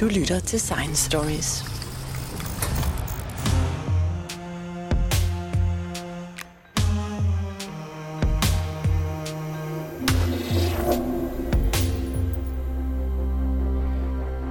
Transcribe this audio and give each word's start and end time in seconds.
Du 0.00 0.06
lytter 0.06 0.40
til 0.40 0.60
Science 0.60 1.10
Stories. 1.10 1.64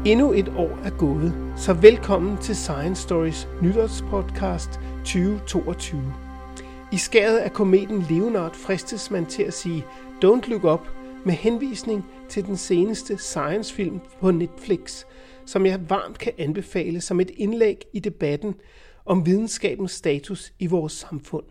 Endnu 0.06 0.34
et 0.34 0.48
år 0.48 0.80
er 0.84 0.98
gået, 0.98 1.34
så 1.58 1.74
velkommen 1.74 2.38
til 2.38 2.56
Science 2.56 3.02
Stories 3.02 3.48
nytårspodcast 3.62 4.80
2022. 5.06 6.14
I 6.92 6.98
skæret 6.98 7.38
af 7.38 7.54
kometen 7.54 8.02
Leonard 8.10 8.56
fristes 8.56 9.12
man 9.12 9.26
til 9.26 9.44
at 9.44 9.54
sige 9.54 9.86
Don't 10.26 10.50
Look 10.50 10.64
Up 10.64 10.88
med 11.26 11.34
henvisning 11.34 12.06
til 12.30 12.46
den 12.46 12.58
seneste 12.58 13.18
science-film 13.18 14.00
på 14.22 14.32
Netflix, 14.32 15.04
som 15.48 15.66
jeg 15.66 15.90
varmt 15.90 16.18
kan 16.18 16.34
anbefale 16.38 17.02
som 17.02 17.20
et 17.20 17.32
indlæg 17.38 17.86
i 17.94 18.00
debatten 18.00 18.56
om 19.06 19.26
videnskabens 19.26 19.92
status 19.92 20.54
i 20.60 20.66
vores 20.66 20.94
samfund. 20.94 21.46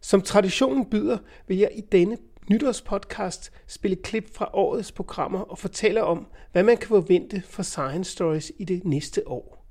Som 0.00 0.22
traditionen 0.22 0.84
byder, 0.84 1.18
vil 1.46 1.58
jeg 1.58 1.70
i 1.76 1.80
denne 1.80 2.18
nytårspodcast 2.50 3.52
spille 3.66 3.96
klip 3.96 4.34
fra 4.34 4.50
årets 4.52 4.92
programmer 4.92 5.40
og 5.40 5.58
fortælle 5.58 6.04
om, 6.04 6.26
hvad 6.52 6.62
man 6.62 6.76
kan 6.76 6.88
forvente 6.88 7.42
for 7.46 7.62
Science 7.62 8.12
Stories 8.12 8.52
i 8.58 8.64
det 8.64 8.84
næste 8.84 9.28
år. 9.28 9.66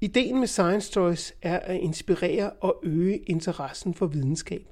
Ideen 0.00 0.38
med 0.38 0.46
Science 0.46 0.86
Stories 0.86 1.34
er 1.42 1.58
at 1.58 1.80
inspirere 1.80 2.50
og 2.50 2.80
øge 2.82 3.16
interessen 3.16 3.94
for 3.94 4.06
videnskab. 4.06 4.66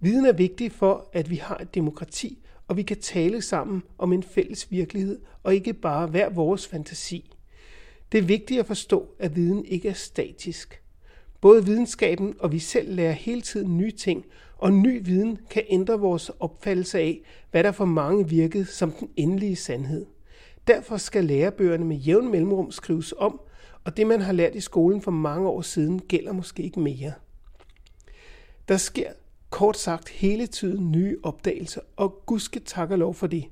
Viden 0.00 0.26
er 0.26 0.32
vigtig 0.32 0.72
for, 0.72 1.10
at 1.12 1.30
vi 1.30 1.36
har 1.36 1.56
et 1.56 1.74
demokrati, 1.74 2.45
og 2.68 2.76
vi 2.76 2.82
kan 2.82 3.00
tale 3.00 3.42
sammen 3.42 3.82
om 3.98 4.12
en 4.12 4.22
fælles 4.22 4.70
virkelighed, 4.70 5.20
og 5.42 5.54
ikke 5.54 5.72
bare 5.72 6.06
hver 6.06 6.30
vores 6.30 6.66
fantasi. 6.66 7.36
Det 8.12 8.18
er 8.18 8.22
vigtigt 8.22 8.60
at 8.60 8.66
forstå, 8.66 9.08
at 9.18 9.36
viden 9.36 9.64
ikke 9.64 9.88
er 9.88 9.92
statisk. 9.92 10.82
Både 11.40 11.64
videnskaben 11.64 12.34
og 12.38 12.52
vi 12.52 12.58
selv 12.58 12.94
lærer 12.94 13.12
hele 13.12 13.40
tiden 13.40 13.78
nye 13.78 13.90
ting, 13.90 14.24
og 14.58 14.72
ny 14.72 15.04
viden 15.04 15.38
kan 15.50 15.62
ændre 15.68 16.00
vores 16.00 16.30
opfattelse 16.40 16.98
af, 16.98 17.20
hvad 17.50 17.64
der 17.64 17.72
for 17.72 17.84
mange 17.84 18.28
virkede 18.28 18.64
som 18.64 18.90
den 18.90 19.08
endelige 19.16 19.56
sandhed. 19.56 20.06
Derfor 20.66 20.96
skal 20.96 21.24
lærebøgerne 21.24 21.84
med 21.84 21.96
jævn 21.96 22.30
mellemrum 22.30 22.70
skrives 22.70 23.14
om, 23.18 23.40
og 23.84 23.96
det 23.96 24.06
man 24.06 24.20
har 24.20 24.32
lært 24.32 24.54
i 24.54 24.60
skolen 24.60 25.02
for 25.02 25.10
mange 25.10 25.48
år 25.48 25.62
siden 25.62 26.00
gælder 26.00 26.32
måske 26.32 26.62
ikke 26.62 26.80
mere. 26.80 27.12
Der 28.68 28.76
sker 28.76 29.10
kort 29.56 29.78
sagt 29.78 30.08
hele 30.08 30.46
tiden 30.46 30.92
nye 30.92 31.16
opdagelser, 31.22 31.80
og 31.96 32.22
gudske 32.26 32.60
tak 32.60 32.90
og 32.90 32.98
lov 32.98 33.14
for 33.14 33.26
det. 33.26 33.44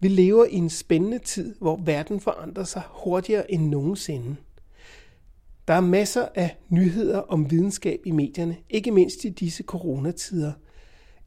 Vi 0.00 0.08
lever 0.08 0.44
i 0.44 0.54
en 0.54 0.70
spændende 0.70 1.18
tid, 1.18 1.54
hvor 1.58 1.76
verden 1.76 2.20
forandrer 2.20 2.64
sig 2.64 2.82
hurtigere 2.90 3.52
end 3.52 3.68
nogensinde. 3.68 4.36
Der 5.68 5.74
er 5.74 5.80
masser 5.80 6.28
af 6.34 6.56
nyheder 6.68 7.18
om 7.18 7.50
videnskab 7.50 8.00
i 8.04 8.10
medierne, 8.10 8.56
ikke 8.70 8.90
mindst 8.90 9.24
i 9.24 9.28
disse 9.28 9.62
coronatider. 9.62 10.52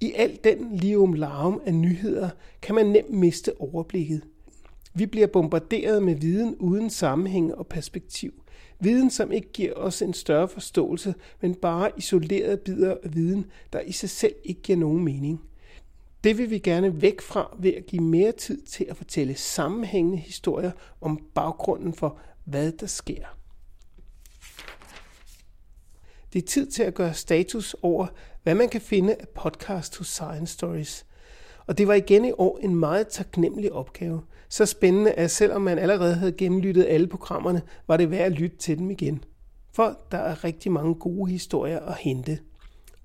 I 0.02 0.14
al 0.16 0.40
den 0.44 0.76
lium 0.76 1.14
larm 1.14 1.62
af 1.66 1.74
nyheder 1.74 2.30
kan 2.62 2.76
man 2.76 2.86
nemt 2.86 3.14
miste 3.14 3.62
overblikket. 3.62 4.22
Vi 4.94 5.06
bliver 5.06 5.28
bombarderet 5.28 6.04
med 6.04 6.16
viden 6.16 6.56
uden 6.56 6.90
sammenhæng 6.90 7.56
og 7.56 7.68
perspektiv. 7.68 8.34
Viden, 8.80 9.10
som 9.12 9.32
ikke 9.32 9.52
giver 9.52 9.74
os 9.74 10.02
en 10.02 10.14
større 10.14 10.48
forståelse, 10.48 11.16
men 11.42 11.56
bare 11.56 11.92
isolerede 11.98 12.58
bidder 12.58 12.96
af 13.04 13.16
viden, 13.16 13.46
der 13.74 13.80
i 13.80 13.92
sig 13.92 14.10
selv 14.10 14.36
ikke 14.44 14.62
giver 14.62 14.78
nogen 14.78 15.04
mening. 15.04 15.42
Det 16.24 16.38
vil 16.38 16.50
vi 16.50 16.60
gerne 16.60 17.02
væk 17.02 17.22
fra 17.22 17.56
ved 17.60 17.74
at 17.74 17.86
give 17.86 18.04
mere 18.04 18.32
tid 18.32 18.62
til 18.62 18.84
at 18.90 18.98
fortælle 18.98 19.36
sammenhængende 19.36 20.18
historier 20.18 20.72
om 21.02 21.26
baggrunden 21.36 21.94
for, 21.94 22.20
hvad 22.44 22.72
der 22.72 22.88
sker. 22.88 23.26
Det 26.34 26.44
er 26.44 26.48
tid 26.48 26.72
til 26.72 26.84
at 26.84 26.94
gøre 26.94 27.14
status 27.14 27.76
over, 27.82 28.08
hvad 28.44 28.56
man 28.56 28.70
kan 28.70 28.82
finde 28.82 29.16
af 29.16 29.28
podcast 29.28 29.98
hos 29.98 30.08
Science 30.08 30.54
Stories. 30.54 31.06
Og 31.68 31.78
det 31.78 31.88
var 31.88 31.94
igen 31.94 32.26
i 32.26 32.32
år 32.38 32.58
en 32.58 32.76
meget 32.76 33.08
taknemmelig 33.08 33.74
opgave. 33.74 34.22
Så 34.50 34.66
spændende, 34.66 35.12
at 35.12 35.32
selvom 35.32 35.62
man 35.62 35.80
allerede 35.80 36.16
havde 36.16 36.32
gennemlyttet 36.32 36.86
alle 36.90 37.08
programmerne, 37.08 37.62
var 37.88 37.98
det 37.98 38.12
værd 38.12 38.26
at 38.26 38.32
lytte 38.32 38.58
til 38.58 38.78
dem 38.78 38.92
igen. 38.92 39.24
For 39.74 40.00
der 40.12 40.18
er 40.18 40.44
rigtig 40.44 40.72
mange 40.72 40.96
gode 40.96 41.32
historier 41.32 41.80
at 41.80 41.98
hente. 41.98 42.40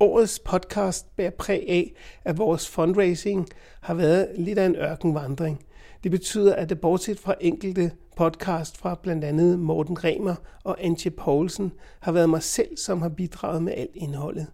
Årets 0.00 0.38
podcast 0.38 1.16
bærer 1.16 1.30
præg 1.30 1.64
af, 1.68 1.94
at 2.24 2.38
vores 2.38 2.68
fundraising 2.68 3.48
har 3.80 3.94
været 3.94 4.28
lidt 4.36 4.58
af 4.58 4.66
en 4.66 4.76
ørkenvandring. 4.76 5.64
Det 6.02 6.10
betyder, 6.10 6.54
at 6.54 6.68
det 6.68 6.80
bortset 6.80 7.18
fra 7.18 7.34
enkelte 7.40 7.92
podcast 8.16 8.78
fra 8.78 8.98
blandt 9.02 9.24
andet 9.24 9.58
Morten 9.58 10.04
Remer 10.04 10.34
og 10.64 10.84
Antje 10.84 11.10
Poulsen, 11.10 11.72
har 12.00 12.12
været 12.12 12.30
mig 12.30 12.42
selv, 12.42 12.76
som 12.76 13.02
har 13.02 13.08
bidraget 13.08 13.62
med 13.62 13.72
alt 13.76 13.90
indholdet. 13.94 14.46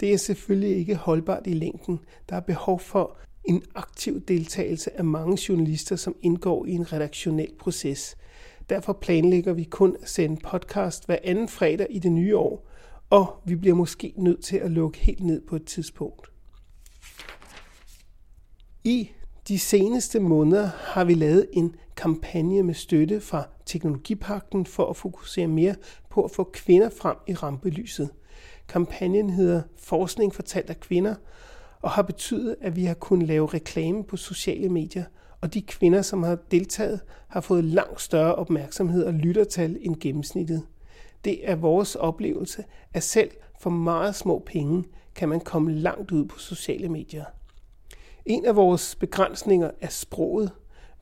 Det 0.00 0.12
er 0.12 0.16
selvfølgelig 0.16 0.76
ikke 0.76 0.94
holdbart 0.94 1.46
i 1.46 1.52
længden. 1.52 2.00
Der 2.28 2.36
er 2.36 2.40
behov 2.40 2.80
for 2.80 3.16
en 3.48 3.62
aktiv 3.74 4.20
deltagelse 4.20 4.98
af 4.98 5.04
mange 5.04 5.38
journalister, 5.48 5.96
som 5.96 6.16
indgår 6.22 6.66
i 6.66 6.70
en 6.70 6.92
redaktionel 6.92 7.52
proces. 7.58 8.16
Derfor 8.70 8.92
planlægger 8.92 9.52
vi 9.52 9.64
kun 9.64 9.96
at 10.02 10.08
sende 10.08 10.40
podcast 10.44 11.06
hver 11.06 11.18
anden 11.24 11.48
fredag 11.48 11.86
i 11.90 11.98
det 11.98 12.12
nye 12.12 12.36
år, 12.36 12.68
og 13.10 13.42
vi 13.44 13.56
bliver 13.56 13.74
måske 13.76 14.12
nødt 14.16 14.44
til 14.44 14.56
at 14.56 14.70
lukke 14.70 14.98
helt 14.98 15.24
ned 15.24 15.40
på 15.40 15.56
et 15.56 15.64
tidspunkt. 15.64 16.30
I 18.84 19.10
de 19.48 19.58
seneste 19.58 20.20
måneder 20.20 20.70
har 20.78 21.04
vi 21.04 21.14
lavet 21.14 21.48
en 21.52 21.74
kampagne 21.96 22.62
med 22.62 22.74
støtte 22.74 23.20
fra 23.20 23.48
Teknologipakten 23.66 24.66
for 24.66 24.90
at 24.90 24.96
fokusere 24.96 25.46
mere 25.46 25.74
på 26.10 26.22
at 26.22 26.30
få 26.30 26.50
kvinder 26.52 26.90
frem 27.00 27.16
i 27.26 27.34
rampelyset. 27.34 28.10
Kampagnen 28.68 29.30
hedder 29.30 29.62
Forskning 29.76 30.34
fortalt 30.34 30.70
af 30.70 30.80
kvinder 30.80 31.14
og 31.86 31.92
har 31.92 32.02
betydet, 32.02 32.56
at 32.60 32.76
vi 32.76 32.84
har 32.84 32.94
kunnet 32.94 33.28
lave 33.28 33.46
reklame 33.46 34.04
på 34.04 34.16
sociale 34.16 34.68
medier, 34.68 35.04
og 35.40 35.54
de 35.54 35.62
kvinder, 35.62 36.02
som 36.02 36.22
har 36.22 36.38
deltaget, 36.50 37.00
har 37.28 37.40
fået 37.40 37.64
langt 37.64 38.00
større 38.00 38.34
opmærksomhed 38.34 39.04
og 39.04 39.12
lyttertal 39.12 39.78
end 39.80 39.96
gennemsnittet. 40.00 40.62
Det 41.24 41.50
er 41.50 41.54
vores 41.54 41.94
oplevelse, 41.94 42.64
at 42.94 43.02
selv 43.02 43.30
for 43.60 43.70
meget 43.70 44.14
små 44.14 44.42
penge 44.46 44.84
kan 45.14 45.28
man 45.28 45.40
komme 45.40 45.72
langt 45.72 46.12
ud 46.12 46.24
på 46.24 46.38
sociale 46.38 46.88
medier. 46.88 47.24
En 48.24 48.44
af 48.44 48.56
vores 48.56 48.94
begrænsninger 48.94 49.70
er 49.80 49.88
sproget. 49.88 50.52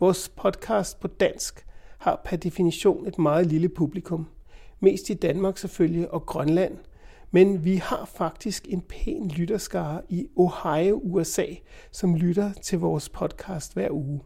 Vores 0.01 0.29
podcast 0.29 1.01
på 1.01 1.09
dansk 1.09 1.67
har 1.99 2.21
per 2.25 2.37
definition 2.37 3.07
et 3.07 3.19
meget 3.19 3.47
lille 3.47 3.69
publikum. 3.69 4.27
Mest 4.81 5.11
i 5.11 5.15
Danmark 5.15 5.59
selvfølgelig 5.59 6.11
og 6.11 6.27
Grønland. 6.27 6.77
Men 7.35 7.65
vi 7.65 7.77
har 7.77 8.05
faktisk 8.05 8.67
en 8.69 8.81
pæn 8.81 9.29
lytterskare 9.29 10.03
i 10.09 10.27
Ohio, 10.37 11.01
USA, 11.05 11.47
som 11.91 12.15
lytter 12.15 12.53
til 12.53 12.79
vores 12.79 13.09
podcast 13.09 13.75
hver 13.75 13.91
uge. 13.91 14.21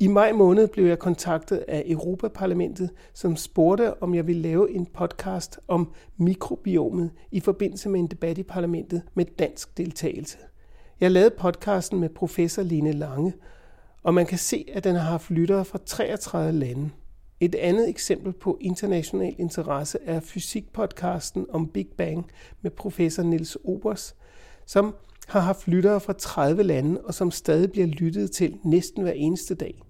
I 0.00 0.06
maj 0.06 0.32
måned 0.32 0.68
blev 0.68 0.86
jeg 0.86 0.98
kontaktet 0.98 1.64
af 1.68 1.82
Europaparlamentet, 1.86 2.90
som 3.14 3.36
spurgte, 3.36 4.02
om 4.02 4.14
jeg 4.14 4.26
ville 4.26 4.42
lave 4.42 4.74
en 4.74 4.86
podcast 4.86 5.58
om 5.68 5.92
mikrobiomet 6.16 7.10
i 7.30 7.40
forbindelse 7.40 7.88
med 7.88 8.00
en 8.00 8.06
debat 8.06 8.38
i 8.38 8.42
parlamentet 8.42 9.02
med 9.14 9.24
dansk 9.38 9.78
deltagelse. 9.78 10.38
Jeg 11.00 11.10
lavede 11.10 11.34
podcasten 11.38 12.00
med 12.00 12.08
professor 12.08 12.62
Line 12.62 12.92
Lange, 12.92 13.32
og 14.02 14.14
man 14.14 14.26
kan 14.26 14.38
se, 14.38 14.64
at 14.72 14.84
den 14.84 14.96
har 14.96 15.10
haft 15.10 15.30
lyttere 15.30 15.64
fra 15.64 15.78
33 15.86 16.52
lande. 16.52 16.90
Et 17.42 17.54
andet 17.54 17.88
eksempel 17.88 18.32
på 18.32 18.58
international 18.60 19.34
interesse 19.38 19.98
er 20.04 20.20
fysikpodcasten 20.20 21.46
om 21.50 21.68
Big 21.68 21.88
Bang 21.96 22.30
med 22.60 22.70
professor 22.70 23.22
Niels 23.22 23.56
Obers, 23.64 24.14
som 24.66 24.94
har 25.28 25.40
haft 25.40 25.68
lyttere 25.68 26.00
fra 26.00 26.12
30 26.12 26.62
lande 26.62 27.00
og 27.00 27.14
som 27.14 27.30
stadig 27.30 27.72
bliver 27.72 27.86
lyttet 27.86 28.30
til 28.30 28.58
næsten 28.64 29.02
hver 29.02 29.12
eneste 29.12 29.54
dag. 29.54 29.82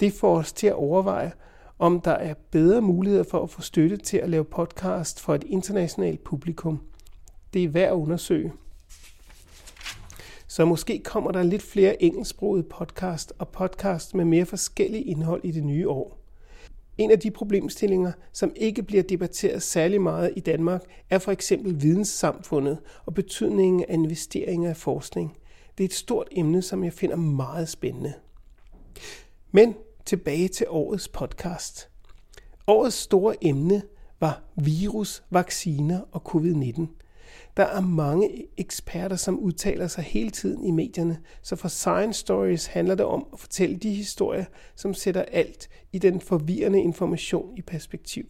Det 0.00 0.12
får 0.12 0.36
os 0.36 0.52
til 0.52 0.66
at 0.66 0.74
overveje, 0.74 1.32
om 1.78 2.00
der 2.00 2.10
er 2.10 2.34
bedre 2.50 2.80
muligheder 2.80 3.24
for 3.24 3.42
at 3.42 3.50
få 3.50 3.62
støtte 3.62 3.96
til 3.96 4.16
at 4.16 4.28
lave 4.28 4.44
podcast 4.44 5.20
for 5.20 5.34
et 5.34 5.44
internationalt 5.44 6.24
publikum. 6.24 6.80
Det 7.54 7.64
er 7.64 7.68
værd 7.68 7.88
at 7.88 7.94
undersøge. 7.94 8.52
Så 10.46 10.64
måske 10.64 11.02
kommer 11.04 11.32
der 11.32 11.42
lidt 11.42 11.62
flere 11.62 12.02
engelsksprogede 12.02 12.62
podcast 12.62 13.32
og 13.38 13.48
podcast 13.48 14.14
med 14.14 14.24
mere 14.24 14.46
forskellig 14.46 15.06
indhold 15.06 15.40
i 15.44 15.50
det 15.50 15.64
nye 15.64 15.88
år. 15.88 16.25
En 16.98 17.10
af 17.10 17.20
de 17.20 17.30
problemstillinger, 17.30 18.12
som 18.32 18.52
ikke 18.56 18.82
bliver 18.82 19.02
debatteret 19.02 19.62
særlig 19.62 20.00
meget 20.00 20.32
i 20.36 20.40
Danmark, 20.40 20.82
er 21.10 21.18
for 21.18 21.32
eksempel 21.32 21.82
videnssamfundet 21.82 22.78
og 23.06 23.14
betydningen 23.14 23.84
af 23.88 23.94
investeringer 23.94 24.70
i 24.70 24.74
forskning. 24.74 25.36
Det 25.78 25.84
er 25.84 25.88
et 25.88 25.94
stort 25.94 26.28
emne, 26.32 26.62
som 26.62 26.84
jeg 26.84 26.92
finder 26.92 27.16
meget 27.16 27.68
spændende. 27.68 28.12
Men 29.52 29.74
tilbage 30.04 30.48
til 30.48 30.66
årets 30.68 31.08
podcast. 31.08 31.88
Årets 32.66 32.96
store 32.96 33.44
emne 33.44 33.82
var 34.20 34.42
virus, 34.56 35.22
vacciner 35.30 36.00
og 36.12 36.22
covid-19. 36.34 36.86
Der 37.56 37.64
er 37.64 37.80
mange 37.80 38.46
eksperter, 38.56 39.16
som 39.16 39.38
udtaler 39.38 39.86
sig 39.86 40.04
hele 40.04 40.30
tiden 40.30 40.64
i 40.64 40.70
medierne, 40.70 41.18
så 41.42 41.56
for 41.56 41.68
Science 41.68 42.20
Stories 42.20 42.66
handler 42.66 42.94
det 42.94 43.06
om 43.06 43.26
at 43.32 43.40
fortælle 43.40 43.76
de 43.76 43.94
historier, 43.94 44.44
som 44.74 44.94
sætter 44.94 45.22
alt 45.22 45.68
i 45.92 45.98
den 45.98 46.20
forvirrende 46.20 46.80
information 46.80 47.56
i 47.56 47.62
perspektiv. 47.62 48.26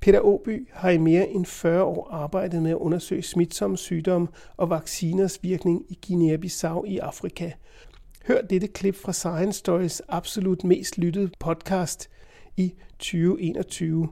Peter 0.00 0.20
Åby 0.20 0.68
har 0.72 0.90
i 0.90 0.98
mere 0.98 1.28
end 1.28 1.46
40 1.46 1.82
år 1.82 2.08
arbejdet 2.10 2.62
med 2.62 2.70
at 2.70 2.76
undersøge 2.76 3.22
smitsomme 3.22 3.76
sygdomme 3.76 4.28
og 4.56 4.70
vacciners 4.70 5.42
virkning 5.42 5.84
i 5.88 5.98
Guinea-Bissau 6.06 6.84
i 6.84 6.98
Afrika. 6.98 7.50
Hør 8.26 8.40
dette 8.40 8.66
klip 8.66 8.96
fra 8.96 9.12
Science 9.12 9.58
Stories 9.58 10.02
absolut 10.08 10.64
mest 10.64 10.98
lyttede 10.98 11.30
podcast 11.40 12.10
i 12.56 12.74
2021, 12.98 14.08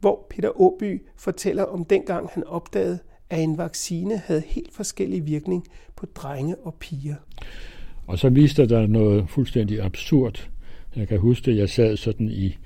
hvor 0.00 0.26
Peter 0.30 0.60
Åby 0.60 1.06
fortæller 1.16 1.64
om 1.64 1.84
dengang 1.84 2.28
han 2.28 2.44
opdagede, 2.44 2.98
at 3.30 3.40
en 3.40 3.58
vaccine 3.58 4.16
havde 4.16 4.42
helt 4.46 4.72
forskellig 4.72 5.26
virkning 5.26 5.64
på 5.96 6.06
drenge 6.14 6.56
og 6.56 6.74
piger. 6.74 7.14
Og 8.06 8.18
så 8.18 8.28
viste 8.28 8.66
der 8.66 8.86
noget 8.86 9.24
fuldstændig 9.28 9.82
absurd. 9.82 10.48
Jeg 10.96 11.08
kan 11.08 11.18
huske, 11.18 11.50
at 11.50 11.56
jeg 11.56 11.68
sad 11.68 11.96
sådan 11.96 12.28
i 12.30 12.58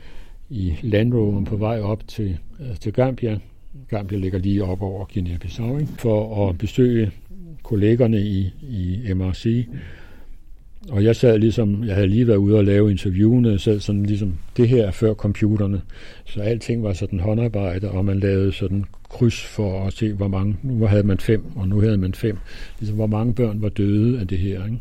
i 0.52 0.78
Land 0.82 1.46
på 1.46 1.56
vej 1.56 1.80
op 1.80 2.08
til, 2.08 2.38
øh, 2.60 2.76
til 2.76 2.92
Gambia. 2.92 3.38
Gambia 3.88 4.18
ligger 4.18 4.38
lige 4.38 4.64
op 4.64 4.82
over 4.82 5.04
Guinea-Bissau, 5.04 5.86
for 5.98 6.48
at 6.48 6.58
besøge 6.58 7.10
kollegerne 7.62 8.20
i, 8.20 8.50
i 8.62 9.12
MRC. 9.14 9.66
Og 10.90 11.04
jeg 11.04 11.16
sad 11.16 11.38
ligesom, 11.38 11.84
jeg 11.84 11.94
havde 11.94 12.08
lige 12.08 12.26
været 12.26 12.36
ude 12.36 12.56
og 12.56 12.64
lave 12.64 12.90
interviewene, 12.90 13.50
jeg 13.50 13.60
sad 13.60 13.80
sådan 13.80 14.02
ligesom, 14.02 14.34
det 14.56 14.68
her 14.68 14.86
er 14.86 14.90
før 14.90 15.14
computerne. 15.14 15.80
Så 16.24 16.40
alting 16.40 16.82
var 16.82 16.92
sådan 16.92 17.20
håndarbejde, 17.20 17.90
og 17.90 18.04
man 18.04 18.20
lavede 18.20 18.52
sådan 18.52 18.84
kryds 19.12 19.44
for 19.44 19.86
at 19.86 19.92
se, 19.92 20.12
hvor 20.12 20.28
mange, 20.28 20.56
nu 20.62 20.86
havde 20.86 21.02
man 21.02 21.18
fem, 21.18 21.44
og 21.56 21.68
nu 21.68 21.80
havde 21.80 21.96
man 21.96 22.14
fem. 22.14 22.38
Ligesom, 22.80 22.96
hvor 22.96 23.06
mange 23.06 23.34
børn 23.34 23.62
var 23.62 23.68
døde 23.68 24.20
af 24.20 24.28
det 24.28 24.38
her, 24.38 24.64
ikke? 24.64 24.80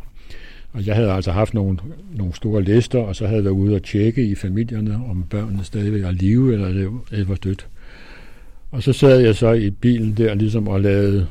Og 0.74 0.88
jeg 0.88 0.96
havde 0.96 1.12
altså 1.12 1.32
haft 1.32 1.54
nogle, 1.54 1.78
nogle 2.16 2.34
store 2.34 2.64
lister, 2.64 3.00
og 3.00 3.16
så 3.16 3.26
havde 3.26 3.36
jeg 3.36 3.44
været 3.44 3.54
ude 3.54 3.76
og 3.76 3.84
tjekke 3.84 4.26
i 4.26 4.36
familierne, 4.36 4.96
om 5.10 5.26
børnene 5.30 5.64
stadigvæk 5.64 6.04
er 6.04 6.12
live, 6.12 6.54
eller 6.54 6.68
det, 6.68 6.90
det 7.12 7.30
var 7.30 7.36
dødt. 7.36 7.68
Og 8.72 8.84
så 8.84 8.94
sad 8.94 9.20
jeg 9.20 9.36
så 9.36 9.52
i 9.54 9.70
bilen 9.70 10.14
der 10.18 10.34
ligesom 10.34 10.68
og 10.68 10.82
lavede 10.82 11.28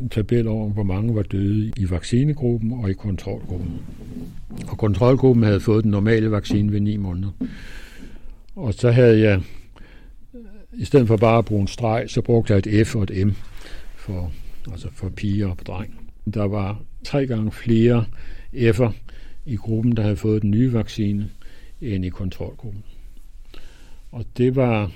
en 0.00 0.08
tabel 0.08 0.48
over, 0.48 0.70
hvor 0.70 0.82
mange 0.82 1.14
var 1.14 1.22
døde 1.22 1.72
i 1.76 1.90
vaccinegruppen 1.90 2.72
og 2.72 2.90
i 2.90 2.92
kontrolgruppen. 2.92 3.70
Og 4.68 4.78
kontrolgruppen 4.78 5.44
havde 5.44 5.60
fået 5.60 5.84
den 5.84 5.90
normale 5.90 6.30
vaccine 6.30 6.72
ved 6.72 6.80
9 6.80 6.96
måneder. 6.96 7.30
Og 8.56 8.74
så 8.74 8.90
havde 8.90 9.20
jeg, 9.20 9.40
i 10.72 10.84
stedet 10.84 11.06
for 11.06 11.16
bare 11.16 11.38
at 11.38 11.44
bruge 11.44 11.60
en 11.60 11.66
streg, 11.66 12.04
så 12.10 12.22
brugte 12.22 12.52
jeg 12.52 12.62
et 12.66 12.86
F 12.86 12.96
og 12.96 13.02
et 13.02 13.26
M 13.26 13.30
for, 13.96 14.32
altså 14.70 14.88
for 14.92 15.08
piger 15.08 15.48
og 15.48 15.58
dreng. 15.66 16.10
Der 16.34 16.44
var 16.44 16.82
tre 17.04 17.26
gange 17.26 17.52
flere 17.52 18.04
F'er 18.54 18.92
i 19.46 19.56
gruppen, 19.56 19.96
der 19.96 20.02
havde 20.02 20.16
fået 20.16 20.42
den 20.42 20.50
nye 20.50 20.72
vaccine, 20.72 21.30
end 21.80 22.04
i 22.04 22.08
kontrolgruppen. 22.08 22.84
Og 24.10 24.24
det 24.36 24.56
var 24.56 24.92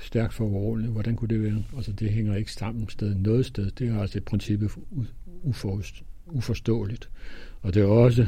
stærkt 0.00 0.34
foruroligende. 0.34 0.92
Hvordan 0.92 1.16
kunne 1.16 1.28
det 1.28 1.42
være? 1.42 1.62
Altså, 1.76 1.92
det 1.92 2.10
hænger 2.10 2.36
ikke 2.36 2.52
sammen 2.52 2.88
sted 2.88 3.14
noget 3.14 3.46
sted. 3.46 3.70
Det 3.70 3.88
er 3.88 4.00
altså 4.00 4.18
i 4.18 4.20
princippet 4.20 4.70
uforståeligt. 6.26 7.10
Og 7.62 7.74
det 7.74 7.82
er 7.82 7.86
også 7.86 8.26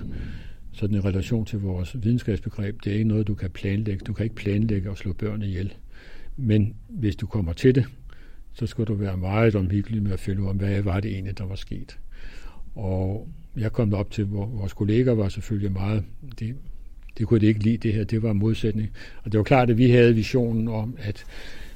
sådan 0.72 0.96
en 0.96 1.04
relation 1.04 1.44
til 1.44 1.58
vores 1.58 1.96
videnskabsbegreb. 2.02 2.84
Det 2.84 2.90
er 2.90 2.94
ikke 2.94 3.08
noget, 3.08 3.26
du 3.26 3.34
kan 3.34 3.50
planlægge. 3.50 4.04
Du 4.04 4.12
kan 4.12 4.24
ikke 4.24 4.36
planlægge 4.36 4.90
at 4.90 4.98
slå 4.98 5.12
børn 5.12 5.42
ihjel. 5.42 5.74
Men 6.36 6.74
hvis 6.88 7.16
du 7.16 7.26
kommer 7.26 7.52
til 7.52 7.74
det, 7.74 7.84
så 8.52 8.66
skal 8.66 8.84
du 8.84 8.94
være 8.94 9.16
meget 9.16 9.54
omhyggelig 9.54 10.02
med 10.02 10.12
at 10.12 10.20
finde 10.20 10.42
ud 10.42 10.48
af, 10.48 10.54
hvad 10.54 10.82
var 10.82 11.00
det 11.00 11.12
egentlig, 11.12 11.38
der 11.38 11.44
var 11.44 11.54
sket. 11.54 11.98
Og 12.74 13.28
jeg 13.56 13.72
kom 13.72 13.94
op 13.94 14.10
til, 14.10 14.24
hvor 14.24 14.46
vores 14.46 14.72
kolleger 14.72 15.14
var 15.14 15.28
selvfølgelig 15.28 15.72
meget, 15.72 16.04
det, 16.38 16.56
det 17.18 17.26
kunne 17.26 17.40
de 17.40 17.46
ikke 17.46 17.62
lide 17.62 17.76
det 17.76 17.92
her, 17.92 18.04
det 18.04 18.22
var 18.22 18.32
modsætning. 18.32 18.90
Og 19.22 19.32
det 19.32 19.38
var 19.38 19.44
klart, 19.44 19.70
at 19.70 19.78
vi 19.78 19.90
havde 19.90 20.14
visionen 20.14 20.68
om, 20.68 20.96
at 20.98 21.24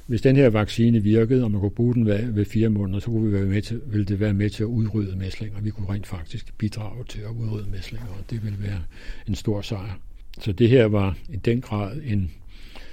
hvis 0.06 0.22
den 0.22 0.36
her 0.36 0.50
vaccine 0.50 1.02
virkede, 1.02 1.44
og 1.44 1.50
man 1.50 1.60
kunne 1.60 1.70
bruge 1.70 1.94
den 1.94 2.06
ved, 2.06 2.44
fire 2.44 2.68
måneder, 2.68 2.98
så 2.98 3.06
kunne 3.06 3.26
vi 3.26 3.32
være 3.32 3.46
med 3.46 3.62
til, 3.62 3.80
ville 3.86 4.06
det 4.06 4.20
være 4.20 4.34
med 4.34 4.50
til 4.50 4.62
at 4.62 4.66
udrydde 4.66 5.16
mæslinger. 5.16 5.60
Vi 5.60 5.70
kunne 5.70 5.88
rent 5.88 6.06
faktisk 6.06 6.58
bidrage 6.58 7.04
til 7.04 7.20
at 7.20 7.30
udrydde 7.30 7.70
mæslinger, 7.70 8.08
og 8.08 8.30
det 8.30 8.44
ville 8.44 8.62
være 8.62 8.82
en 9.28 9.34
stor 9.34 9.60
sejr. 9.60 10.00
Så 10.40 10.52
det 10.52 10.68
her 10.68 10.84
var 10.84 11.16
i 11.28 11.36
den 11.36 11.60
grad 11.60 12.00
en 12.04 12.30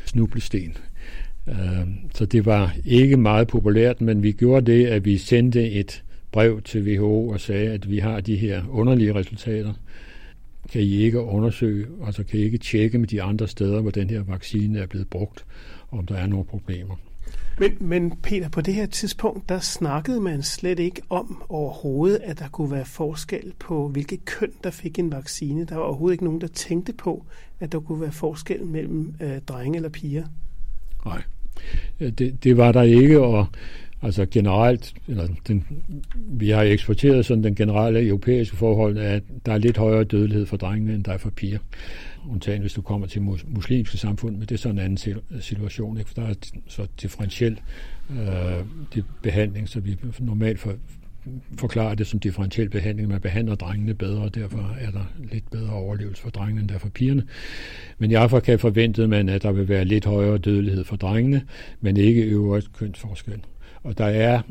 snublesten. 0.06 0.78
Øhm, 1.48 1.96
så 2.16 2.26
det 2.26 2.46
var 2.46 2.76
ikke 2.86 3.18
meget 3.18 3.48
populært, 3.48 4.02
men 4.02 4.24
vi 4.24 4.32
gjorde 4.32 4.72
det, 4.72 4.86
at 4.86 5.06
vi 5.06 5.18
sendte 5.18 5.72
et 5.72 6.04
brev 6.32 6.62
til 6.62 6.84
WHO 6.88 7.28
og 7.30 7.40
sagde, 7.40 7.72
at 7.72 7.90
vi 7.90 8.00
har 8.00 8.22
de 8.22 8.36
her 8.36 8.64
underlige 8.70 9.16
resultater. 9.16 9.74
Kan 10.72 10.82
I 10.82 10.96
ikke 10.96 11.20
undersøge, 11.20 11.88
altså 12.06 12.24
kan 12.24 12.40
I 12.40 12.44
ikke 12.44 12.58
tjekke 12.58 12.98
med 12.98 13.08
de 13.08 13.22
andre 13.22 13.48
steder, 13.48 13.82
hvor 13.82 13.92
den 13.92 14.10
her 14.10 14.24
vaccine 14.24 14.80
er 14.80 14.86
blevet 14.86 15.08
brugt, 15.08 15.46
om 15.92 16.06
der 16.06 16.16
er 16.16 16.28
nogle 16.28 16.46
problemer. 16.46 16.96
Men, 17.60 17.78
men 17.80 18.14
Peter, 18.24 18.50
på 18.50 18.62
det 18.62 18.74
her 18.74 18.86
tidspunkt, 18.86 19.50
der 19.50 19.60
snakkede 19.60 20.22
man 20.22 20.44
slet 20.44 20.80
ikke 20.80 21.02
om 21.10 21.44
overhovedet, 21.50 22.20
at 22.24 22.40
der 22.40 22.48
kunne 22.48 22.72
være 22.72 22.86
forskel 22.86 23.54
på, 23.60 23.88
hvilket 23.88 24.26
køn, 24.26 24.52
der 24.64 24.72
fik 24.72 25.00
en 25.00 25.12
vaccine. 25.12 25.66
Der 25.66 25.76
var 25.76 25.84
overhovedet 25.84 26.14
ikke 26.14 26.24
nogen, 26.24 26.42
der 26.42 26.48
tænkte 26.48 26.94
på, 26.94 27.26
at 27.60 27.72
der 27.72 27.80
kunne 27.80 28.02
være 28.02 28.12
forskel 28.12 28.66
mellem 28.66 29.16
øh, 29.22 29.42
drenge 29.48 29.76
eller 29.76 29.90
piger. 29.90 30.24
Nej, 31.06 31.22
det, 32.00 32.44
det 32.44 32.58
var 32.58 32.72
der 32.72 32.82
ikke, 32.82 33.22
og 33.22 33.48
Altså 34.04 34.26
generelt, 34.26 34.94
eller 35.08 35.28
den, 35.48 35.66
vi 36.16 36.50
har 36.50 36.62
eksporteret 36.62 37.26
sådan 37.26 37.44
den 37.44 37.56
generelle 37.56 38.08
europæiske 38.08 38.56
forhold, 38.56 38.98
at 38.98 39.24
der 39.46 39.54
er 39.54 39.58
lidt 39.58 39.78
højere 39.78 40.04
dødelighed 40.04 40.46
for 40.46 40.58
drenge, 40.58 40.94
end 40.94 41.04
der 41.04 41.12
er 41.12 41.18
for 41.18 41.30
piger. 41.30 41.60
Undtagen 42.30 42.62
hvis 42.62 42.74
du 42.74 42.82
kommer 42.82 43.08
til 43.08 43.22
muslimske 43.48 43.98
samfund, 43.98 44.36
men 44.36 44.42
det 44.42 44.52
er 44.52 44.58
sådan 44.58 44.78
en 44.78 44.86
anden 44.86 45.16
situation. 45.42 45.98
Ikke? 45.98 46.10
For 46.10 46.22
der 46.22 46.28
er 46.30 46.34
så 46.68 46.88
differentiel 47.02 47.60
øh, 48.12 49.04
behandling, 49.22 49.70
så 49.70 49.80
vi 49.80 49.98
normalt 50.20 50.60
for, 50.60 50.74
forklarer 51.60 51.96
det 51.96 52.08
som 52.08 52.20
differentiel 52.20 52.70
behandling. 52.70 53.10
Man 53.10 53.22
behandler 53.22 53.56
drengene 53.56 53.94
bedre, 53.94 54.22
og 54.22 54.36
derfor 54.36 54.76
er 54.80 54.92
der 54.92 55.14
lidt 55.32 55.52
bedre 55.52 55.74
overlevelse 55.74 56.22
for 56.22 56.30
drengene 56.30 56.62
end 56.62 56.70
der 56.70 56.78
for 56.78 56.90
pigerne. 56.90 57.24
Men 57.98 58.12
i 58.12 58.14
Afrika 58.14 58.56
forventede 58.56 59.08
man, 59.08 59.30
at 59.30 59.44
der 59.44 59.52
vil 59.52 59.70
være 59.70 59.86
lidt 59.86 60.06
højere 60.06 60.38
dødelighed 60.38 60.84
for 60.84 60.96
drengene, 60.96 61.42
men 61.82 61.98
ikke 61.98 62.24
øvrigt 62.24 62.74
kønsforskel. 62.74 63.42
Og 63.84 63.98
der 63.98 64.06
er 64.06 64.42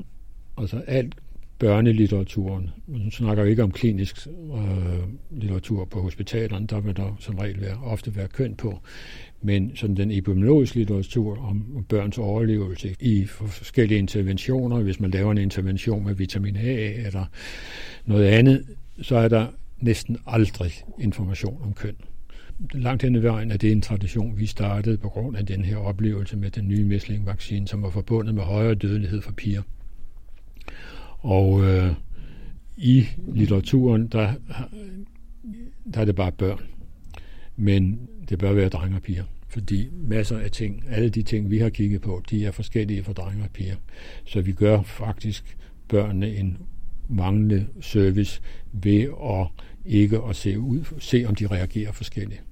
altså 0.58 0.82
alt 0.86 1.14
børnelitteraturen. 1.58 2.70
Nu 2.86 3.10
snakker 3.10 3.44
vi 3.44 3.50
ikke 3.50 3.62
om 3.62 3.70
klinisk 3.70 4.26
øh, 4.54 5.02
litteratur 5.30 5.84
på 5.84 6.02
hospitalerne, 6.02 6.66
der 6.66 6.80
vil 6.80 6.96
der 6.96 7.16
som 7.18 7.38
regel 7.38 7.60
være, 7.60 7.76
ofte 7.84 8.16
være 8.16 8.28
køn 8.28 8.54
på. 8.54 8.80
Men 9.42 9.76
sådan 9.76 9.96
den 9.96 10.10
epidemiologiske 10.10 10.76
litteratur 10.76 11.38
om 11.48 11.84
børns 11.88 12.18
overlevelse 12.18 12.94
i 13.00 13.26
forskellige 13.26 13.98
interventioner, 13.98 14.80
hvis 14.80 15.00
man 15.00 15.10
laver 15.10 15.32
en 15.32 15.38
intervention 15.38 16.04
med 16.04 16.14
vitamin 16.14 16.56
A 16.56 16.92
eller 17.06 17.24
noget 18.04 18.26
andet, 18.26 18.64
så 19.02 19.16
er 19.16 19.28
der 19.28 19.46
næsten 19.80 20.18
aldrig 20.26 20.72
information 20.98 21.60
om 21.64 21.72
køn. 21.72 21.94
Langt 22.74 23.02
hen 23.02 23.16
ad 23.16 23.20
vejen 23.20 23.50
er 23.50 23.56
det 23.56 23.72
en 23.72 23.80
tradition, 23.80 24.38
vi 24.38 24.46
startede 24.46 24.98
på 24.98 25.08
grund 25.08 25.36
af 25.36 25.46
den 25.46 25.64
her 25.64 25.76
oplevelse 25.76 26.36
med 26.36 26.50
den 26.50 26.68
nye 26.68 26.84
mæslingvaccine, 26.84 27.68
som 27.68 27.82
var 27.82 27.90
forbundet 27.90 28.34
med 28.34 28.42
højere 28.42 28.74
dødelighed 28.74 29.20
for 29.20 29.32
piger. 29.32 29.62
Og 31.18 31.64
øh, 31.64 31.92
i 32.76 33.06
litteraturen, 33.34 34.06
der, 34.06 34.32
der 35.94 36.00
er 36.00 36.04
det 36.04 36.14
bare 36.14 36.32
børn. 36.32 36.60
Men 37.56 38.08
det 38.28 38.38
bør 38.38 38.52
være 38.52 38.68
drenge 38.68 38.96
og 38.96 39.02
piger. 39.02 39.24
Fordi 39.48 39.88
masser 39.92 40.38
af 40.38 40.50
ting, 40.50 40.84
alle 40.88 41.08
de 41.08 41.22
ting, 41.22 41.50
vi 41.50 41.58
har 41.58 41.68
kigget 41.68 42.00
på, 42.00 42.22
de 42.30 42.44
er 42.44 42.50
forskellige 42.50 43.04
for 43.04 43.12
drenge 43.12 43.44
og 43.44 43.50
piger. 43.50 43.76
Så 44.24 44.40
vi 44.40 44.52
gør 44.52 44.82
faktisk 44.82 45.56
børnene 45.88 46.34
en 46.34 46.58
manglende 47.08 47.66
service 47.80 48.40
ved 48.72 49.02
at 49.24 49.64
ikke 49.84 50.20
at 50.28 50.36
se, 50.36 50.58
ud, 50.58 50.84
se 50.98 51.24
om 51.28 51.34
de 51.34 51.46
reagerer 51.46 51.92
forskelligt. 51.92 52.42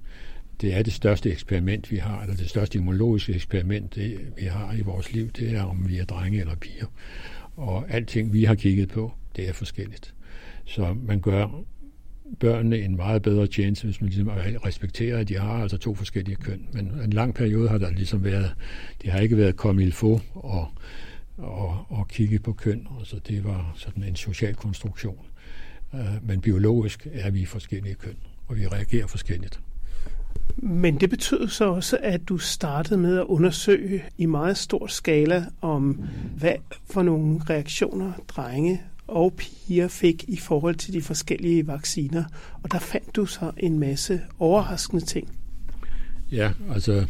Det 0.61 0.73
er 0.73 0.83
det 0.83 0.93
største 0.93 1.31
eksperiment, 1.31 1.91
vi 1.91 1.97
har, 1.97 2.21
eller 2.21 2.35
det 2.35 2.49
største 2.49 2.77
immunologiske 2.77 3.33
eksperiment, 3.33 3.95
det, 3.95 4.19
vi 4.37 4.45
har 4.45 4.73
i 4.73 4.81
vores 4.81 5.13
liv, 5.13 5.31
det 5.31 5.51
er, 5.51 5.63
om 5.63 5.89
vi 5.89 5.97
er 5.97 6.05
drenge 6.05 6.39
eller 6.39 6.55
piger. 6.55 6.85
Og 7.55 7.85
alting, 7.89 8.33
vi 8.33 8.43
har 8.43 8.55
kigget 8.55 8.89
på, 8.89 9.11
det 9.35 9.49
er 9.49 9.53
forskelligt. 9.53 10.13
Så 10.65 10.93
man 10.93 11.21
gør 11.21 11.63
børnene 12.39 12.77
en 12.77 12.95
meget 12.95 13.21
bedre 13.21 13.47
tjeneste, 13.47 13.85
hvis 13.85 14.01
man 14.01 14.09
ligesom 14.09 14.27
respekterer, 14.65 15.17
at 15.17 15.29
de 15.29 15.37
har 15.37 15.61
altså 15.61 15.77
to 15.77 15.95
forskellige 15.95 16.35
køn. 16.35 16.67
Men 16.73 16.91
en 17.03 17.13
lang 17.13 17.33
periode 17.33 17.69
har 17.69 17.77
der 17.77 17.91
ligesom 17.91 18.23
været, 18.23 18.53
det 19.01 19.11
har 19.11 19.19
ikke 19.19 19.37
været 19.37 19.55
kommet 19.55 19.83
il 19.83 19.93
få 19.93 20.21
og, 20.33 20.67
og, 21.37 21.85
og 21.89 22.07
kigge 22.07 22.39
på 22.39 22.53
køn. 22.53 22.87
så 23.03 23.19
det 23.27 23.43
var 23.43 23.73
sådan 23.75 24.03
en 24.03 24.15
social 24.15 24.55
konstruktion. 24.55 25.17
Øh, 25.93 26.27
men 26.27 26.41
biologisk 26.41 27.07
er 27.11 27.31
vi 27.31 27.45
forskellige 27.45 27.95
køn, 27.95 28.15
og 28.47 28.57
vi 28.57 28.67
reagerer 28.67 29.07
forskelligt. 29.07 29.59
Men 30.57 30.99
det 30.99 31.09
betød 31.09 31.47
så 31.47 31.65
også, 31.65 31.97
at 32.01 32.29
du 32.29 32.37
startede 32.37 32.99
med 32.99 33.17
at 33.17 33.23
undersøge 33.23 34.03
i 34.17 34.25
meget 34.25 34.57
stor 34.57 34.87
skala 34.87 35.45
om, 35.61 36.03
hvad 36.37 36.55
for 36.91 37.01
nogle 37.01 37.39
reaktioner 37.49 38.13
drenge 38.27 38.81
og 39.11 39.33
piger 39.33 39.87
fik 39.87 40.25
i 40.27 40.37
forhold 40.37 40.75
til 40.75 40.93
de 40.93 41.01
forskellige 41.01 41.67
vacciner. 41.67 42.23
Og 42.63 42.71
der 42.71 42.79
fandt 42.79 43.15
du 43.15 43.25
så 43.25 43.51
en 43.57 43.79
masse 43.79 44.21
overraskende 44.39 45.05
ting. 45.05 45.29
Ja, 46.31 46.51
altså 46.73 47.05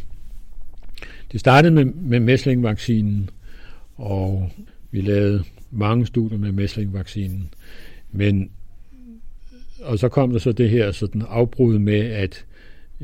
det 1.32 1.40
startede 1.40 1.74
med, 1.74 1.84
med 1.84 2.20
mæslingvaccinen, 2.20 3.30
og 3.96 4.50
vi 4.90 5.00
lavede 5.00 5.44
mange 5.70 6.06
studier 6.06 6.38
med 6.38 6.52
mæslingvaccinen. 6.52 7.54
Men, 8.12 8.50
og 9.82 9.98
så 9.98 10.08
kom 10.08 10.30
der 10.30 10.38
så 10.38 10.52
det 10.52 10.70
her 10.70 10.92
sådan 10.92 11.22
afbrud 11.28 11.78
med, 11.78 12.00
at 12.00 12.44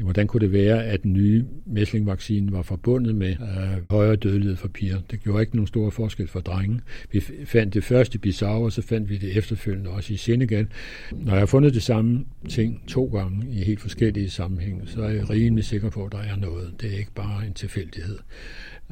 hvordan 0.03 0.27
kunne 0.27 0.41
det 0.41 0.53
være, 0.53 0.85
at 0.85 1.03
den 1.03 1.13
nye 1.13 1.45
mæslingvaccine 1.67 2.53
var 2.53 2.63
forbundet 2.63 3.15
med 3.15 3.31
øh, 3.31 3.91
højere 3.91 4.17
dødelighed 4.17 4.57
for 4.57 4.69
piger. 4.69 4.99
Det 5.11 5.23
gjorde 5.23 5.43
ikke 5.43 5.57
nogen 5.57 5.67
store 5.67 5.91
forskel 5.91 6.29
for 6.29 6.41
drenge. 6.41 6.81
Vi 7.13 7.21
fandt 7.45 7.75
det 7.75 7.85
først 7.85 8.15
i 8.15 8.19
Bissau, 8.19 8.65
og 8.65 8.73
så 8.73 8.83
fandt 8.83 9.11
vi 9.11 9.17
det 9.17 9.37
efterfølgende 9.37 9.91
også 9.91 10.15
i 10.15 10.17
Senegal. 10.17 10.67
Når 11.13 11.33
jeg 11.33 11.41
har 11.41 11.47
fundet 11.47 11.75
det 11.75 11.83
samme 11.83 12.25
ting 12.49 12.83
to 12.87 13.05
gange 13.05 13.47
i 13.51 13.65
helt 13.65 13.81
forskellige 13.81 14.31
sammenhænge, 14.31 14.83
så 14.87 15.03
er 15.03 15.09
jeg 15.11 15.31
rimelig 15.31 15.65
sikker 15.65 15.91
på, 15.91 16.05
at 16.05 16.13
der 16.13 16.19
er 16.19 16.37
noget. 16.37 16.75
Det 16.81 16.95
er 16.95 16.99
ikke 16.99 17.15
bare 17.15 17.47
en 17.47 17.55
tilfældighed. 17.55 18.19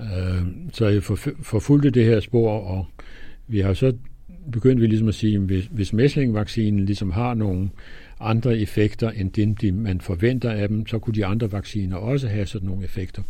Øh, 0.00 0.46
så 0.72 0.88
jeg 0.88 1.02
forfulgte 1.42 1.90
det 1.90 2.04
her 2.04 2.20
spor, 2.20 2.58
og 2.60 2.86
vi 3.48 3.60
har 3.60 3.75
så 3.75 3.92
begyndt 4.52 4.80
vi 4.80 4.86
ligesom 4.86 5.08
at 5.08 5.14
sige, 5.14 5.34
at 5.34 5.40
hvis, 5.40 5.68
hvis 5.70 5.92
mæslingvaccinen 5.92 6.86
ligesom 6.86 7.10
har 7.10 7.34
nogle 7.34 7.68
andre 8.20 8.58
effekter 8.58 9.11
end 9.11 9.30
dem, 9.30 9.56
de 9.56 9.73
man 9.73 10.00
forventer 10.00 10.50
af 10.50 10.68
dem, 10.68 10.87
så 10.87 10.99
kunne 10.99 11.14
de 11.14 11.26
andre 11.26 11.52
vacciner 11.52 11.96
også 11.96 12.28
have 12.28 12.46
sådan 12.46 12.68
nogle 12.68 12.85
effekter. 12.85 13.23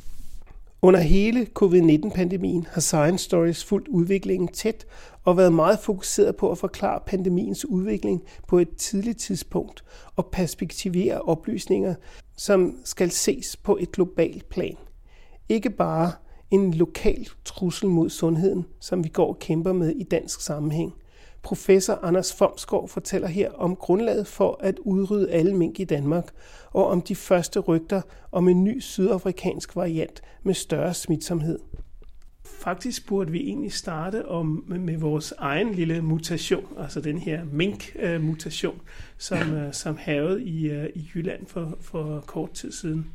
Under 0.83 1.01
hele 1.01 1.47
covid-19-pandemien 1.55 2.67
har 2.71 2.81
Science 2.81 3.25
Stories 3.25 3.65
fulgt 3.65 3.89
udviklingen 3.89 4.49
tæt 4.49 4.87
og 5.25 5.37
været 5.37 5.53
meget 5.53 5.79
fokuseret 5.79 6.37
på 6.37 6.51
at 6.51 6.59
forklare 6.59 7.01
pandemiens 7.07 7.65
udvikling 7.65 8.23
på 8.49 8.59
et 8.59 8.77
tidligt 8.77 9.19
tidspunkt 9.19 9.85
og 10.17 10.27
perspektivere 10.27 11.21
oplysninger, 11.21 11.95
som 12.37 12.77
skal 12.85 13.11
ses 13.11 13.57
på 13.57 13.79
et 13.81 13.93
globalt 13.93 14.49
plan. 14.49 14.77
Ikke 15.49 15.71
bare 15.71 16.13
en 16.51 16.75
lokal 16.75 17.29
trussel 17.45 17.89
mod 17.89 18.11
sundheden, 18.11 18.67
som 18.81 19.05
vi 19.05 19.09
går 19.09 19.29
og 19.29 19.39
kæmper 19.39 19.73
med 19.73 19.91
i 19.91 20.03
dansk 20.03 20.41
sammenhæng– 20.41 20.95
Professor 21.43 21.99
Anders 22.03 22.33
Fomsgaard 22.33 22.89
fortæller 22.89 23.29
her 23.29 23.51
om 23.51 23.77
grundlaget 23.77 24.27
for 24.27 24.61
at 24.63 24.79
udrydde 24.79 25.31
alle 25.31 25.57
mink 25.57 25.81
i 25.81 25.85
Danmark, 25.85 26.29
og 26.71 26.87
om 26.87 27.03
de 27.03 27.15
første 27.15 27.61
rygter 27.61 28.03
om 28.33 28.49
en 28.49 28.65
ny 28.65 28.81
sydafrikansk 28.81 29.77
variant 29.77 30.23
med 30.43 30.55
større 30.55 30.95
smitsomhed. 30.95 31.59
Faktisk 32.61 33.07
burde 33.07 33.33
vi 33.33 33.41
egentlig 33.41 33.73
starte 33.73 34.29
om 34.29 34.65
med 34.69 34.97
vores 34.97 35.35
egen 35.39 35.75
lille 35.75 36.03
mutation, 36.03 36.65
altså 36.79 37.01
den 37.01 37.19
her 37.19 37.45
mink-mutation, 37.53 38.81
som, 39.19 39.55
øh, 39.55 39.73
som 39.73 39.97
havede 39.97 40.45
i, 40.45 40.71
øh, 40.71 40.89
i 40.95 41.11
Jylland 41.15 41.47
for, 41.47 41.79
for 41.81 42.25
kort 42.27 42.53
tid 42.53 42.73
siden. 42.73 43.07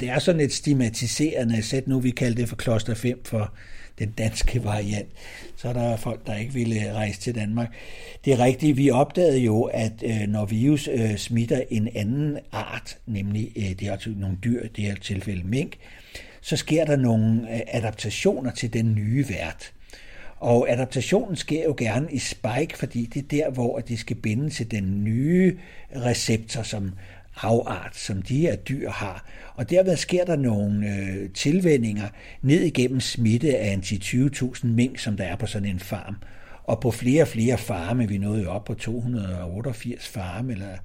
Det 0.00 0.08
er 0.08 0.18
sådan 0.18 0.40
et 0.40 0.52
stigmatiserende 0.52 1.62
sæt 1.62 1.88
nu, 1.88 2.00
vi 2.00 2.10
kalder 2.10 2.36
det 2.36 2.48
for 2.48 2.56
kloster 2.56 2.94
5 2.94 3.24
for 3.24 3.54
den 3.98 4.10
danske 4.10 4.64
variant. 4.64 5.08
Så 5.56 5.68
er 5.68 5.72
der 5.72 5.96
folk, 5.96 6.26
der 6.26 6.36
ikke 6.36 6.52
ville 6.52 6.92
rejse 6.92 7.20
til 7.20 7.34
Danmark. 7.34 7.74
Det 8.24 8.32
er 8.32 8.38
rigtigt, 8.38 8.76
vi 8.76 8.90
opdagede 8.90 9.38
jo, 9.38 9.62
at 9.62 9.92
øh, 10.02 10.28
når 10.28 10.44
virus 10.44 10.88
øh, 10.92 11.16
smitter 11.16 11.62
en 11.70 11.88
anden 11.94 12.38
art, 12.52 12.98
nemlig 13.06 13.52
øh, 13.56 13.68
det 13.68 13.82
er 13.82 13.92
altså 13.92 14.10
nogle 14.16 14.38
dyr, 14.44 14.68
det 14.76 14.84
her 14.84 14.94
tilfælde 14.94 15.44
mink, 15.44 15.76
så 16.40 16.56
sker 16.56 16.84
der 16.84 16.96
nogle 16.96 17.48
adaptationer 17.76 18.50
til 18.50 18.72
den 18.72 18.94
nye 18.94 19.28
vært. 19.28 19.72
Og 20.40 20.70
adaptationen 20.70 21.36
sker 21.36 21.64
jo 21.64 21.74
gerne 21.78 22.12
i 22.12 22.18
spike, 22.18 22.78
fordi 22.78 23.06
det 23.06 23.22
er 23.22 23.44
der, 23.44 23.50
hvor 23.50 23.78
det 23.78 23.98
skal 23.98 24.16
binde 24.16 24.50
til 24.50 24.70
den 24.70 25.04
nye 25.04 25.58
receptor, 25.96 26.62
som 26.62 26.92
havart, 27.36 27.96
som 27.96 28.22
de 28.22 28.40
her 28.40 28.56
dyr 28.56 28.90
har. 28.90 29.24
Og 29.54 29.70
derved 29.70 29.96
sker 29.96 30.24
der 30.24 30.36
nogle 30.36 30.86
øh, 30.86 31.30
tilvændinger 31.30 32.08
ned 32.42 32.60
igennem 32.60 33.00
smitte 33.00 33.58
af 33.58 33.72
en 33.72 33.80
10-20.000 33.80 34.66
mink, 34.66 34.98
som 34.98 35.16
der 35.16 35.24
er 35.24 35.36
på 35.36 35.46
sådan 35.46 35.68
en 35.68 35.80
farm. 35.80 36.16
Og 36.64 36.80
på 36.80 36.90
flere 36.90 37.22
og 37.22 37.28
flere 37.28 37.58
farme, 37.58 38.08
vi 38.08 38.18
nåede 38.18 38.42
jo 38.42 38.50
op 38.50 38.64
på 38.64 38.74
288 38.74 40.08
farme, 40.08 40.52
eller 40.52 40.76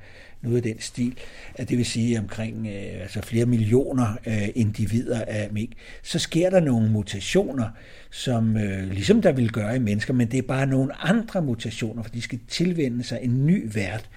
noget 0.41 0.57
af 0.57 0.63
den 0.63 0.79
stil, 0.79 1.17
at 1.55 1.69
det 1.69 1.77
vil 1.77 1.85
sige 1.85 2.19
omkring 2.19 2.67
øh, 2.67 3.01
altså 3.01 3.21
flere 3.21 3.45
millioner 3.45 4.17
øh, 4.27 4.49
individer 4.55 5.25
af 5.27 5.49
mink, 5.51 5.71
så 6.03 6.19
sker 6.19 6.49
der 6.49 6.59
nogle 6.59 6.91
mutationer, 6.91 7.69
som 8.11 8.57
øh, 8.57 8.89
ligesom 8.91 9.21
der 9.21 9.31
vil 9.31 9.51
gøre 9.51 9.75
i 9.75 9.79
mennesker, 9.79 10.13
men 10.13 10.31
det 10.31 10.37
er 10.37 10.47
bare 10.47 10.67
nogle 10.67 11.01
andre 11.01 11.41
mutationer, 11.41 12.03
for 12.03 12.09
de 12.09 12.21
skal 12.21 12.39
tilvende 12.47 13.03
sig 13.03 13.19
en 13.21 13.45
ny 13.45 13.73
vært. 13.73 14.09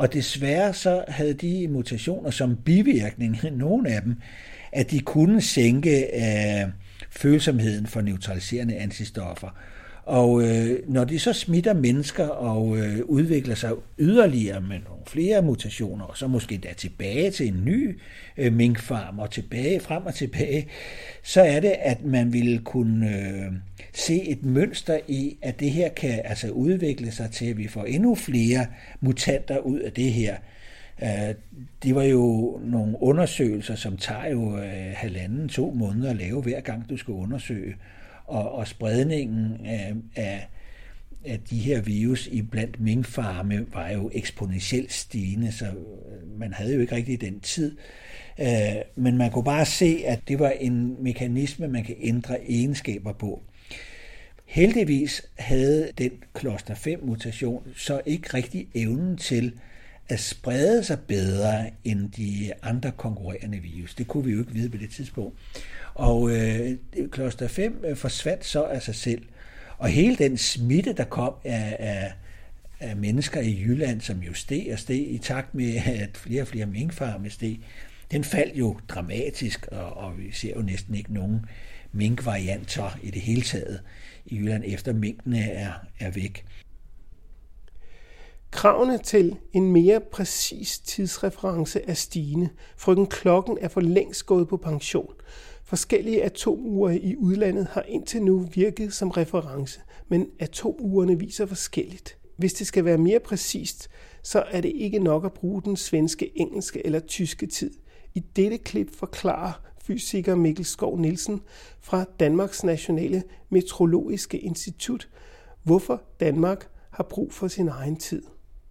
Og 0.00 0.12
desværre 0.12 0.74
så 0.74 1.04
havde 1.08 1.34
de 1.34 1.68
mutationer 1.68 2.30
som 2.30 2.56
bivirkning, 2.56 3.38
nogle 3.52 3.88
af 3.88 4.02
dem, 4.02 4.16
at 4.72 4.90
de 4.90 5.00
kunne 5.00 5.40
sænke 5.40 6.04
øh, 6.14 6.70
følsomheden 7.10 7.86
for 7.86 8.00
neutraliserende 8.00 8.76
antistoffer. 8.76 9.48
Og 10.04 10.42
øh, 10.42 10.78
når 10.88 11.04
de 11.04 11.18
så 11.18 11.32
smitter 11.32 11.74
mennesker 11.74 12.26
og 12.26 12.78
øh, 12.78 13.00
udvikler 13.04 13.54
sig 13.54 13.72
yderligere 13.98 14.60
med 14.60 14.78
nogle 14.88 15.02
flere 15.06 15.42
mutationer, 15.42 16.04
og 16.04 16.16
så 16.16 16.26
måske 16.26 16.58
da 16.58 16.72
tilbage 16.76 17.30
til 17.30 17.48
en 17.48 17.64
ny 17.64 17.98
øh, 18.36 18.52
minkfarm 18.52 19.18
og 19.18 19.30
tilbage, 19.30 19.80
frem 19.80 20.06
og 20.06 20.14
tilbage, 20.14 20.68
så 21.22 21.40
er 21.40 21.60
det, 21.60 21.74
at 21.80 22.04
man 22.04 22.32
ville 22.32 22.58
kunne 22.58 23.08
øh, 23.08 23.52
se 23.94 24.22
et 24.28 24.44
mønster 24.44 24.98
i, 25.08 25.36
at 25.42 25.60
det 25.60 25.70
her 25.70 25.88
kan 25.88 26.20
altså 26.24 26.50
udvikle 26.50 27.10
sig 27.10 27.30
til, 27.30 27.46
at 27.46 27.58
vi 27.58 27.68
får 27.68 27.84
endnu 27.84 28.14
flere 28.14 28.66
mutanter 29.00 29.58
ud 29.58 29.78
af 29.78 29.92
det 29.92 30.12
her. 30.12 30.36
Øh, 31.02 31.34
det 31.82 31.94
var 31.94 32.02
jo 32.02 32.60
nogle 32.64 32.96
undersøgelser, 33.00 33.74
som 33.74 33.96
tager 33.96 34.26
jo 34.26 34.58
øh, 34.58 34.92
halvanden, 34.94 35.48
to 35.48 35.70
måneder 35.70 36.10
at 36.10 36.16
lave, 36.16 36.42
hver 36.42 36.60
gang 36.60 36.90
du 36.90 36.96
skal 36.96 37.12
undersøge 37.14 37.74
og, 38.26 38.52
og 38.52 38.68
spredningen 38.68 39.66
af, 39.66 39.94
af, 40.16 40.48
af 41.24 41.40
de 41.50 41.58
her 41.58 41.80
virus 41.80 42.26
i 42.26 42.42
blandt 42.42 42.80
minkfarme 42.80 43.66
var 43.72 43.90
jo 43.90 44.10
eksponentielt 44.14 44.92
stigende, 44.92 45.52
så 45.52 45.64
øh, 45.64 46.38
man 46.38 46.52
havde 46.52 46.74
jo 46.74 46.80
ikke 46.80 46.94
rigtig 46.94 47.20
den 47.20 47.40
tid. 47.40 47.76
Men 48.96 49.16
man 49.16 49.30
kunne 49.30 49.44
bare 49.44 49.66
se, 49.66 50.02
at 50.06 50.20
det 50.28 50.38
var 50.38 50.50
en 50.50 51.02
mekanisme, 51.02 51.68
man 51.68 51.84
kan 51.84 51.96
ændre 52.00 52.50
egenskaber 52.50 53.12
på. 53.12 53.42
Heldigvis 54.50 55.22
havde 55.38 55.90
den 55.98 56.10
kloster 56.34 56.74
5 56.74 57.04
mutation 57.04 57.62
så 57.76 58.00
ikke 58.06 58.34
rigtig 58.34 58.68
evnen 58.74 59.16
til 59.16 59.52
at 60.08 60.20
sprede 60.20 60.84
sig 60.84 60.98
bedre 61.00 61.70
end 61.84 62.10
de 62.10 62.52
andre 62.62 62.92
konkurrerende 62.96 63.58
virus. 63.58 63.94
Det 63.94 64.08
kunne 64.08 64.24
vi 64.24 64.32
jo 64.32 64.38
ikke 64.40 64.52
vide 64.52 64.70
på 64.70 64.76
det 64.76 64.90
tidspunkt. 64.90 65.38
Og 65.94 66.30
øh, 66.30 66.70
kloster 67.10 67.48
5 67.48 67.84
øh, 67.84 67.96
forsvandt 67.96 68.44
så 68.44 68.64
af 68.64 68.82
sig 68.82 68.94
selv. 68.94 69.22
Og 69.78 69.88
hele 69.88 70.16
den 70.16 70.38
smitte, 70.38 70.92
der 70.92 71.04
kom 71.04 71.34
af, 71.44 71.76
af, 71.78 72.12
af 72.80 72.96
mennesker 72.96 73.40
i 73.40 73.62
Jylland, 73.62 74.00
som 74.00 74.18
jo 74.18 74.34
steg 74.34 74.68
og 74.72 74.78
steg 74.78 75.10
i 75.10 75.18
takt 75.18 75.54
med, 75.54 75.76
at 75.76 76.16
flere 76.16 76.42
og 76.42 76.48
flere 76.48 76.66
minkfarme 76.66 77.30
steg, 77.30 77.58
den 78.10 78.24
faldt 78.24 78.58
jo 78.58 78.78
dramatisk, 78.88 79.66
og, 79.66 79.96
og 79.96 80.18
vi 80.18 80.32
ser 80.32 80.54
jo 80.56 80.62
næsten 80.62 80.94
ikke 80.94 81.14
nogen 81.14 81.40
minkvarianter 81.92 82.98
i 83.02 83.10
det 83.10 83.22
hele 83.22 83.42
taget 83.42 83.82
i 84.26 84.36
Jylland, 84.36 84.64
efter 84.66 84.92
minkene 84.92 85.40
er, 85.40 85.72
er 86.00 86.10
væk. 86.10 86.44
Kravene 88.50 88.98
til 88.98 89.36
en 89.52 89.72
mere 89.72 90.00
præcis 90.12 90.78
tidsreference 90.78 91.80
er 91.86 91.94
stigende. 91.94 92.48
Frøken 92.76 93.06
Klokken 93.06 93.58
er 93.60 93.68
for 93.68 93.80
længst 93.80 94.26
gået 94.26 94.48
på 94.48 94.56
pension. 94.56 95.14
Forskellige 95.64 96.22
atomure 96.22 96.98
i 96.98 97.16
udlandet 97.16 97.66
har 97.70 97.82
indtil 97.88 98.22
nu 98.22 98.38
virket 98.54 98.92
som 98.94 99.10
reference, 99.10 99.80
men 100.08 100.26
atomurene 100.38 101.18
viser 101.18 101.46
forskelligt. 101.46 102.16
Hvis 102.36 102.52
det 102.52 102.66
skal 102.66 102.84
være 102.84 102.98
mere 102.98 103.20
præcist, 103.20 103.90
så 104.22 104.44
er 104.50 104.60
det 104.60 104.72
ikke 104.74 104.98
nok 104.98 105.24
at 105.24 105.32
bruge 105.32 105.62
den 105.62 105.76
svenske, 105.76 106.38
engelske 106.38 106.86
eller 106.86 107.00
tyske 107.00 107.46
tid. 107.46 107.70
I 108.14 108.20
dette 108.20 108.58
klip 108.58 108.96
forklarer 108.96 109.52
fysiker 109.90 110.34
Mikkel 110.34 110.64
Skov 110.64 110.98
Nielsen 110.98 111.42
fra 111.80 112.04
Danmarks 112.20 112.64
Nationale 112.64 113.22
Metrologiske 113.48 114.38
Institut, 114.38 115.08
hvorfor 115.62 116.02
Danmark 116.20 116.68
har 116.90 117.04
brug 117.04 117.32
for 117.32 117.48
sin 117.48 117.68
egen 117.68 117.96
tid. 117.96 118.22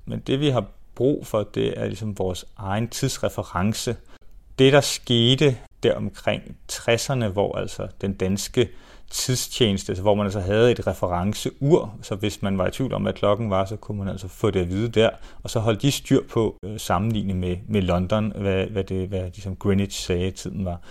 Men 0.05 0.19
det 0.19 0.39
vi 0.39 0.49
har 0.49 0.65
brug 0.95 1.27
for, 1.27 1.43
det 1.43 1.79
er 1.79 1.85
ligesom 1.85 2.19
vores 2.19 2.45
egen 2.57 2.87
tidsreference. 2.87 3.95
Det, 4.59 4.73
der 4.73 4.81
skete 4.81 5.57
der 5.83 5.95
omkring 5.95 6.57
60'erne, 6.71 7.27
hvor 7.27 7.57
altså 7.57 7.87
den 8.01 8.13
danske 8.13 8.69
tidstjeneste, 9.09 9.91
altså 9.91 10.01
hvor 10.01 10.15
man 10.15 10.25
altså 10.25 10.39
havde 10.39 10.71
et 10.71 10.87
referenceur, 10.87 11.97
så 12.01 12.15
hvis 12.15 12.41
man 12.41 12.57
var 12.57 12.67
i 12.67 12.71
tvivl 12.71 12.93
om, 12.93 13.01
hvad 13.01 13.13
klokken 13.13 13.49
var, 13.49 13.65
så 13.65 13.75
kunne 13.75 13.97
man 13.97 14.07
altså 14.07 14.27
få 14.27 14.51
det 14.51 14.59
at 14.59 14.69
vide 14.69 14.89
der, 14.89 15.09
og 15.43 15.49
så 15.49 15.59
holdt 15.59 15.81
de 15.81 15.91
styr 15.91 16.21
på 16.29 16.55
øh, 16.65 16.79
sammenlignet 16.79 17.35
med, 17.35 17.57
med 17.67 17.81
London, 17.81 18.33
hvad, 18.35 18.65
hvad, 18.65 18.83
det, 18.83 19.07
hvad 19.07 19.21
ligesom 19.21 19.55
Greenwich 19.55 20.05
sagde, 20.05 20.31
tiden 20.31 20.65
var. 20.65 20.81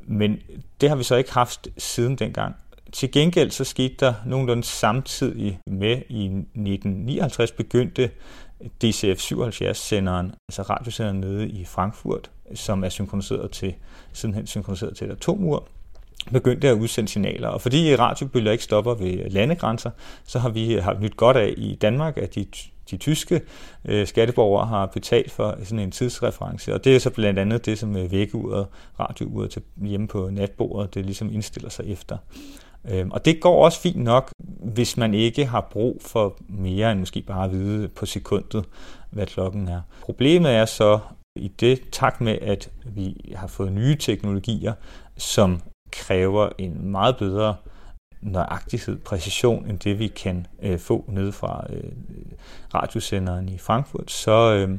Men 0.00 0.38
det 0.80 0.88
har 0.88 0.96
vi 0.96 1.02
så 1.02 1.16
ikke 1.16 1.32
haft 1.32 1.68
siden 1.78 2.16
dengang. 2.16 2.54
Til 2.92 3.10
gengæld 3.12 3.50
så 3.50 3.64
skete 3.64 3.94
der 4.00 4.14
nogenlunde 4.26 4.64
samtidig 4.64 5.60
med 5.66 6.02
i 6.08 6.24
1959 6.24 7.52
begyndte 7.52 8.10
DCF 8.82 9.32
77-senderen, 9.32 10.32
altså 10.48 10.62
radiosenderen 10.70 11.20
nede 11.20 11.48
i 11.48 11.64
Frankfurt, 11.64 12.30
som 12.54 12.84
er 12.84 12.88
synkroniseret 12.88 13.50
til, 13.50 13.74
sidenhen 14.12 14.46
synkroniseret 14.46 14.96
til 14.96 15.06
et 15.06 15.12
atomur, 15.12 15.68
begyndte 16.32 16.68
at 16.68 16.74
udsende 16.74 17.10
signaler. 17.10 17.48
Og 17.48 17.60
fordi 17.60 17.96
radiobølger 17.96 18.52
ikke 18.52 18.64
stopper 18.64 18.94
ved 18.94 19.30
landegrænser, 19.30 19.90
så 20.26 20.38
har 20.38 20.48
vi 20.48 20.74
haft 20.74 21.00
nyt 21.00 21.16
godt 21.16 21.36
af 21.36 21.54
i 21.56 21.74
Danmark, 21.74 22.18
at 22.18 22.34
de, 22.34 22.46
de 22.90 22.96
tyske 22.96 23.40
øh, 23.84 24.06
skatteborgere 24.06 24.66
har 24.66 24.86
betalt 24.86 25.30
for 25.30 25.58
sådan 25.64 25.78
en 25.78 25.90
tidsreference. 25.90 26.74
Og 26.74 26.84
det 26.84 26.96
er 26.96 27.00
så 27.00 27.10
blandt 27.10 27.38
andet 27.38 27.66
det, 27.66 27.78
som 27.78 27.96
øh, 27.96 28.12
vækkeuret, 28.12 28.66
radiouret 29.00 29.50
til, 29.50 29.62
hjemme 29.82 30.08
på 30.08 30.30
natbordet, 30.32 30.94
det 30.94 31.04
ligesom 31.04 31.32
indstiller 31.32 31.70
sig 31.70 31.86
efter. 31.92 32.16
Øhm, 32.90 33.10
og 33.10 33.24
det 33.24 33.40
går 33.40 33.64
også 33.64 33.80
fint 33.80 34.02
nok, 34.02 34.30
hvis 34.62 34.96
man 34.96 35.14
ikke 35.14 35.46
har 35.46 35.68
brug 35.70 36.02
for 36.06 36.38
mere 36.48 36.92
end 36.92 37.00
måske 37.00 37.22
bare 37.22 37.44
at 37.44 37.52
vide 37.52 37.88
på 37.88 38.06
sekundet, 38.06 38.64
hvad 39.10 39.26
klokken 39.26 39.68
er. 39.68 39.80
Problemet 40.02 40.52
er 40.52 40.64
så 40.64 40.98
i 41.36 41.48
det 41.48 41.80
takt 41.92 42.20
med, 42.20 42.38
at 42.42 42.70
vi 42.84 43.34
har 43.36 43.46
fået 43.46 43.72
nye 43.72 43.96
teknologier, 43.96 44.72
som 45.16 45.60
kræver 46.08 46.48
en 46.58 46.90
meget 46.90 47.16
bedre 47.16 47.56
nøjagtighed, 48.20 48.98
præcision, 48.98 49.66
end 49.66 49.78
det 49.78 49.98
vi 49.98 50.06
kan 50.08 50.46
øh, 50.62 50.78
få 50.78 51.04
ned 51.08 51.32
fra 51.32 51.66
øh, 51.70 51.90
radiosenderen 52.74 53.48
i 53.48 53.58
Frankfurt, 53.58 54.10
så, 54.10 54.54
øh, 54.54 54.78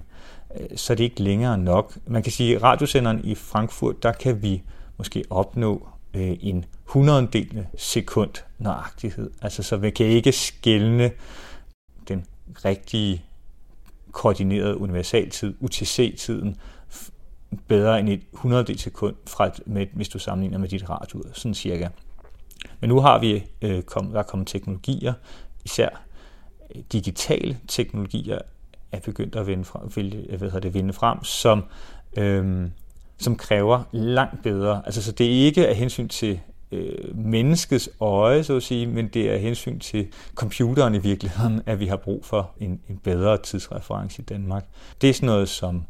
så 0.76 0.94
er 0.94 0.98
det 0.98 1.04
ikke 1.04 1.24
længere 1.24 1.58
nok. 1.58 1.98
Man 2.08 2.24
kan 2.24 2.32
sige, 2.32 2.56
at 2.56 2.64
radiosenderen 2.64 3.26
i 3.26 3.36
Frankfurt, 3.36 4.04
der 4.04 4.12
kan 4.12 4.42
vi 4.42 4.64
måske 4.98 5.24
opnå 5.30 5.88
øh, 6.14 6.38
en 6.42 6.66
hundreddel 6.86 7.68
sekund 7.78 8.32
nøjagtighed. 8.60 9.32
Altså, 9.42 9.64
så 9.64 9.78
vi 9.78 9.90
kan 9.90 10.06
ikke 10.06 10.32
skælne 10.32 11.12
den 12.08 12.26
rigtige 12.66 13.24
koordinerede 14.12 14.78
universaltid, 14.78 15.54
UTC-tiden, 15.60 16.58
bedre 17.68 18.00
end 18.00 18.10
et 18.10 18.22
100 18.34 18.78
sekund, 18.78 19.16
fra, 19.28 19.50
med, 19.66 19.88
hvis 19.94 20.10
du 20.10 20.20
sammenligner 20.20 20.58
med 20.58 20.70
dit 20.70 20.90
radio, 20.90 21.24
sådan 21.34 21.54
cirka. 21.54 21.88
Men 22.80 22.90
nu 22.90 23.00
har 23.00 23.20
vi, 23.20 23.44
øh, 23.62 23.82
kom, 23.82 24.12
der 24.12 24.20
er 24.20 24.24
kommet 24.24 24.48
teknologier, 24.48 25.14
især 25.66 25.90
øh, 26.76 26.82
digitale 26.92 27.58
teknologier, 27.68 28.40
er 28.92 29.00
begyndt 29.00 29.36
at 29.36 29.48
vinde 29.48 29.66
frem, 29.66 30.06
øh, 30.14 30.38
hvad 30.38 30.40
hedder 30.40 30.60
det, 30.60 30.74
vinde 30.74 30.94
frem, 30.94 31.24
som, 31.24 31.64
øh, 32.18 32.68
som 33.18 33.36
kræver 33.36 33.84
langt 33.92 34.44
bedre. 34.44 34.82
Altså, 34.86 35.04
så 35.04 35.12
det 35.12 35.26
er 35.26 35.46
ikke 35.46 35.68
af 35.68 35.76
hensyn 35.76 36.08
til 36.08 36.40
øh, 36.72 37.18
menneskets 37.18 37.90
øje, 38.00 38.44
så 38.44 38.56
at 38.56 38.64
sige, 38.64 38.88
men 38.88 39.08
det 39.08 39.30
er 39.30 39.34
af 39.34 39.40
hensyn 39.40 39.80
til 39.80 40.08
computeren 40.36 40.96
i 40.96 40.98
virkeligheden, 40.98 41.62
at 41.66 41.80
vi 41.80 41.86
har 41.86 41.98
brug 41.98 42.26
for 42.26 42.52
en, 42.60 42.80
en 42.90 42.98
bedre 42.98 43.38
tidsreference 43.38 44.22
i 44.22 44.26
Danmark. 44.26 44.66
Det 45.02 45.10
er 45.10 45.14
sådan 45.14 45.28
noget 45.28 45.50
som 45.50 45.84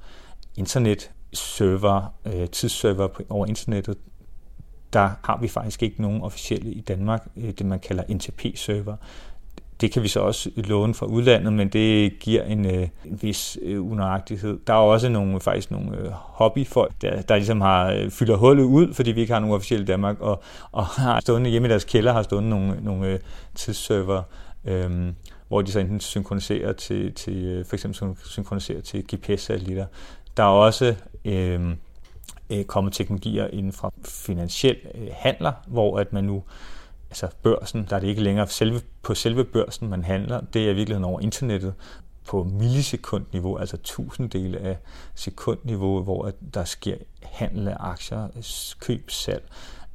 internet, 0.57 1.11
server, 1.33 2.13
øh, 2.25 2.47
tidsserver 2.47 3.07
over 3.29 3.45
internettet, 3.45 3.97
der 4.93 5.09
har 5.23 5.37
vi 5.41 5.47
faktisk 5.47 5.83
ikke 5.83 6.01
nogen 6.01 6.21
officielle 6.21 6.71
i 6.71 6.81
Danmark, 6.81 7.27
øh, 7.37 7.51
det 7.51 7.65
man 7.65 7.79
kalder 7.79 8.03
NTP-server. 8.09 8.95
Det 9.81 9.91
kan 9.91 10.03
vi 10.03 10.07
så 10.07 10.19
også 10.19 10.49
låne 10.55 10.93
fra 10.93 11.05
udlandet, 11.05 11.53
men 11.53 11.69
det 11.69 12.19
giver 12.19 12.43
en, 12.43 12.65
øh, 12.65 12.87
en 13.05 13.19
vis 13.21 13.57
øh, 13.61 13.91
unøjagtighed. 13.91 14.59
Der 14.67 14.73
er 14.73 14.77
også 14.77 15.09
nogle, 15.09 15.39
faktisk 15.39 15.71
nogle 15.71 15.97
øh, 15.97 16.09
hobbyfolk, 16.11 16.91
der, 17.01 17.21
der 17.21 17.35
ligesom 17.35 17.61
har 17.61 17.91
øh, 17.91 18.11
fylder 18.11 18.35
hullet 18.35 18.63
ud, 18.63 18.93
fordi 18.93 19.11
vi 19.11 19.21
ikke 19.21 19.33
har 19.33 19.39
nogen 19.39 19.55
officielle 19.55 19.83
i 19.83 19.87
Danmark, 19.87 20.21
og, 20.21 20.41
og 20.71 20.85
har 20.85 21.19
stående 21.19 21.49
hjemme 21.49 21.67
i 21.67 21.71
deres 21.71 21.83
kælder, 21.83 22.13
har 22.13 22.21
stående 22.21 22.49
nogle, 22.49 22.77
nogle 22.81 23.07
øh, 23.07 23.19
tidsserver, 23.55 24.21
øh, 24.65 25.13
hvor 25.47 25.61
de 25.61 25.71
så 25.71 25.79
enten 25.79 25.99
synkroniserer 25.99 26.73
til, 26.73 27.13
til 27.13 27.45
øh, 27.45 27.65
for 27.65 27.75
eksempel 27.75 28.15
synkroniserer 28.25 28.81
til 28.81 29.03
GPS-satellitter. 29.15 29.85
Der 30.37 30.43
er 30.43 30.47
også 30.47 30.95
øh, 31.25 31.75
øh, 32.49 32.65
kommet 32.65 32.93
teknologier 32.93 33.47
inden 33.47 33.73
fra 33.73 33.91
finansiel 34.05 34.77
øh, 34.95 35.07
handler, 35.13 35.51
hvor 35.67 35.99
at 35.99 36.13
man 36.13 36.23
nu 36.23 36.43
altså 37.09 37.27
børsen, 37.43 37.87
der 37.89 37.95
er 37.95 37.99
det 37.99 38.07
ikke 38.07 38.23
længere 38.23 38.47
selve, 38.47 38.81
på 39.01 39.15
selve 39.15 39.43
børsen, 39.43 39.89
man 39.89 40.03
handler, 40.03 40.41
det 40.53 40.65
er 40.65 40.71
i 40.71 40.73
virkeligheden 40.73 41.03
over 41.03 41.19
internettet 41.19 41.73
på 42.27 42.43
millisekundniveau, 42.43 43.57
altså 43.57 43.77
tusinddele 43.77 44.59
af 44.59 44.77
sekundniveau, 45.15 46.03
hvor 46.03 46.31
der 46.53 46.63
sker 46.63 46.95
handel 47.23 47.67
af 47.67 47.75
aktier, 47.79 48.27
køb, 48.79 49.09
salg. 49.11 49.43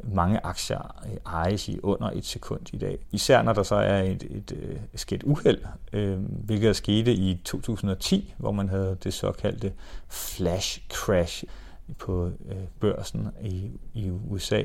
Mange 0.03 0.47
aktier 0.47 0.95
ejes 1.27 1.69
i 1.69 1.81
under 1.83 2.11
et 2.11 2.25
sekund 2.25 2.61
i 2.73 2.77
dag. 2.79 2.99
Især 3.13 3.43
når 3.43 3.53
der 3.53 3.63
så 3.63 3.75
er 3.75 4.03
et, 4.03 4.23
et, 4.23 4.53
et 4.95 5.01
sket 5.01 5.23
uheld, 5.23 5.61
øh, 5.93 6.19
hvilket 6.19 6.77
skete 6.77 7.13
i 7.13 7.41
2010, 7.45 8.35
hvor 8.39 8.53
man 8.53 8.69
havde 8.69 8.97
det 9.05 9.15
såkaldte 9.15 9.73
flash 10.09 10.83
crash 10.89 11.45
på 11.99 12.27
øh, 12.27 12.57
børsen 12.81 13.29
i, 13.43 13.71
i 13.95 14.11
USA, 14.11 14.63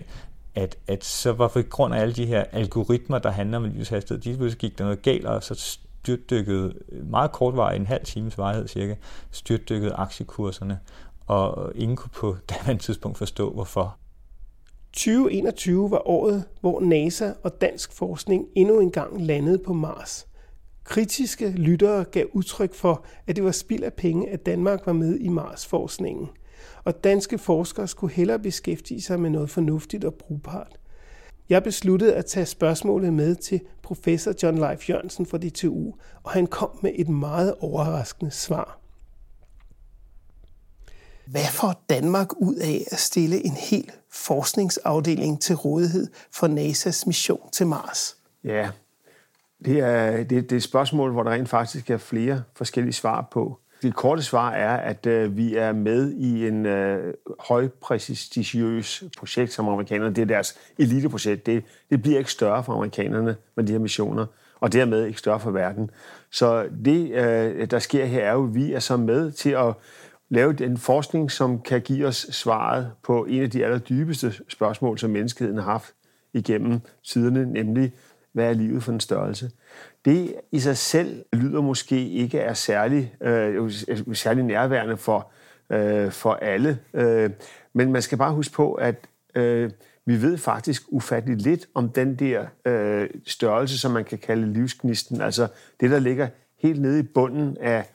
at, 0.56 0.78
at 0.88 1.06
så 1.06 1.32
var 1.32 1.48
for 1.48 1.62
grund 1.62 1.94
af 1.94 2.00
alle 2.00 2.14
de 2.14 2.26
her 2.26 2.44
algoritmer, 2.52 3.20
der 3.20 3.30
handler 3.32 3.58
om 3.58 3.66
lyshastighed, 3.66 4.22
de 4.22 4.38
pludselig 4.38 4.60
gik 4.60 4.78
der 4.78 4.84
noget 4.84 5.02
galt, 5.02 5.26
og 5.26 5.44
så 5.44 5.56
styrtdykkede 5.56 6.74
øh, 6.92 7.10
meget 7.10 7.32
kort 7.32 7.56
vej, 7.56 7.74
en 7.74 7.86
halv 7.86 8.06
times 8.06 8.38
varighed 8.38 8.68
cirka, 8.68 8.96
styrtdykkede 9.32 9.94
aktiekurserne, 9.94 10.80
og 11.28 11.72
ingen 11.76 11.96
kunne 11.96 12.12
på 12.16 12.36
daværende 12.50 12.84
tidspunkt 12.84 13.18
forstå, 13.18 13.54
hvorfor. 13.54 13.98
2021 14.94 15.92
var 15.92 16.08
året, 16.08 16.44
hvor 16.62 16.80
NASA 16.80 17.32
og 17.44 17.62
dansk 17.62 17.94
forskning 17.94 18.46
endnu 18.56 18.80
engang 18.80 19.22
landede 19.22 19.58
på 19.58 19.74
Mars. 19.74 20.28
Kritiske 20.84 21.50
lyttere 21.50 22.04
gav 22.04 22.26
udtryk 22.34 22.74
for, 22.74 23.06
at 23.28 23.36
det 23.36 23.44
var 23.44 23.52
spild 23.52 23.84
af 23.84 23.94
penge, 23.94 24.30
at 24.30 24.46
Danmark 24.46 24.86
var 24.86 24.94
med 24.94 25.20
i 25.20 25.28
Mars-forskningen 25.28 26.30
og 26.84 27.04
danske 27.04 27.38
forskere 27.38 27.88
skulle 27.88 28.14
hellere 28.14 28.40
beskæftige 28.40 29.02
sig 29.02 29.20
med 29.20 29.30
noget 29.30 29.50
fornuftigt 29.50 30.06
og 30.06 30.14
brugbart. 30.14 30.80
Jeg 31.50 31.64
besluttede 31.64 32.16
at 32.16 32.26
tage 32.26 32.46
spørgsmålet 32.46 33.14
med 33.14 33.36
til 33.36 33.62
professor 33.84 34.34
John 34.44 34.58
Leif 34.58 34.90
Jørgensen 34.90 35.26
fra 35.26 35.38
DTU, 35.38 35.94
og 36.24 36.32
han 36.32 36.48
kom 36.48 36.80
med 36.82 36.92
et 36.96 37.10
meget 37.10 37.56
overraskende 37.60 38.32
svar. 38.32 38.80
Hvad 41.32 41.46
får 41.52 41.84
Danmark 41.90 42.28
ud 42.38 42.56
af 42.56 42.86
at 42.92 43.00
stille 43.00 43.46
en 43.46 43.52
hel 43.52 43.92
forskningsafdeling 44.12 45.42
til 45.42 45.56
rådighed 45.56 46.08
for 46.32 46.48
NASA's 46.48 47.04
mission 47.06 47.50
til 47.52 47.68
Mars? 47.68 48.18
Ja, 48.44 48.70
det 49.66 49.80
er, 49.80 50.18
det, 50.18 50.30
det 50.30 50.52
er 50.52 50.56
et 50.56 50.64
spørgsmål, 50.64 51.12
hvor 51.12 51.24
der 51.24 51.32
rent 51.32 51.50
faktisk 51.50 51.90
er 51.90 51.98
flere 51.98 52.44
forskellige 52.56 52.94
svar 52.94 53.28
på. 53.32 53.60
Det 53.82 53.96
korte 53.96 54.24
svar 54.24 54.52
er, 54.52 54.78
at 54.78 55.06
øh, 55.06 55.38
vi 55.38 55.56
er 55.56 55.74
med 55.74 56.12
i 56.12 56.48
en 56.48 56.66
øh, 56.66 57.14
højprestigiøs 57.40 59.04
projekt 59.18 59.54
som 59.54 59.68
amerikanerne. 59.68 60.16
Det 60.16 60.22
er 60.22 60.26
deres 60.26 60.58
eliteprojekt. 60.78 61.46
Det, 61.46 61.64
det 61.90 62.02
bliver 62.02 62.18
ikke 62.18 62.32
større 62.32 62.64
for 62.64 62.74
amerikanerne 62.74 63.36
med 63.56 63.64
de 63.64 63.72
her 63.72 63.80
missioner, 63.80 64.26
og 64.60 64.74
dermed 64.74 65.06
ikke 65.06 65.20
større 65.20 65.40
for 65.40 65.52
verden. 65.52 65.92
Så 66.32 66.68
det, 66.86 67.12
øh, 67.12 67.72
der 67.72 67.80
sker 67.80 68.06
her, 68.06 68.24
er 68.24 68.34
jo, 68.34 68.44
at 68.44 68.56
vi 68.56 68.74
er 68.74 68.80
så 68.80 68.98
med 68.98 69.32
til 69.32 69.50
at 69.50 69.74
lave 70.30 70.66
en 70.66 70.78
forskning, 70.78 71.32
som 71.32 71.62
kan 71.62 71.82
give 71.82 72.08
os 72.08 72.28
svaret 72.32 72.92
på 73.04 73.26
en 73.26 73.44
af 73.44 73.50
de 73.50 73.66
allerdybeste 73.66 74.34
spørgsmål, 74.48 75.00
som 75.00 75.10
menneskeheden 75.10 75.58
har 75.58 75.72
haft 75.72 75.94
igennem 76.34 76.80
tiderne, 77.04 77.46
nemlig, 77.46 77.94
hvad 78.34 78.50
er 78.50 78.54
livet 78.54 78.84
for 78.84 78.92
en 78.92 79.00
størrelse? 79.00 79.52
det 80.06 80.36
i 80.52 80.60
sig 80.60 80.78
selv 80.78 81.26
lyder 81.34 81.62
måske 81.62 82.10
ikke 82.10 82.40
er 82.40 82.54
særlig, 82.54 83.16
øh, 83.22 83.72
særlig 84.14 84.44
nærværende 84.44 84.98
for, 84.98 85.32
øh, 85.70 86.12
for 86.12 86.34
alle. 86.34 86.80
Øh, 86.94 87.30
men 87.74 87.92
man 87.92 88.02
skal 88.02 88.18
bare 88.18 88.34
huske 88.34 88.54
på, 88.54 88.74
at 88.74 88.96
øh, 89.36 89.72
vi 90.06 90.22
ved 90.22 90.38
faktisk 90.38 90.84
ufatteligt 90.88 91.42
lidt 91.42 91.68
om 91.74 91.90
den 91.90 92.16
der 92.16 92.46
øh, 92.66 93.10
størrelse, 93.26 93.80
som 93.80 93.92
man 93.92 94.06
kan 94.06 94.18
kalde 94.18 94.54
livsgnisten. 94.54 95.22
Altså 95.22 95.48
det, 95.80 95.92
der 95.92 96.00
ligger 96.00 96.28
helt 96.60 96.82
nede 96.82 97.00
i 97.00 97.04
bunden 97.04 97.58
af, 97.62 97.90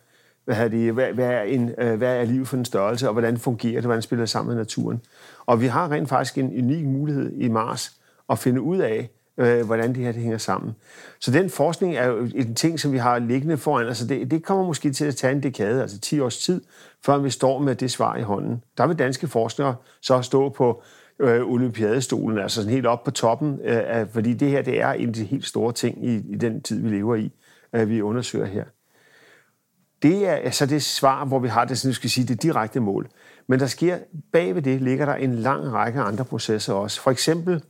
hvad, 0.44 0.56
er 0.56 0.68
det, 0.68 0.92
hvad, 0.92 1.12
hvad, 1.12 1.28
er 1.28 1.42
en, 1.42 1.70
øh, 1.78 1.94
hvad 1.94 2.16
er 2.16 2.24
livet 2.24 2.48
for 2.48 2.56
en 2.56 2.64
størrelse, 2.64 3.08
og 3.08 3.12
hvordan 3.12 3.38
fungerer 3.38 3.74
det, 3.74 3.84
hvordan 3.84 4.02
spiller 4.02 4.22
det 4.22 4.30
sammen 4.30 4.54
med 4.54 4.62
naturen. 4.62 5.00
Og 5.46 5.60
vi 5.60 5.66
har 5.66 5.90
rent 5.90 6.08
faktisk 6.08 6.38
en 6.38 6.64
unik 6.64 6.84
mulighed 6.84 7.32
i 7.32 7.48
Mars 7.48 7.92
at 8.30 8.38
finde 8.38 8.60
ud 8.60 8.78
af, 8.78 9.10
øh, 9.38 9.66
hvordan 9.66 9.94
det 9.94 10.04
her 10.04 10.12
det 10.12 10.22
hænger 10.22 10.38
sammen. 10.38 10.74
Så 11.20 11.30
den 11.30 11.50
forskning 11.50 11.96
er 11.96 12.06
jo 12.06 12.28
en 12.34 12.54
ting, 12.54 12.80
som 12.80 12.92
vi 12.92 12.98
har 12.98 13.18
liggende 13.18 13.56
foran. 13.56 13.86
Altså 13.86 14.06
det, 14.06 14.30
det 14.30 14.44
kommer 14.44 14.66
måske 14.66 14.92
til 14.92 15.04
at 15.04 15.16
tage 15.16 15.32
en 15.32 15.42
dekade, 15.42 15.82
altså 15.82 16.00
10 16.00 16.20
års 16.20 16.38
tid, 16.38 16.60
før 17.04 17.18
vi 17.18 17.30
står 17.30 17.58
med 17.58 17.74
det 17.74 17.90
svar 17.90 18.16
i 18.16 18.22
hånden. 18.22 18.62
Der 18.78 18.86
vil 18.86 18.98
danske 18.98 19.28
forskere 19.28 19.74
så 20.02 20.22
stå 20.22 20.48
på 20.48 20.82
øh, 21.18 21.50
olympiadestolen, 21.50 22.38
altså 22.38 22.54
sådan 22.54 22.72
helt 22.72 22.86
op 22.86 23.04
på 23.04 23.10
toppen, 23.10 23.60
øh, 23.64 24.08
fordi 24.12 24.34
det 24.34 24.50
her 24.50 24.62
det 24.62 24.80
er 24.80 24.92
en 24.92 25.08
af 25.08 25.14
de 25.14 25.24
helt 25.24 25.46
store 25.46 25.72
ting 25.72 26.06
i, 26.06 26.14
i 26.14 26.34
den 26.34 26.62
tid, 26.62 26.80
vi 26.80 26.88
lever 26.88 27.14
i, 27.14 27.32
øh, 27.72 27.88
vi 27.88 28.02
undersøger 28.02 28.46
her. 28.46 28.64
Det 30.04 30.28
er 30.28 30.32
altså 30.32 30.66
det 30.66 30.82
svar, 30.82 31.24
hvor 31.24 31.38
vi 31.38 31.48
har 31.48 31.64
det, 31.64 31.78
sådan, 31.78 31.94
skal 31.94 32.10
sige, 32.10 32.26
det 32.26 32.42
direkte 32.42 32.80
mål. 32.80 33.08
Men 33.46 33.60
der 33.60 33.66
sker, 33.66 33.98
bagved 34.32 34.62
det 34.62 34.82
ligger 34.82 35.06
der 35.06 35.14
en 35.14 35.34
lang 35.34 35.72
række 35.72 36.00
andre 36.00 36.24
processer 36.24 36.72
også. 36.72 37.00
For 37.00 37.10
eksempel 37.10 37.62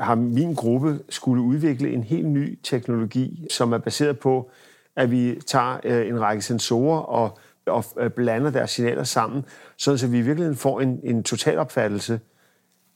har 0.00 0.14
min 0.14 0.54
gruppe 0.54 1.00
skulle 1.08 1.42
udvikle 1.42 1.92
en 1.92 2.02
helt 2.02 2.26
ny 2.26 2.58
teknologi, 2.62 3.46
som 3.50 3.72
er 3.72 3.78
baseret 3.78 4.18
på, 4.18 4.50
at 4.96 5.10
vi 5.10 5.40
tager 5.46 5.80
øh, 5.84 6.08
en 6.08 6.20
række 6.20 6.42
sensorer 6.42 7.00
og, 7.00 7.38
og 7.66 7.84
øh, 7.98 8.10
blander 8.10 8.50
deres 8.50 8.70
signaler 8.70 9.04
sammen, 9.04 9.44
så 9.76 10.06
vi 10.06 10.18
i 10.18 10.22
virkeligheden 10.22 10.56
får 10.56 10.80
en, 10.80 11.00
en 11.04 11.22
totalopfattelse 11.22 12.20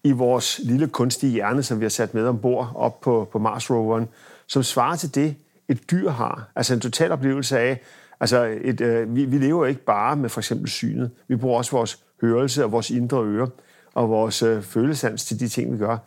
i 0.04 0.12
vores 0.12 0.60
lille 0.64 0.88
kunstige 0.88 1.32
hjerne, 1.32 1.62
som 1.62 1.80
vi 1.80 1.84
har 1.84 1.90
sat 1.90 2.14
med 2.14 2.26
ombord 2.26 2.72
op 2.74 3.00
på, 3.00 3.28
på 3.32 3.38
Mars-roveren, 3.38 4.08
som 4.46 4.62
svarer 4.62 4.96
til 4.96 5.14
det, 5.14 5.36
et 5.68 5.90
dyr 5.90 6.10
har. 6.10 6.48
Altså 6.56 6.74
en 6.74 6.80
total 6.80 7.12
oplevelse 7.12 7.58
af, 7.58 7.80
altså 8.20 8.58
et, 8.60 8.80
øh, 8.80 9.16
vi, 9.16 9.24
vi 9.24 9.38
lever 9.38 9.66
ikke 9.66 9.84
bare 9.84 10.16
med 10.16 10.28
for 10.28 10.40
eksempel 10.40 10.68
synet. 10.68 11.10
Vi 11.28 11.36
bruger 11.36 11.58
også 11.58 11.70
vores 11.70 12.02
hørelse 12.20 12.64
og 12.64 12.72
vores 12.72 12.90
indre 12.90 13.24
øre 13.24 13.48
og 13.94 14.10
vores 14.10 14.42
øh, 14.42 14.62
følesans 14.62 15.24
til 15.24 15.40
de 15.40 15.48
ting, 15.48 15.72
vi 15.72 15.78
gør. 15.78 15.98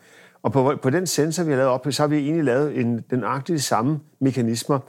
Og 0.44 0.52
på, 0.52 0.76
på 0.82 0.90
den 0.90 1.08
sensor, 1.08 1.44
vi 1.44 1.52
har 1.52 1.58
lavet 1.58 1.72
op, 1.72 1.88
så 1.90 2.04
har 2.04 2.08
vi 2.08 2.18
egentlig 2.18 2.44
lavet 2.44 2.80
en, 2.80 3.04
den 3.10 3.24
agtige 3.24 3.60
samme 3.60 4.00
mekanismer. 4.20 4.80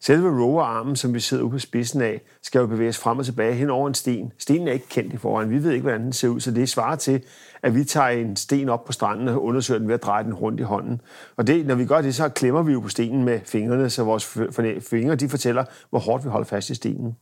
Selve 0.00 0.42
roverarmen, 0.42 0.96
som 0.96 1.14
vi 1.14 1.20
sidder 1.20 1.42
ude 1.42 1.50
på 1.50 1.58
spidsen 1.58 2.02
af, 2.02 2.20
skal 2.42 2.58
jo 2.58 2.66
bevæges 2.66 2.98
frem 2.98 3.18
og 3.18 3.24
tilbage 3.24 3.54
hen 3.54 3.70
over 3.70 3.88
en 3.88 3.94
sten. 3.94 4.32
Stenen 4.38 4.68
er 4.68 4.72
ikke 4.72 4.88
kendt 4.88 5.12
i 5.12 5.16
forvejen. 5.16 5.50
Vi 5.50 5.62
ved 5.62 5.70
ikke, 5.70 5.82
hvordan 5.82 6.02
den 6.02 6.12
ser 6.12 6.28
ud, 6.28 6.40
så 6.40 6.50
det 6.50 6.68
svarer 6.68 6.96
til, 6.96 7.22
at 7.62 7.74
vi 7.74 7.84
tager 7.84 8.08
en 8.08 8.36
sten 8.36 8.68
op 8.68 8.84
på 8.84 8.92
stranden 8.92 9.28
og 9.28 9.44
undersøger 9.44 9.78
den 9.78 9.88
ved 9.88 9.94
at 9.94 10.02
dreje 10.02 10.24
den 10.24 10.34
rundt 10.34 10.60
i 10.60 10.62
hånden. 10.62 11.00
Og 11.36 11.46
det, 11.46 11.66
når 11.66 11.74
vi 11.74 11.84
gør 11.84 12.00
det, 12.00 12.14
så 12.14 12.28
klemmer 12.28 12.62
vi 12.62 12.72
jo 12.72 12.80
på 12.80 12.88
stenen 12.88 13.24
med 13.24 13.40
fingrene, 13.44 13.90
så 13.90 14.04
vores 14.04 14.38
fingre 14.80 15.14
de 15.14 15.28
fortæller, 15.28 15.64
hvor 15.90 15.98
hårdt 15.98 16.24
vi 16.24 16.28
holder 16.28 16.46
fast 16.46 16.70
i 16.70 16.74
stenen. 16.74 17.16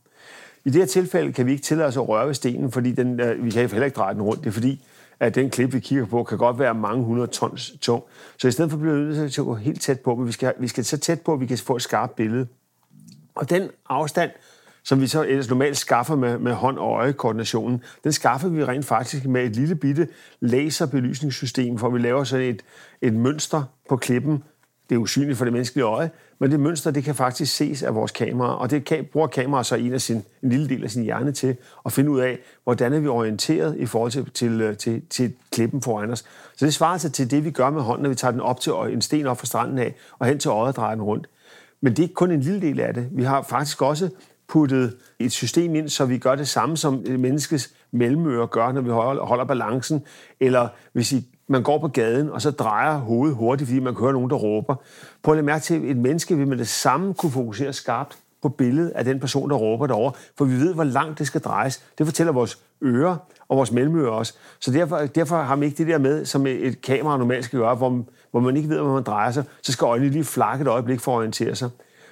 I 0.65 0.69
det 0.69 0.81
her 0.81 0.85
tilfælde 0.85 1.33
kan 1.33 1.45
vi 1.45 1.51
ikke 1.51 1.63
tillade 1.63 1.87
os 1.87 1.97
at 1.97 2.09
røre 2.09 2.27
ved 2.27 2.33
stenen, 2.33 2.71
fordi 2.71 2.91
den, 2.91 3.19
øh, 3.19 3.45
vi 3.45 3.49
kan 3.49 3.69
heller 3.69 3.85
ikke 3.85 3.95
dreje 3.95 4.13
den 4.13 4.21
rundt. 4.21 4.39
Det 4.43 4.47
er 4.47 4.51
fordi, 4.51 4.85
at 5.19 5.35
den 5.35 5.49
klip, 5.49 5.73
vi 5.73 5.79
kigger 5.79 6.05
på, 6.05 6.23
kan 6.23 6.37
godt 6.37 6.59
være 6.59 6.73
mange 6.73 7.03
hundrede 7.03 7.27
tons 7.27 7.73
tung. 7.81 8.03
Så 8.37 8.47
i 8.47 8.51
stedet 8.51 8.71
for 8.71 8.77
bliver 8.77 8.93
vi 8.93 9.01
nødt 9.01 9.33
til 9.33 9.41
at 9.41 9.45
gå 9.45 9.55
helt 9.55 9.81
tæt 9.81 9.99
på, 9.99 10.15
men 10.15 10.27
vi 10.27 10.31
skal, 10.31 10.53
vi 10.59 10.67
skal 10.67 10.85
så 10.85 10.97
tæt 10.97 11.21
på, 11.21 11.33
at 11.33 11.39
vi 11.39 11.45
kan 11.45 11.57
få 11.57 11.75
et 11.75 11.81
skarpt 11.81 12.15
billede. 12.15 12.47
Og 13.37 13.49
den 13.49 13.69
afstand, 13.89 14.31
som 14.83 15.01
vi 15.01 15.07
så 15.07 15.23
ellers 15.23 15.49
normalt 15.49 15.77
skaffer 15.77 16.15
med, 16.15 16.37
med 16.37 16.53
hånd- 16.53 16.77
og 16.77 16.91
øjekoordinationen, 16.91 17.83
den 18.03 18.11
skaffer 18.11 18.49
vi 18.49 18.65
rent 18.65 18.85
faktisk 18.85 19.25
med 19.25 19.43
et 19.43 19.55
lille 19.55 19.75
bitte 19.75 20.07
laserbelysningssystem, 20.39 21.75
hvor 21.75 21.89
vi 21.89 21.99
laver 21.99 22.23
sådan 22.23 22.45
et, 22.45 22.61
et 23.01 23.13
mønster 23.13 23.63
på 23.89 23.97
klippen, 23.97 24.43
det 24.89 24.95
er 24.95 24.99
usynligt 24.99 25.37
for 25.37 25.45
det 25.45 25.53
menneskelige 25.53 25.85
øje, 25.85 26.09
men 26.39 26.51
det 26.51 26.59
mønster, 26.59 26.91
det 26.91 27.03
kan 27.03 27.15
faktisk 27.15 27.55
ses 27.55 27.83
af 27.83 27.95
vores 27.95 28.11
kamera, 28.11 28.57
og 28.57 28.71
det 28.71 28.85
kan, 28.85 29.07
bruger 29.11 29.27
kameraet 29.27 29.65
så 29.65 29.75
en, 29.75 29.93
af 29.93 30.01
sin, 30.01 30.23
en 30.43 30.49
lille 30.49 30.69
del 30.69 30.83
af 30.83 30.91
sin 30.91 31.03
hjerne 31.03 31.31
til 31.31 31.55
at 31.85 31.91
finde 31.91 32.11
ud 32.11 32.19
af, 32.19 32.39
hvordan 32.63 32.93
er 32.93 32.99
vi 32.99 33.07
orienteret 33.07 33.77
i 33.77 33.85
forhold 33.85 34.11
til, 34.11 34.31
til, 34.31 34.75
til, 34.75 35.01
til 35.09 35.33
klippen 35.51 35.81
foran 35.81 36.11
os. 36.11 36.25
Så 36.55 36.65
det 36.65 36.73
svarer 36.73 36.97
sig 36.97 37.13
til 37.13 37.31
det, 37.31 37.45
vi 37.45 37.51
gør 37.51 37.69
med 37.69 37.81
hånden, 37.81 38.03
når 38.03 38.09
vi 38.09 38.15
tager 38.15 38.31
den 38.31 38.41
op 38.41 38.59
til 38.59 38.71
en 38.89 39.01
sten 39.01 39.27
op 39.27 39.39
fra 39.39 39.45
stranden 39.45 39.77
af, 39.77 39.95
og 40.19 40.27
hen 40.27 40.39
til 40.39 40.49
øjet 40.49 40.67
og 40.67 40.75
drejer 40.75 40.95
den 40.95 41.03
rundt. 41.03 41.27
Men 41.81 41.93
det 41.93 41.99
er 41.99 42.03
ikke 42.03 42.13
kun 42.13 42.31
en 42.31 42.39
lille 42.39 42.61
del 42.61 42.79
af 42.79 42.93
det. 42.93 43.07
Vi 43.11 43.23
har 43.23 43.41
faktisk 43.41 43.81
også 43.81 44.09
puttet 44.47 44.97
et 45.19 45.31
system 45.31 45.75
ind, 45.75 45.89
så 45.89 46.05
vi 46.05 46.17
gør 46.17 46.35
det 46.35 46.47
samme, 46.47 46.77
som 46.77 47.03
menneskets 47.07 47.73
mellemøre 47.91 48.47
gør, 48.47 48.71
når 48.71 48.81
vi 48.81 48.89
holder 48.89 49.45
balancen, 49.45 50.03
eller 50.39 50.67
hvis 50.93 51.11
I 51.11 51.27
man 51.49 51.63
går 51.63 51.79
på 51.79 51.87
gaden, 51.87 52.29
og 52.29 52.41
så 52.41 52.51
drejer 52.51 52.97
hovedet 52.97 53.35
hurtigt, 53.35 53.67
fordi 53.67 53.79
man 53.79 53.95
kan 53.95 54.01
høre 54.01 54.13
nogen, 54.13 54.29
der 54.29 54.35
råber. 54.35 54.75
Prøv 55.23 55.37
at 55.37 55.45
mærke 55.45 55.63
til, 55.63 55.73
at 55.73 55.81
et 55.81 55.97
menneske 55.97 56.37
vil 56.37 56.47
med 56.47 56.57
det 56.57 56.67
samme 56.67 57.13
kunne 57.13 57.31
fokusere 57.31 57.73
skarpt 57.73 58.17
på 58.41 58.49
billedet 58.49 58.89
af 58.89 59.05
den 59.05 59.19
person, 59.19 59.49
der 59.49 59.55
råber 59.55 59.87
derovre, 59.87 60.11
for 60.37 60.45
vi 60.45 60.53
ved, 60.53 60.73
hvor 60.73 60.83
langt 60.83 61.19
det 61.19 61.27
skal 61.27 61.41
drejes. 61.41 61.83
Det 61.97 62.05
fortæller 62.05 62.33
vores 62.33 62.59
ører 62.83 63.17
og 63.47 63.57
vores 63.57 63.71
mellemører 63.71 64.11
også. 64.11 64.33
Så 64.59 64.71
derfor, 64.71 64.97
derfor 64.97 65.41
har 65.41 65.55
man 65.55 65.63
ikke 65.63 65.77
det 65.77 65.87
der 65.87 65.97
med, 65.97 66.25
som 66.25 66.47
et 66.47 66.81
kamera 66.81 67.17
normalt 67.17 67.45
skal 67.45 67.59
gøre, 67.59 67.75
hvor, 67.75 68.03
hvor 68.39 68.45
man 68.45 68.57
ikke 68.57 68.69
ved, 68.69 68.79
hvor 68.79 68.93
man 68.93 69.03
drejer 69.03 69.31
sig, 69.31 69.43
så 69.61 69.71
skal 69.71 69.85
øjnene 69.85 70.11
lige 70.11 70.23
flakke 70.23 70.61
et 70.61 70.67
øjeblik 70.67 70.99
for 70.99 71.11
at 71.11 71.17
orientere 71.17 71.55
sig. 71.55 71.69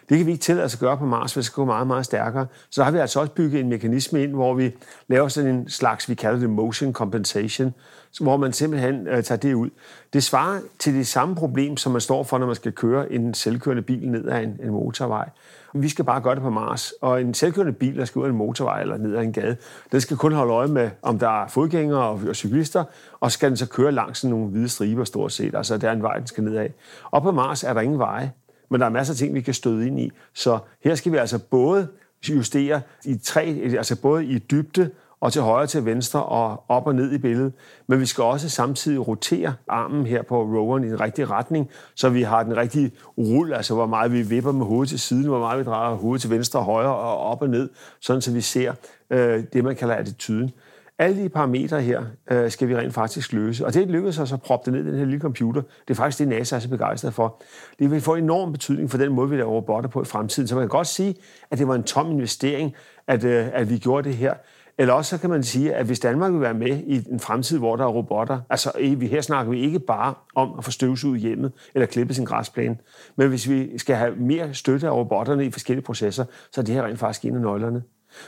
Det 0.09 0.17
kan 0.17 0.27
vi 0.27 0.31
ikke 0.31 0.41
tillade 0.41 0.65
os 0.65 0.73
at 0.73 0.79
gøre 0.79 0.97
på 0.97 1.05
Mars, 1.05 1.33
for 1.33 1.39
det 1.39 1.45
skal 1.45 1.55
gå 1.55 1.65
meget, 1.65 1.87
meget 1.87 2.05
stærkere. 2.05 2.47
Så 2.69 2.83
har 2.83 2.91
vi 2.91 2.97
altså 2.97 3.19
også 3.19 3.31
bygget 3.31 3.59
en 3.59 3.69
mekanisme 3.69 4.23
ind, 4.23 4.31
hvor 4.31 4.53
vi 4.53 4.71
laver 5.07 5.27
sådan 5.27 5.55
en 5.55 5.69
slags, 5.69 6.09
vi 6.09 6.15
kalder 6.15 6.39
det 6.39 6.49
motion 6.49 6.93
compensation, 6.93 7.73
hvor 8.21 8.37
man 8.37 8.53
simpelthen 8.53 9.07
øh, 9.07 9.23
tager 9.23 9.39
det 9.39 9.53
ud. 9.53 9.69
Det 10.13 10.23
svarer 10.23 10.59
til 10.79 10.93
det 10.93 11.07
samme 11.07 11.35
problem, 11.35 11.77
som 11.77 11.91
man 11.91 12.01
står 12.01 12.23
for, 12.23 12.37
når 12.37 12.45
man 12.45 12.55
skal 12.55 12.71
køre 12.71 13.11
en 13.11 13.33
selvkørende 13.33 13.83
bil 13.83 14.09
ned 14.09 14.29
ad 14.29 14.43
en, 14.43 14.59
en 14.63 14.69
motorvej. 14.69 15.29
Vi 15.77 15.89
skal 15.89 16.05
bare 16.05 16.21
gøre 16.21 16.35
det 16.35 16.43
på 16.43 16.49
Mars. 16.49 16.91
Og 17.01 17.21
en 17.21 17.33
selvkørende 17.33 17.73
bil, 17.73 17.97
der 17.97 18.05
skal 18.05 18.19
ud 18.19 18.25
af 18.25 18.29
en 18.29 18.35
motorvej 18.35 18.81
eller 18.81 18.97
ned 18.97 19.15
ad 19.15 19.23
en 19.23 19.33
gade, 19.33 19.57
den 19.91 20.01
skal 20.01 20.17
kun 20.17 20.33
holde 20.33 20.53
øje 20.53 20.67
med, 20.67 20.89
om 21.01 21.19
der 21.19 21.43
er 21.43 21.47
fodgængere 21.47 22.03
og, 22.03 22.21
og 22.29 22.35
cyklister, 22.35 22.83
og 23.19 23.31
skal 23.31 23.49
den 23.49 23.57
så 23.57 23.69
køre 23.69 23.91
langs 23.91 24.23
nogle 24.23 24.47
hvide 24.47 24.69
striber 24.69 25.03
stort 25.03 25.31
set. 25.31 25.55
Altså, 25.55 25.77
der 25.77 25.89
er 25.89 25.93
en 25.93 26.01
vej, 26.01 26.17
den 26.17 26.27
skal 26.27 26.43
ned 26.43 26.55
af. 26.55 26.73
Og 27.11 27.21
på 27.21 27.31
Mars 27.31 27.63
er 27.63 27.73
der 27.73 27.81
ingen 27.81 27.99
veje, 27.99 28.31
men 28.69 28.79
der 28.79 28.85
er 28.85 28.91
masser 28.91 29.13
af 29.13 29.17
ting, 29.17 29.33
vi 29.33 29.41
kan 29.41 29.53
støde 29.53 29.87
ind 29.87 29.99
i. 29.99 30.11
Så 30.33 30.59
her 30.83 30.95
skal 30.95 31.11
vi 31.11 31.17
altså 31.17 31.39
både 31.39 31.87
justere 32.29 32.81
i 33.05 33.17
tre, 33.17 33.43
altså 33.77 34.01
både 34.01 34.25
i 34.25 34.39
dybde 34.39 34.89
og 35.25 35.33
til 35.33 35.41
højre 35.41 35.67
til 35.67 35.85
venstre 35.85 36.23
og 36.23 36.63
op 36.67 36.87
og 36.87 36.95
ned 36.95 37.11
i 37.11 37.17
billedet. 37.17 37.53
Men 37.87 37.99
vi 37.99 38.05
skal 38.05 38.23
også 38.23 38.49
samtidig 38.49 39.07
rotere 39.07 39.53
armen 39.67 40.05
her 40.05 40.21
på 40.21 40.41
roweren 40.41 40.83
i 40.83 40.89
den 40.89 41.01
rigtige 41.01 41.25
retning, 41.25 41.69
så 41.95 42.09
vi 42.09 42.21
har 42.21 42.43
den 42.43 42.57
rigtige 42.57 42.91
rull, 43.17 43.53
altså 43.53 43.73
hvor 43.73 43.85
meget 43.85 44.11
vi 44.11 44.21
vipper 44.21 44.51
med 44.51 44.65
hovedet 44.65 44.89
til 44.89 44.99
siden, 44.99 45.25
hvor 45.25 45.39
meget 45.39 45.59
vi 45.59 45.63
drejer 45.63 45.95
hovedet 45.95 46.21
til 46.21 46.29
venstre 46.29 46.59
og 46.59 46.65
højre 46.65 46.95
og 46.95 47.17
op 47.17 47.41
og 47.41 47.49
ned, 47.49 47.69
sådan 47.99 48.21
så 48.21 48.31
vi 48.31 48.41
ser 48.41 48.73
øh, 49.09 49.43
det, 49.53 49.63
man 49.63 49.75
kalder 49.75 49.95
attituden. 49.95 50.51
Alle 50.99 51.23
de 51.23 51.29
parametre 51.29 51.81
her 51.81 52.03
øh, 52.31 52.51
skal 52.51 52.67
vi 52.67 52.75
rent 52.75 52.93
faktisk 52.93 53.33
løse. 53.33 53.65
Og 53.65 53.73
det 53.73 53.87
lykkedes 53.87 54.19
os 54.19 54.33
at 54.33 54.41
proppe 54.41 54.71
det 54.71 54.73
ned 54.73 54.87
i 54.87 54.91
den 54.91 54.99
her 54.99 55.05
lille 55.05 55.19
computer. 55.19 55.61
Det 55.61 55.93
er 55.93 55.95
faktisk 55.95 56.19
det, 56.19 56.27
NASA 56.27 56.55
er 56.55 56.59
så 56.59 56.69
begejstret 56.69 57.13
for. 57.13 57.41
Det 57.79 57.91
vil 57.91 58.01
få 58.01 58.15
enorm 58.15 58.51
betydning 58.51 58.91
for 58.91 58.97
den 58.97 59.13
måde, 59.13 59.29
vi 59.29 59.37
laver 59.37 59.51
robotter 59.51 59.89
på 59.89 60.01
i 60.01 60.05
fremtiden. 60.05 60.47
Så 60.47 60.55
man 60.55 60.61
kan 60.61 60.69
godt 60.69 60.87
sige, 60.87 61.15
at 61.51 61.57
det 61.57 61.67
var 61.67 61.75
en 61.75 61.83
tom 61.83 62.11
investering, 62.11 62.73
at, 63.07 63.23
øh, 63.23 63.47
at 63.53 63.69
vi 63.69 63.77
gjorde 63.77 64.09
det 64.09 64.17
her. 64.17 64.33
Eller 64.77 64.93
også 64.93 65.09
så 65.09 65.21
kan 65.21 65.29
man 65.29 65.43
sige, 65.43 65.73
at 65.73 65.85
hvis 65.85 65.99
Danmark 65.99 66.31
vil 66.31 66.41
være 66.41 66.53
med 66.53 66.83
i 66.87 67.09
en 67.09 67.19
fremtid, 67.19 67.57
hvor 67.57 67.75
der 67.75 67.83
er 67.83 67.89
robotter, 67.89 68.41
altså 68.49 68.71
vi 68.97 69.07
her 69.07 69.21
snakker 69.21 69.51
vi 69.51 69.59
ikke 69.59 69.79
bare 69.79 70.13
om 70.35 70.55
at 70.57 70.63
få 70.63 70.71
støvsuget 70.71 71.21
hjemmet 71.21 71.51
eller 71.73 71.85
klippe 71.85 72.13
sin 72.13 72.25
græsplæne, 72.25 72.77
men 73.15 73.29
hvis 73.29 73.49
vi 73.49 73.77
skal 73.77 73.95
have 73.95 74.15
mere 74.15 74.53
støtte 74.53 74.87
af 74.87 74.91
robotterne 74.91 75.45
i 75.45 75.51
forskellige 75.51 75.85
processer, 75.85 76.25
så 76.51 76.61
er 76.61 76.65
det 76.65 76.75
her 76.75 76.83
rent 76.83 76.99
faktisk 76.99 77.25
en 77.25 77.35
af 77.35 77.41
nøglerne. 77.41 77.83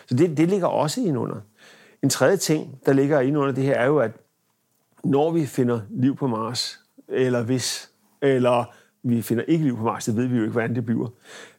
Så 0.05 0.15
det, 0.15 0.37
det 0.37 0.49
ligger 0.49 0.67
også 0.67 1.01
ind 1.01 1.17
under. 1.17 1.35
En 2.03 2.09
tredje 2.09 2.37
ting, 2.37 2.79
der 2.85 2.93
ligger 2.93 3.19
ind 3.19 3.37
under 3.37 3.53
det 3.53 3.63
her, 3.63 3.73
er 3.73 3.85
jo, 3.85 3.97
at 3.97 4.11
når 5.03 5.31
vi 5.31 5.45
finder 5.45 5.79
liv 5.89 6.15
på 6.15 6.27
Mars, 6.27 6.79
eller 7.07 7.43
hvis, 7.43 7.89
eller 8.21 8.73
vi 9.09 9.21
finder 9.21 9.43
ikke 9.47 9.63
liv 9.63 9.77
på 9.77 9.83
Mars, 9.83 10.05
det 10.05 10.15
ved 10.15 10.27
vi 10.27 10.35
jo 10.35 10.41
ikke, 10.41 10.51
hvordan 10.51 10.75
det 10.75 10.85
bliver. 10.85 11.09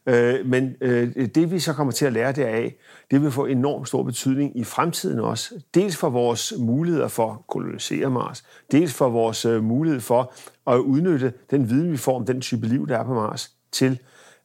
Øh, 0.05 0.45
men 0.45 0.75
øh, 0.81 1.27
det 1.35 1.51
vi 1.51 1.59
så 1.59 1.73
kommer 1.73 1.91
til 1.91 2.05
at 2.05 2.13
lære 2.13 2.31
deraf, 2.31 2.75
det 3.11 3.21
vil 3.21 3.31
få 3.31 3.45
enormt 3.45 3.87
stor 3.87 4.03
betydning 4.03 4.57
i 4.57 4.63
fremtiden 4.63 5.19
også. 5.19 5.55
Dels 5.73 5.97
for 5.97 6.09
vores 6.09 6.53
muligheder 6.59 7.07
for 7.07 7.31
at 7.31 7.47
kolonisere 7.47 8.09
Mars, 8.09 8.43
dels 8.71 8.93
for 8.93 9.09
vores 9.09 9.45
øh, 9.45 9.63
mulighed 9.63 9.99
for 9.99 10.33
at 10.67 10.77
udnytte 10.77 11.33
den 11.51 11.69
viden, 11.69 11.91
vi 11.91 11.97
får 11.97 12.15
om 12.15 12.25
den 12.25 12.41
type 12.41 12.67
liv, 12.67 12.87
der 12.87 12.97
er 12.97 13.03
på 13.03 13.13
Mars, 13.13 13.51
til 13.71 13.99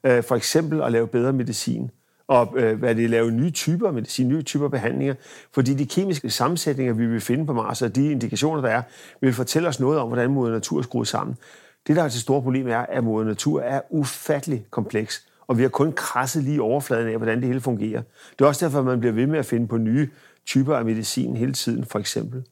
øh, 0.06 0.22
for 0.22 0.36
eksempel 0.36 0.82
at 0.82 0.92
lave 0.92 1.06
bedre 1.06 1.32
medicin 1.32 1.90
og 2.28 2.54
øh, 2.56 2.78
hvad 2.78 2.94
det 2.94 3.10
lave 3.10 3.30
nye 3.30 3.50
typer 3.50 3.92
medicin, 3.92 4.28
nye 4.28 4.42
typer 4.42 4.68
behandlinger, 4.68 5.14
fordi 5.52 5.74
de 5.74 5.86
kemiske 5.86 6.30
sammensætninger, 6.30 6.94
vi 6.94 7.06
vil 7.06 7.20
finde 7.20 7.46
på 7.46 7.52
Mars, 7.52 7.82
og 7.82 7.96
de 7.96 8.10
indikationer, 8.10 8.60
der 8.60 8.68
er, 8.68 8.82
vil 9.20 9.32
fortælle 9.32 9.68
os 9.68 9.80
noget 9.80 9.98
om, 9.98 10.08
hvordan 10.08 10.30
moder 10.30 10.52
natur 10.52 10.78
er 10.78 10.82
skruet 10.82 11.08
sammen. 11.08 11.36
Det, 11.86 11.96
der 11.96 12.02
er 12.02 12.08
det 12.08 12.20
store 12.20 12.42
problem, 12.42 12.68
er, 12.68 12.78
at 12.78 13.04
moder 13.04 13.24
natur 13.26 13.60
er 13.60 13.80
ufattelig 13.90 14.66
kompleks, 14.70 15.26
og 15.46 15.58
vi 15.58 15.62
har 15.62 15.68
kun 15.68 15.92
krasset 15.92 16.44
lige 16.44 16.62
overfladen 16.62 17.08
af, 17.08 17.16
hvordan 17.16 17.38
det 17.38 17.46
hele 17.46 17.60
fungerer. 17.60 18.02
Det 18.38 18.44
er 18.44 18.48
også 18.48 18.64
derfor, 18.64 18.78
at 18.78 18.84
man 18.84 19.00
bliver 19.00 19.12
ved 19.12 19.26
med 19.26 19.38
at 19.38 19.46
finde 19.46 19.68
på 19.68 19.76
nye 19.76 20.08
typer 20.46 20.76
af 20.76 20.84
medicin 20.84 21.36
hele 21.36 21.52
tiden, 21.52 21.84
for 21.84 21.98
eksempel. 21.98 22.44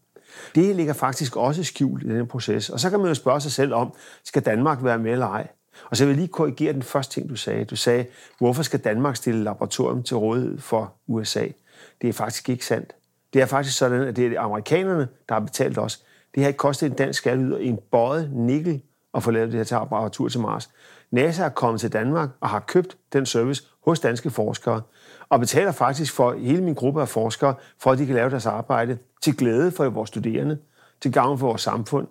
Det 0.55 0.77
ligger 0.77 0.93
faktisk 0.93 1.37
også 1.37 1.65
skjult 1.65 2.03
i 2.03 2.09
den 2.09 2.27
proces. 2.27 2.71
Og 2.71 2.81
så 2.81 2.91
kan 2.91 2.99
man 2.99 3.09
jo 3.09 3.15
spørge 3.15 3.41
sig 3.41 3.53
selv 3.53 3.75
om, 3.75 3.95
skal 4.25 4.43
Danmark 4.43 4.85
være 4.85 4.99
med 4.99 5.13
eller 5.13 5.27
ej? 5.27 5.49
Og 5.91 5.97
så 5.97 6.05
vil 6.05 6.11
jeg 6.11 6.17
lige 6.17 6.29
korrigere 6.29 6.73
den 6.73 6.83
første 6.83 7.15
ting, 7.15 7.29
du 7.29 7.37
sagde. 7.37 7.65
Du 7.65 7.77
sagde, 7.77 8.07
hvorfor 8.39 8.63
skal 8.63 8.81
Danmark 8.81 9.17
stille 9.17 9.45
laboratorium 9.45 10.03
til 10.03 10.17
rådighed 10.17 10.59
for 10.59 10.95
USA? 11.07 11.47
Det 12.03 12.09
er 12.09 12.13
faktisk 12.13 12.49
ikke 12.49 12.67
sandt. 12.67 12.93
Det 13.33 13.43
er 13.43 13.47
faktisk 13.47 13.79
sådan, 13.79 14.03
at 14.03 14.17
det 14.17 14.27
er 14.27 14.41
amerikanerne, 14.41 15.09
der 15.29 15.35
har 15.35 15.41
betalt 15.41 15.79
os. 15.79 16.05
Det 16.35 16.43
har 16.43 16.49
ikke 16.49 16.59
kostet 16.59 16.87
en 16.91 16.97
dansk 16.97 17.19
skatteyder 17.19 17.59
en 17.59 17.79
bøjet 17.91 18.33
nikkel 18.33 18.83
at 19.15 19.23
få 19.23 19.31
lavet 19.31 19.49
det 19.49 19.57
her 19.57 19.65
til 19.65 19.75
apparatur 19.75 20.29
til 20.29 20.41
Mars. 20.41 20.71
NASA 21.11 21.45
er 21.45 21.49
kommet 21.49 21.81
til 21.81 21.93
Danmark 21.93 22.29
og 22.41 22.49
har 22.49 22.61
købt 22.61 22.97
den 23.13 23.27
service 23.27 23.63
hos 23.85 24.01
danske 24.01 24.31
forskere, 24.31 24.83
og 25.29 25.41
betaler 25.41 25.73
faktisk 25.73 26.15
for 26.15 26.35
hele 26.35 26.63
min 26.63 26.75
gruppe 26.75 27.01
af 27.01 27.09
forskere, 27.09 27.55
for 27.79 27.91
at 27.93 27.99
de 27.99 28.07
kan 28.07 28.15
lave 28.15 28.31
deres 28.31 28.47
arbejde 28.47 28.99
til 29.23 29.37
glæde 29.37 29.71
for 29.71 29.89
vores 29.89 30.09
studerende, 30.09 30.59
til 31.01 31.13
gavn 31.13 31.39
for 31.39 31.47
vores 31.47 31.63
samfund, 31.63 32.07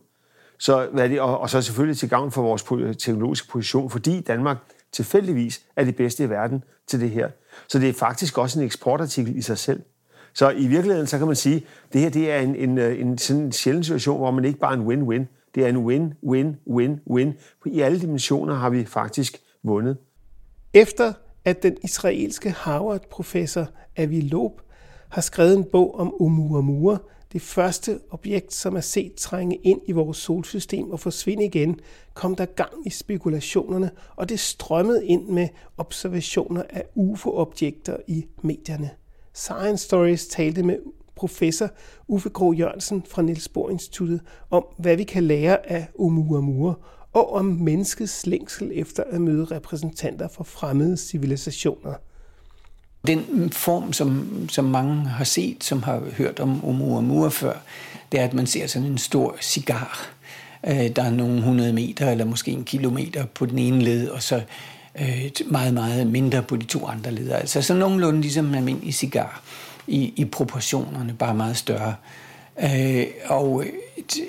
så, 0.60 0.90
hvad 0.94 1.10
det, 1.10 1.22
og, 1.22 1.40
og 1.40 1.50
så 1.50 1.62
selvfølgelig 1.62 1.98
til 1.98 2.10
gavn 2.10 2.32
for 2.32 2.42
vores 2.42 2.64
teknologiske 2.98 3.48
position, 3.48 3.90
fordi 3.90 4.22
Danmark 4.22 4.58
tilfældigvis 4.92 5.62
er 5.76 5.84
det 5.84 5.96
bedste 5.96 6.24
i 6.24 6.30
verden 6.30 6.64
til 6.88 7.00
det 7.00 7.10
her. 7.10 7.30
Så 7.68 7.80
det 7.80 7.90
er 7.90 7.94
faktisk 7.94 8.38
også 8.38 8.60
en 8.60 8.66
eksportartikel 8.66 9.38
i 9.38 9.42
sig 9.42 9.58
selv. 9.58 9.82
Så 10.34 10.50
i 10.50 10.68
virkeligheden, 10.68 11.08
så 11.08 11.18
kan 11.18 11.28
man 11.28 11.36
sige, 11.36 11.56
at 11.56 11.94
det 11.94 12.02
her 12.02 12.10
det 12.10 12.32
er 12.32 12.40
en, 12.40 12.56
en, 12.56 12.78
øh, 12.78 13.00
en, 13.00 13.18
sådan 13.18 13.42
en 13.42 13.52
sjælden 13.52 13.84
situation, 13.84 14.18
hvor 14.18 14.32
man 14.32 14.46
ikke 14.46 14.60
bare 14.60 14.74
er 14.74 14.78
en 14.78 14.88
win-win. 14.88 15.41
Det 15.56 15.66
er 15.66 15.70
en 15.70 15.78
win-win-win-win. 15.78 17.34
I 17.66 17.80
alle 17.80 18.00
dimensioner 18.00 18.54
har 18.54 18.70
vi 18.70 18.86
faktisk 18.86 19.42
vundet. 19.64 19.98
Efter 20.74 21.14
at 21.46 21.64
den 21.64 21.78
israelske 21.84 22.50
Harvard-professor 22.50 23.68
Avi 23.98 24.22
Loeb 24.22 24.54
har 25.10 25.22
skrevet 25.22 25.58
en 25.58 25.64
bog 25.64 25.96
om 25.96 26.14
Oumuamua, 26.20 26.98
det 27.34 27.42
første 27.42 28.00
objekt, 28.10 28.54
som 28.54 28.76
er 28.76 28.82
set 28.82 29.16
trænge 29.16 29.56
ind 29.56 29.82
i 29.86 29.92
vores 29.92 30.18
solsystem 30.18 30.92
og 30.92 31.00
forsvinde 31.00 31.46
igen, 31.46 31.80
kom 32.14 32.36
der 32.36 32.46
gang 32.46 32.88
i 32.88 32.90
spekulationerne, 32.90 33.92
og 34.16 34.30
det 34.30 34.40
strømmede 34.40 35.06
ind 35.06 35.28
med 35.28 35.48
observationer 35.78 36.64
af 36.70 36.84
UFO-objekter 36.96 37.98
i 38.08 38.26
medierne. 38.42 38.90
Science 39.34 39.86
Stories 39.86 40.28
talte 40.28 40.64
med 40.64 40.78
professor 41.22 41.70
Uffe 42.08 42.30
Gro 42.30 42.54
Jørgensen 42.54 43.04
fra 43.10 43.22
Niels 43.22 43.48
Bohr 43.48 43.70
Instituttet 43.70 44.22
om, 44.50 44.66
hvad 44.78 44.96
vi 44.96 45.04
kan 45.04 45.24
lære 45.24 45.72
af 45.72 45.88
Oumuamua, 45.96 46.74
og 47.14 47.34
om 47.34 47.46
menneskets 47.46 48.26
længsel 48.26 48.72
efter 48.74 49.04
at 49.12 49.22
møde 49.22 49.46
repræsentanter 49.46 50.28
for 50.28 50.44
fremmede 50.44 50.98
civilisationer. 50.98 51.94
Den 53.08 53.52
form, 53.52 53.94
som, 53.94 54.30
som 54.50 54.66
mange 54.66 54.96
har 54.96 55.24
set, 55.24 55.64
som 55.64 55.84
har 55.84 56.04
hørt 56.18 56.40
om 56.40 56.66
Oumuamua 56.66 57.30
før, 57.30 57.54
det 58.12 58.20
er, 58.20 58.24
at 58.24 58.34
man 58.34 58.48
ser 58.48 58.68
sådan 58.68 58.88
en 58.88 58.98
stor 58.98 59.36
cigar. 59.42 60.14
Øh, 60.68 60.96
der 60.96 61.04
er 61.04 61.12
nogle 61.12 61.42
hundrede 61.42 61.74
meter, 61.74 62.12
eller 62.12 62.26
måske 62.26 62.52
en 62.52 62.64
kilometer 62.64 63.26
på 63.26 63.46
den 63.46 63.60
ene 63.60 63.82
led, 63.82 64.10
og 64.10 64.24
så 64.24 64.42
øh, 65.02 65.32
meget, 65.46 65.74
meget 65.74 66.08
mindre 66.08 66.44
på 66.44 66.56
de 66.56 66.66
to 66.66 66.86
andre 66.86 67.12
leder. 67.12 67.36
Altså 67.36 67.62
sådan 67.62 67.80
nogenlunde 67.80 68.22
ligesom 68.22 68.46
en 68.46 68.56
almindelig 68.56 68.94
cigar 68.94 69.42
i, 69.92 70.14
i 70.16 70.26
proportionerne, 70.26 71.14
bare 71.14 71.36
meget 71.36 71.58
større. 71.58 71.96
Øh, 72.64 73.06
og 73.26 73.64
øh, 73.64 73.72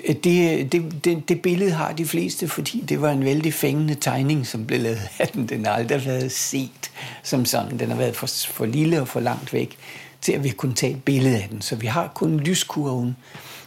det, 0.07 0.71
det, 0.71 1.05
det, 1.05 1.29
det 1.29 1.41
billede 1.41 1.71
har 1.71 1.93
de 1.93 2.05
fleste, 2.05 2.47
fordi 2.47 2.83
det 2.89 3.01
var 3.01 3.11
en 3.11 3.25
vældig 3.25 3.53
fængende 3.53 3.95
tegning, 3.95 4.47
som 4.47 4.65
blev 4.65 4.79
lavet 4.79 5.01
af 5.19 5.27
den. 5.27 5.49
Den 5.49 5.65
har 5.65 5.73
aldrig 5.73 6.05
været 6.05 6.31
set 6.31 6.91
som 7.23 7.45
sådan. 7.45 7.79
Den 7.79 7.89
har 7.89 7.97
været 7.97 8.15
for, 8.15 8.27
for 8.27 8.65
lille 8.65 9.01
og 9.01 9.07
for 9.07 9.19
langt 9.19 9.53
væk 9.53 9.77
til, 10.21 10.31
at 10.31 10.43
vi 10.43 10.49
kunne 10.49 10.73
tage 10.73 10.93
et 10.93 11.03
billede 11.03 11.37
af 11.37 11.47
den. 11.51 11.61
Så 11.61 11.75
vi 11.75 11.87
har 11.87 12.11
kun 12.15 12.39
lyskurven. 12.39 13.15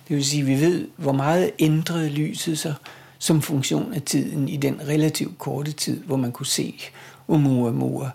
Det 0.09 0.17
vil 0.17 0.25
sige, 0.25 0.41
at 0.41 0.47
vi 0.47 0.61
ved, 0.61 0.89
hvor 0.97 1.13
meget 1.13 1.51
ændrede 1.59 2.09
lyset 2.09 2.59
sig 2.59 2.75
som 3.19 3.43
funktion 3.43 3.95
af 3.95 4.03
tiden 4.03 4.49
i 4.49 4.57
den 4.57 4.81
relativt 4.89 5.39
korte 5.39 5.73
tid, 5.73 6.01
hvor 6.05 6.17
man 6.17 6.33
kunne 6.33 6.47
se 6.47 6.75
Oumuamua. 7.29 8.11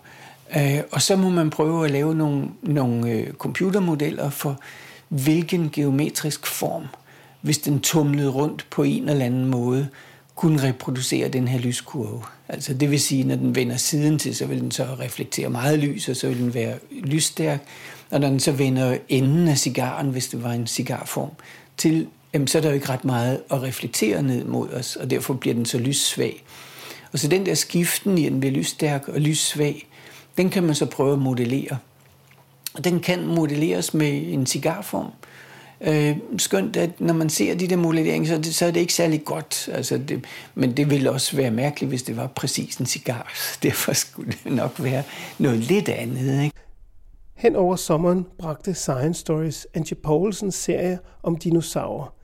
Øh, 0.56 0.80
og 0.90 1.02
så 1.02 1.16
må 1.16 1.30
man 1.30 1.50
prøve 1.50 1.84
at 1.84 1.90
lave 1.90 2.14
nogle, 2.14 2.48
nogle 2.62 3.10
øh, 3.10 3.32
computermodeller 3.32 4.30
for, 4.30 4.60
hvilken 5.08 5.70
geometrisk 5.72 6.46
form, 6.46 6.84
hvis 7.40 7.58
den 7.58 7.80
tumlede 7.80 8.30
rundt 8.30 8.66
på 8.70 8.82
en 8.82 9.08
eller 9.08 9.24
anden 9.24 9.46
måde, 9.46 9.88
kunne 10.34 10.62
reproducere 10.62 11.28
den 11.28 11.48
her 11.48 11.58
lyskurve. 11.58 12.22
Altså 12.48 12.74
det 12.74 12.90
vil 12.90 13.00
sige, 13.00 13.24
når 13.24 13.36
den 13.36 13.54
vender 13.54 13.76
siden 13.76 14.18
til, 14.18 14.36
så 14.36 14.46
vil 14.46 14.60
den 14.60 14.70
så 14.70 14.84
reflektere 14.84 15.48
meget 15.48 15.78
lys, 15.78 16.08
og 16.08 16.16
så 16.16 16.28
vil 16.28 16.38
den 16.38 16.54
være 16.54 16.74
lysstærk. 16.90 17.62
Og 18.10 18.20
når 18.20 18.28
den 18.28 18.40
så 18.40 18.52
vender 18.52 18.98
enden 19.08 19.48
af 19.48 19.58
cigaren, 19.58 20.10
hvis 20.10 20.28
det 20.28 20.42
var 20.42 20.52
en 20.52 20.66
cigarform, 20.66 21.30
til, 21.76 22.06
jamen, 22.34 22.48
så 22.48 22.58
er 22.58 22.62
der 22.62 22.68
jo 22.68 22.74
ikke 22.74 22.88
ret 22.88 23.04
meget 23.04 23.42
at 23.50 23.62
reflektere 23.62 24.22
ned 24.22 24.44
mod 24.44 24.68
os, 24.68 24.96
og 24.96 25.10
derfor 25.10 25.34
bliver 25.34 25.54
den 25.54 25.64
så 25.64 25.78
lyssvag. 25.78 26.44
Og 27.12 27.18
så 27.18 27.28
den 27.28 27.46
der 27.46 27.54
skiften 27.54 28.18
i, 28.18 28.26
at 28.26 28.32
den 28.32 28.40
bliver 28.40 28.54
lysstærk 28.54 29.08
og 29.08 29.20
lyssvag, 29.20 29.86
den 30.36 30.50
kan 30.50 30.62
man 30.62 30.74
så 30.74 30.86
prøve 30.86 31.12
at 31.12 31.18
modellere. 31.18 31.78
Og 32.74 32.84
den 32.84 33.00
kan 33.00 33.26
modelleres 33.26 33.94
med 33.94 34.32
en 34.32 34.46
cigarform. 34.46 35.10
Øh, 35.80 36.16
skønt, 36.38 36.76
at 36.76 37.00
når 37.00 37.14
man 37.14 37.30
ser 37.30 37.54
de 37.54 37.68
der 37.68 37.76
modelleringer, 37.76 38.28
så, 38.28 38.36
det, 38.36 38.54
så 38.54 38.66
er 38.66 38.70
det 38.70 38.80
ikke 38.80 38.94
særlig 38.94 39.24
godt. 39.24 39.68
Altså 39.72 39.98
det, 39.98 40.24
men 40.54 40.76
det 40.76 40.90
ville 40.90 41.10
også 41.10 41.36
være 41.36 41.50
mærkeligt, 41.50 41.90
hvis 41.90 42.02
det 42.02 42.16
var 42.16 42.26
præcis 42.26 42.76
en 42.76 42.86
cigar. 42.86 43.32
Derfor 43.62 43.92
skulle 43.92 44.32
det 44.44 44.52
nok 44.52 44.82
være 44.82 45.02
noget 45.38 45.58
lidt 45.58 45.88
andet. 45.88 46.42
Ikke? 46.44 46.56
Hen 47.34 47.56
over 47.56 47.76
sommeren 47.76 48.26
bragte 48.38 48.74
Science 48.74 49.20
Stories 49.20 49.66
Angie 49.74 49.96
Poulsens 49.96 50.54
serie 50.54 50.98
om 51.22 51.36
dinosaurer. 51.36 52.14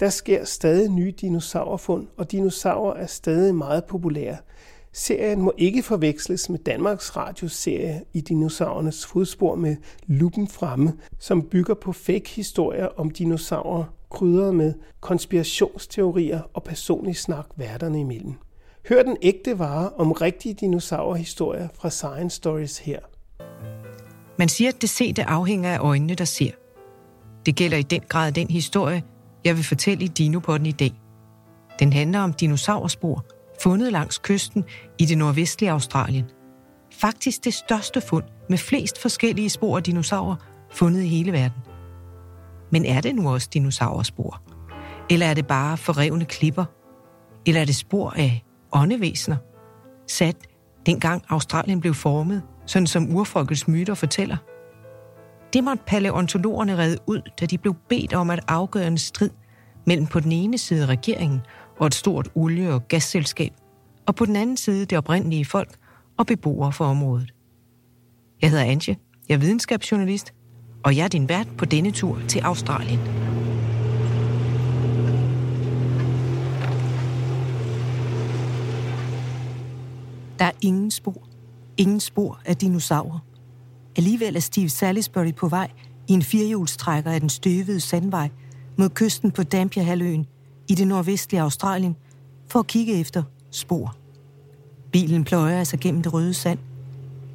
Der 0.00 0.08
sker 0.08 0.44
stadig 0.44 0.90
nye 0.90 1.12
dinosaurfund, 1.20 2.06
og 2.16 2.32
dinosaurer 2.32 2.94
er 2.94 3.06
stadig 3.06 3.54
meget 3.54 3.84
populære– 3.84 4.36
Serien 4.96 5.42
må 5.42 5.52
ikke 5.58 5.82
forveksles 5.82 6.48
med 6.48 6.58
Danmarks 6.58 7.16
Radios 7.16 7.52
serie 7.52 8.04
i 8.12 8.20
dinosaurernes 8.20 9.06
fodspor 9.06 9.54
med 9.54 9.76
Luppen 10.06 10.48
fremme, 10.48 10.92
som 11.18 11.42
bygger 11.42 11.74
på 11.74 11.92
fake-historier 11.92 12.86
om 12.96 13.10
dinosaurer, 13.10 13.84
krydret 14.10 14.54
med 14.54 14.74
konspirationsteorier 15.00 16.40
og 16.54 16.62
personlig 16.62 17.16
snak 17.16 17.46
værterne 17.56 18.00
imellem. 18.00 18.34
Hør 18.88 19.02
den 19.02 19.16
ægte 19.22 19.58
vare 19.58 19.90
om 19.90 20.12
rigtige 20.12 20.54
dinosaurhistorier 20.54 21.68
fra 21.74 21.90
Science 21.90 22.36
Stories 22.36 22.78
her. 22.78 23.00
Man 24.38 24.48
siger, 24.48 24.68
at 24.68 24.82
det 24.82 24.90
sete 24.90 25.24
afhænger 25.24 25.72
af 25.72 25.78
øjnene, 25.78 26.14
der 26.14 26.24
ser. 26.24 26.50
Det 27.46 27.56
gælder 27.56 27.76
i 27.76 27.82
den 27.82 28.02
grad 28.08 28.32
den 28.32 28.48
historie, 28.50 29.02
jeg 29.44 29.56
vil 29.56 29.64
fortælle 29.64 30.04
i 30.04 30.08
Dinopodden 30.08 30.66
i 30.66 30.72
dag. 30.72 30.92
Den 31.78 31.92
handler 31.92 32.20
om 32.20 32.32
dinosaurspor– 32.32 33.24
fundet 33.62 33.92
langs 33.92 34.18
kysten 34.18 34.64
i 34.98 35.04
det 35.04 35.18
nordvestlige 35.18 35.70
Australien. 35.70 36.24
Faktisk 36.92 37.44
det 37.44 37.54
største 37.54 38.00
fund 38.00 38.24
med 38.48 38.58
flest 38.58 39.02
forskellige 39.02 39.50
spor 39.50 39.76
af 39.76 39.82
dinosaurer 39.82 40.36
fundet 40.70 41.02
i 41.02 41.06
hele 41.08 41.32
verden. 41.32 41.58
Men 42.72 42.84
er 42.84 43.00
det 43.00 43.14
nu 43.14 43.32
også 43.32 43.48
dinosaurspor? 43.54 44.42
Eller 45.10 45.26
er 45.26 45.34
det 45.34 45.46
bare 45.46 45.76
forrevne 45.76 46.24
klipper? 46.24 46.64
Eller 47.46 47.60
er 47.60 47.64
det 47.64 47.76
spor 47.76 48.10
af 48.10 48.44
åndevæsener? 48.72 49.36
Sat 50.08 50.36
dengang 50.86 51.22
Australien 51.28 51.80
blev 51.80 51.94
formet, 51.94 52.42
sådan 52.66 52.86
som 52.86 53.16
urfolkets 53.16 53.68
myter 53.68 53.94
fortæller. 53.94 54.36
Det 55.52 55.64
måtte 55.64 55.82
paleontologerne 55.86 56.78
redde 56.78 56.98
ud, 57.06 57.20
da 57.40 57.46
de 57.46 57.58
blev 57.58 57.74
bedt 57.88 58.14
om 58.14 58.30
at 58.30 58.40
afgøre 58.48 58.86
en 58.86 58.98
strid 58.98 59.30
mellem 59.86 60.06
på 60.06 60.20
den 60.20 60.32
ene 60.32 60.58
side 60.58 60.86
regeringen 60.86 61.40
og 61.78 61.86
et 61.86 61.94
stort 61.94 62.28
olie- 62.34 62.74
og 62.74 62.88
gasselskab, 62.88 63.52
og 64.06 64.14
på 64.14 64.24
den 64.24 64.36
anden 64.36 64.56
side 64.56 64.84
det 64.84 64.98
oprindelige 64.98 65.44
folk 65.44 65.76
og 66.16 66.26
beboere 66.26 66.72
for 66.72 66.84
området. 66.84 67.34
Jeg 68.42 68.50
hedder 68.50 68.64
Antje, 68.64 68.96
jeg 69.28 69.34
er 69.34 69.38
videnskabsjournalist, 69.38 70.34
og 70.82 70.96
jeg 70.96 71.04
er 71.04 71.08
din 71.08 71.28
vært 71.28 71.48
på 71.58 71.64
denne 71.64 71.90
tur 71.90 72.18
til 72.28 72.40
Australien. 72.40 73.00
Der 80.38 80.44
er 80.44 80.52
ingen 80.60 80.90
spor. 80.90 81.28
Ingen 81.76 82.00
spor 82.00 82.40
af 82.44 82.56
dinosaurer. 82.56 83.18
Alligevel 83.96 84.36
er 84.36 84.40
Steve 84.40 84.68
Salisbury 84.68 85.34
på 85.34 85.48
vej 85.48 85.70
i 86.08 86.12
en 86.12 86.22
firehjulstrækker 86.22 87.10
af 87.10 87.20
den 87.20 87.28
støvede 87.28 87.80
sandvej 87.80 88.28
mod 88.76 88.88
kysten 88.88 89.30
på 89.30 89.42
Dampierhalvøen 89.42 90.26
i 90.68 90.74
det 90.74 90.88
nordvestlige 90.88 91.42
Australien 91.42 91.96
for 92.48 92.58
at 92.58 92.66
kigge 92.66 93.00
efter 93.00 93.22
spor. 93.50 93.96
Bilen 94.92 95.24
pløjer 95.24 95.64
sig 95.64 95.80
gennem 95.80 96.02
det 96.02 96.12
røde 96.12 96.34
sand. 96.34 96.58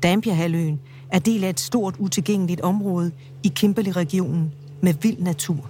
Dampierhaløen 0.03 0.79
er 1.11 1.19
del 1.19 1.43
af 1.43 1.49
et 1.49 1.59
stort 1.59 1.95
utilgængeligt 1.99 2.61
område 2.61 3.11
i 3.43 3.47
Kimberley-regionen 3.55 4.51
med 4.81 4.93
vild 4.93 5.19
natur. 5.19 5.69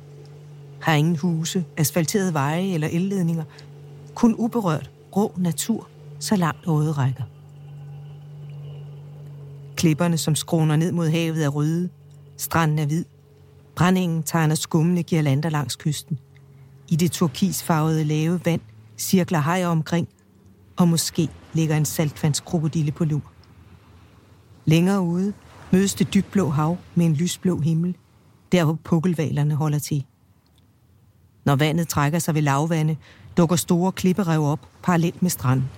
Har 0.81 0.93
ingen 0.93 1.17
huse, 1.17 1.65
asfalterede 1.77 2.33
veje 2.33 2.73
eller 2.73 2.87
elledninger. 2.87 3.43
Kun 4.15 4.35
uberørt, 4.37 4.91
rå 5.15 5.33
natur, 5.37 5.87
så 6.19 6.35
langt 6.35 6.67
øjet 6.67 6.97
rækker. 6.97 7.23
Klipperne, 9.75 10.17
som 10.17 10.35
skråner 10.35 10.75
ned 10.75 10.91
mod 10.91 11.09
havet, 11.09 11.43
er 11.43 11.49
røde. 11.49 11.89
Stranden 12.37 12.79
er 12.79 12.85
hvid. 12.85 13.05
Brændingen 13.75 14.23
tegner 14.23 14.55
skumle 14.55 15.03
girlander 15.03 15.49
langs 15.49 15.75
kysten. 15.75 16.19
I 16.91 16.95
det 16.95 17.11
turkisfarvede 17.11 18.03
lave 18.03 18.41
vand 18.45 18.61
cirkler 18.97 19.39
hajer 19.39 19.67
omkring, 19.67 20.07
og 20.77 20.87
måske 20.87 21.29
ligger 21.53 21.77
en 21.77 21.85
saltvandskrokodille 21.85 22.91
på 22.91 23.05
lur. 23.05 23.31
Længere 24.65 25.01
ude 25.01 25.33
mødes 25.71 25.93
det 25.93 26.13
dybblå 26.13 26.49
hav 26.49 26.77
med 26.95 27.05
en 27.05 27.13
lysblå 27.13 27.59
himmel, 27.59 27.95
der 28.51 28.63
hvor 28.63 28.77
pukkelvalerne 28.83 29.55
holder 29.55 29.79
til. 29.79 30.05
Når 31.45 31.55
vandet 31.55 31.87
trækker 31.87 32.19
sig 32.19 32.35
ved 32.35 32.41
lavvande, 32.41 32.97
dukker 33.37 33.55
store 33.55 33.91
klipperev 33.91 34.43
op 34.43 34.69
parallelt 34.83 35.21
med 35.21 35.29
stranden. 35.29 35.69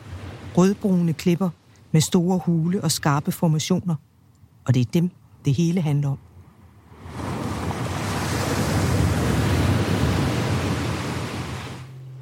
Rødbrune 0.58 1.14
klipper 1.14 1.50
med 1.92 2.02
store 2.02 2.38
hule 2.38 2.84
og 2.84 2.92
skarpe 2.92 3.32
formationer. 3.32 3.96
Og 4.66 4.74
det 4.74 4.80
er 4.88 4.92
dem, 4.92 5.10
det 5.46 5.54
hele 5.54 5.82
handler 5.82 6.10
om. 6.10 6.18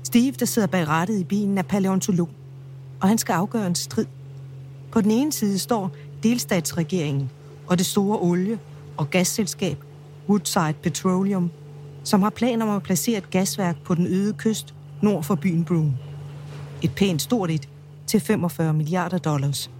Steve, 0.10 0.32
der 0.32 0.45
sidder 0.45 0.67
bag 0.67 0.88
rattet 0.88 1.19
i 1.19 1.24
bilen, 1.24 1.58
er 1.58 1.62
paleontolog, 1.62 2.30
og 3.02 3.08
han 3.08 3.17
skal 3.17 3.34
afgøre 3.34 3.67
en 3.67 3.76
strid. 3.76 4.06
På 4.91 5.02
den 5.02 5.12
ene 5.12 5.32
side 5.32 5.60
står 5.60 5.91
delstatsregeringen 6.24 7.32
og 7.67 7.78
det 7.78 7.86
store 7.86 8.19
olie- 8.19 8.60
og 8.98 9.10
gasselskab 9.10 9.84
Woodside 10.30 10.74
Petroleum, 10.84 11.52
som 12.04 12.22
har 12.22 12.30
planer 12.30 12.65
om 12.65 12.76
at 12.76 12.84
placere 12.84 13.17
et 13.17 13.30
gasværk 13.30 13.84
på 13.84 13.95
den 13.95 14.08
øde 14.08 14.34
kyst 14.34 14.74
nord 15.02 15.24
for 15.24 15.36
byen 15.36 15.65
Broome. 15.65 15.98
Et 16.82 16.95
pænt 16.95 17.22
stort 17.22 17.52
et 17.52 17.69
til 18.08 18.19
45 18.19 18.74
milliarder 18.74 19.17
dollars. 19.17 19.72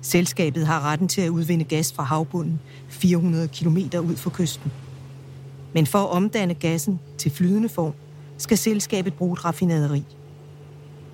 Selskabet 0.00 0.66
har 0.66 0.80
retten 0.80 1.08
til 1.08 1.20
at 1.20 1.28
udvinde 1.28 1.64
gas 1.64 1.92
fra 1.92 2.02
havbunden 2.02 2.60
400 2.88 3.48
km 3.48 3.76
ud 3.78 4.16
for 4.16 4.30
kysten. 4.30 4.72
Men 5.72 5.86
for 5.86 5.98
at 5.98 6.10
omdanne 6.10 6.54
gassen 6.54 7.00
til 7.18 7.30
flydende 7.30 7.68
form, 7.68 7.92
skal 8.40 8.58
selskabet 8.58 9.14
bruge 9.14 9.32
et 9.32 9.44
raffinaderi. 9.44 10.04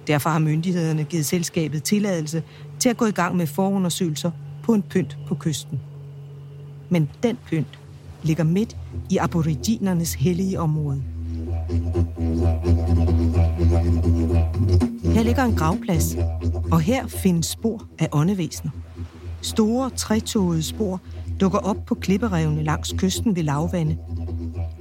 Derfor 0.07 0.31
har 0.31 0.39
myndighederne 0.39 1.05
givet 1.05 1.27
selskabet 1.27 1.83
tilladelse 1.83 2.43
til 2.79 2.89
at 2.89 2.97
gå 2.97 3.07
i 3.07 3.11
gang 3.11 3.37
med 3.37 3.47
forundersøgelser 3.47 4.31
på 4.63 4.75
en 4.75 4.83
pynt 4.83 5.19
på 5.29 5.35
kysten. 5.35 5.81
Men 6.89 7.11
den 7.23 7.39
pynt 7.47 7.79
ligger 8.23 8.45
midt 8.45 8.77
i 9.11 9.17
aboriginernes 9.17 10.15
hellige 10.15 10.61
område. 10.61 11.03
Her 15.05 15.23
ligger 15.23 15.45
en 15.45 15.57
gravplads, 15.57 16.17
og 16.71 16.81
her 16.81 17.07
findes 17.07 17.47
spor 17.47 17.87
af 17.99 18.09
åndevæsener. 18.13 18.71
Store 19.41 19.91
trætogede 19.91 20.63
spor 20.63 21.01
dukker 21.41 21.59
op 21.59 21.77
på 21.87 21.95
klipperevene 21.95 22.65
langs 22.65 22.95
kysten 22.99 23.37
ved 23.37 23.43
lavvande, 23.43 23.97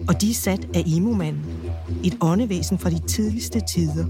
og 0.07 0.21
de 0.21 0.29
er 0.29 0.33
sat 0.33 0.67
af 0.73 0.83
Imomanden, 0.85 1.45
et 2.03 2.17
åndevæsen 2.21 2.77
fra 2.77 2.89
de 2.89 2.99
tidligste 2.99 3.61
tider, 3.73 4.05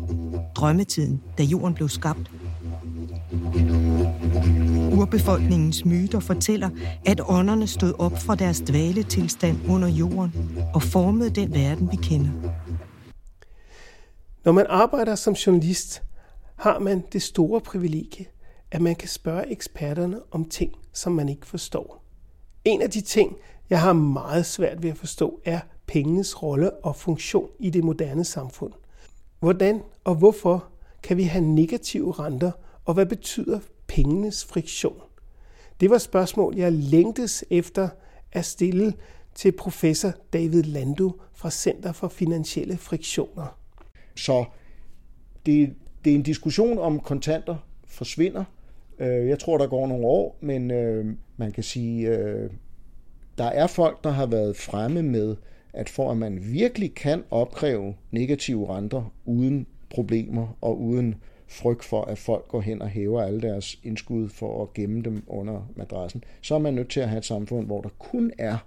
drømmetiden, 0.55 1.21
da 1.37 1.43
jorden 1.43 1.73
blev 1.73 1.89
skabt. 1.89 2.31
Urbefolkningens 4.93 5.85
myter 5.85 6.19
fortæller, 6.19 6.69
at 7.05 7.21
ånderne 7.27 7.67
stod 7.67 7.93
op 7.99 8.17
fra 8.17 8.35
deres 8.35 8.61
dvaletilstand 8.61 9.57
under 9.69 9.87
jorden 9.87 10.33
og 10.73 10.83
formede 10.83 11.29
den 11.29 11.53
verden, 11.53 11.91
vi 11.91 11.95
kender. 11.95 12.31
Når 14.45 14.51
man 14.51 14.65
arbejder 14.69 15.15
som 15.15 15.33
journalist, 15.33 16.03
har 16.55 16.79
man 16.79 17.03
det 17.13 17.21
store 17.21 17.61
privilegie, 17.61 18.25
at 18.71 18.81
man 18.81 18.95
kan 18.95 19.09
spørge 19.09 19.51
eksperterne 19.51 20.19
om 20.31 20.45
ting, 20.45 20.71
som 20.93 21.11
man 21.11 21.29
ikke 21.29 21.47
forstår. 21.47 22.03
En 22.65 22.81
af 22.81 22.89
de 22.89 23.01
ting, 23.01 23.35
jeg 23.69 23.81
har 23.81 23.93
meget 23.93 24.45
svært 24.45 24.83
ved 24.83 24.89
at 24.89 24.97
forstå, 24.97 25.39
er 25.45 25.59
pengenes 25.87 26.43
rolle 26.43 26.71
og 26.71 26.95
funktion 26.95 27.49
i 27.59 27.69
det 27.69 27.83
moderne 27.83 28.23
samfund. 28.23 28.73
Hvordan 29.39 29.81
og 30.03 30.15
hvorfor 30.15 30.65
kan 31.03 31.17
vi 31.17 31.23
have 31.23 31.45
negative 31.45 32.11
renter, 32.11 32.51
og 32.85 32.93
hvad 32.93 33.05
betyder 33.05 33.59
pengenes 33.87 34.45
friktion? 34.45 35.01
Det 35.79 35.89
var 35.89 35.97
spørgsmål, 35.97 36.55
jeg 36.55 36.71
længtes 36.71 37.45
efter 37.49 37.89
at 38.31 38.45
stille 38.45 38.93
til 39.35 39.51
professor 39.51 40.13
David 40.33 40.63
Lando 40.63 41.11
fra 41.33 41.51
Center 41.51 41.91
for 41.91 42.07
Finansielle 42.07 42.77
Friktioner. 42.77 43.57
Så 44.15 44.45
det, 45.45 45.75
det 46.05 46.11
er 46.11 46.15
en 46.15 46.23
diskussion 46.23 46.77
om 46.77 46.99
kontanter 46.99 47.55
forsvinder. 47.87 48.43
Øh, 48.99 49.27
jeg 49.27 49.39
tror, 49.39 49.57
der 49.57 49.67
går 49.67 49.87
nogle 49.87 50.07
år, 50.07 50.37
men 50.41 50.71
øh, 50.71 51.05
man 51.37 51.51
kan 51.51 51.63
sige, 51.63 52.09
øh, 52.09 52.49
der 53.37 53.45
er 53.45 53.67
folk, 53.67 54.03
der 54.03 54.09
har 54.09 54.25
været 54.25 54.57
fremme 54.57 55.01
med, 55.01 55.35
at 55.75 55.89
for 55.89 56.11
at 56.11 56.17
man 56.17 56.39
virkelig 56.51 56.93
kan 56.93 57.23
opkræve 57.31 57.93
negative 58.11 58.75
renter 58.75 59.13
uden 59.25 59.67
problemer 59.89 60.57
og 60.61 60.81
uden 60.81 61.15
frygt 61.47 61.83
for, 61.83 62.01
at 62.01 62.17
folk 62.17 62.47
går 62.47 62.61
hen 62.61 62.81
og 62.81 62.89
hæver 62.89 63.21
alle 63.21 63.41
deres 63.41 63.79
indskud 63.83 64.29
for 64.29 64.63
at 64.63 64.73
gemme 64.73 65.01
dem 65.01 65.23
under 65.27 65.71
madrassen, 65.75 66.23
så 66.41 66.55
er 66.55 66.59
man 66.59 66.73
nødt 66.73 66.89
til 66.89 66.99
at 66.99 67.09
have 67.09 67.17
et 67.17 67.25
samfund, 67.25 67.65
hvor 67.65 67.81
der 67.81 67.89
kun 67.89 68.31
er 68.37 68.57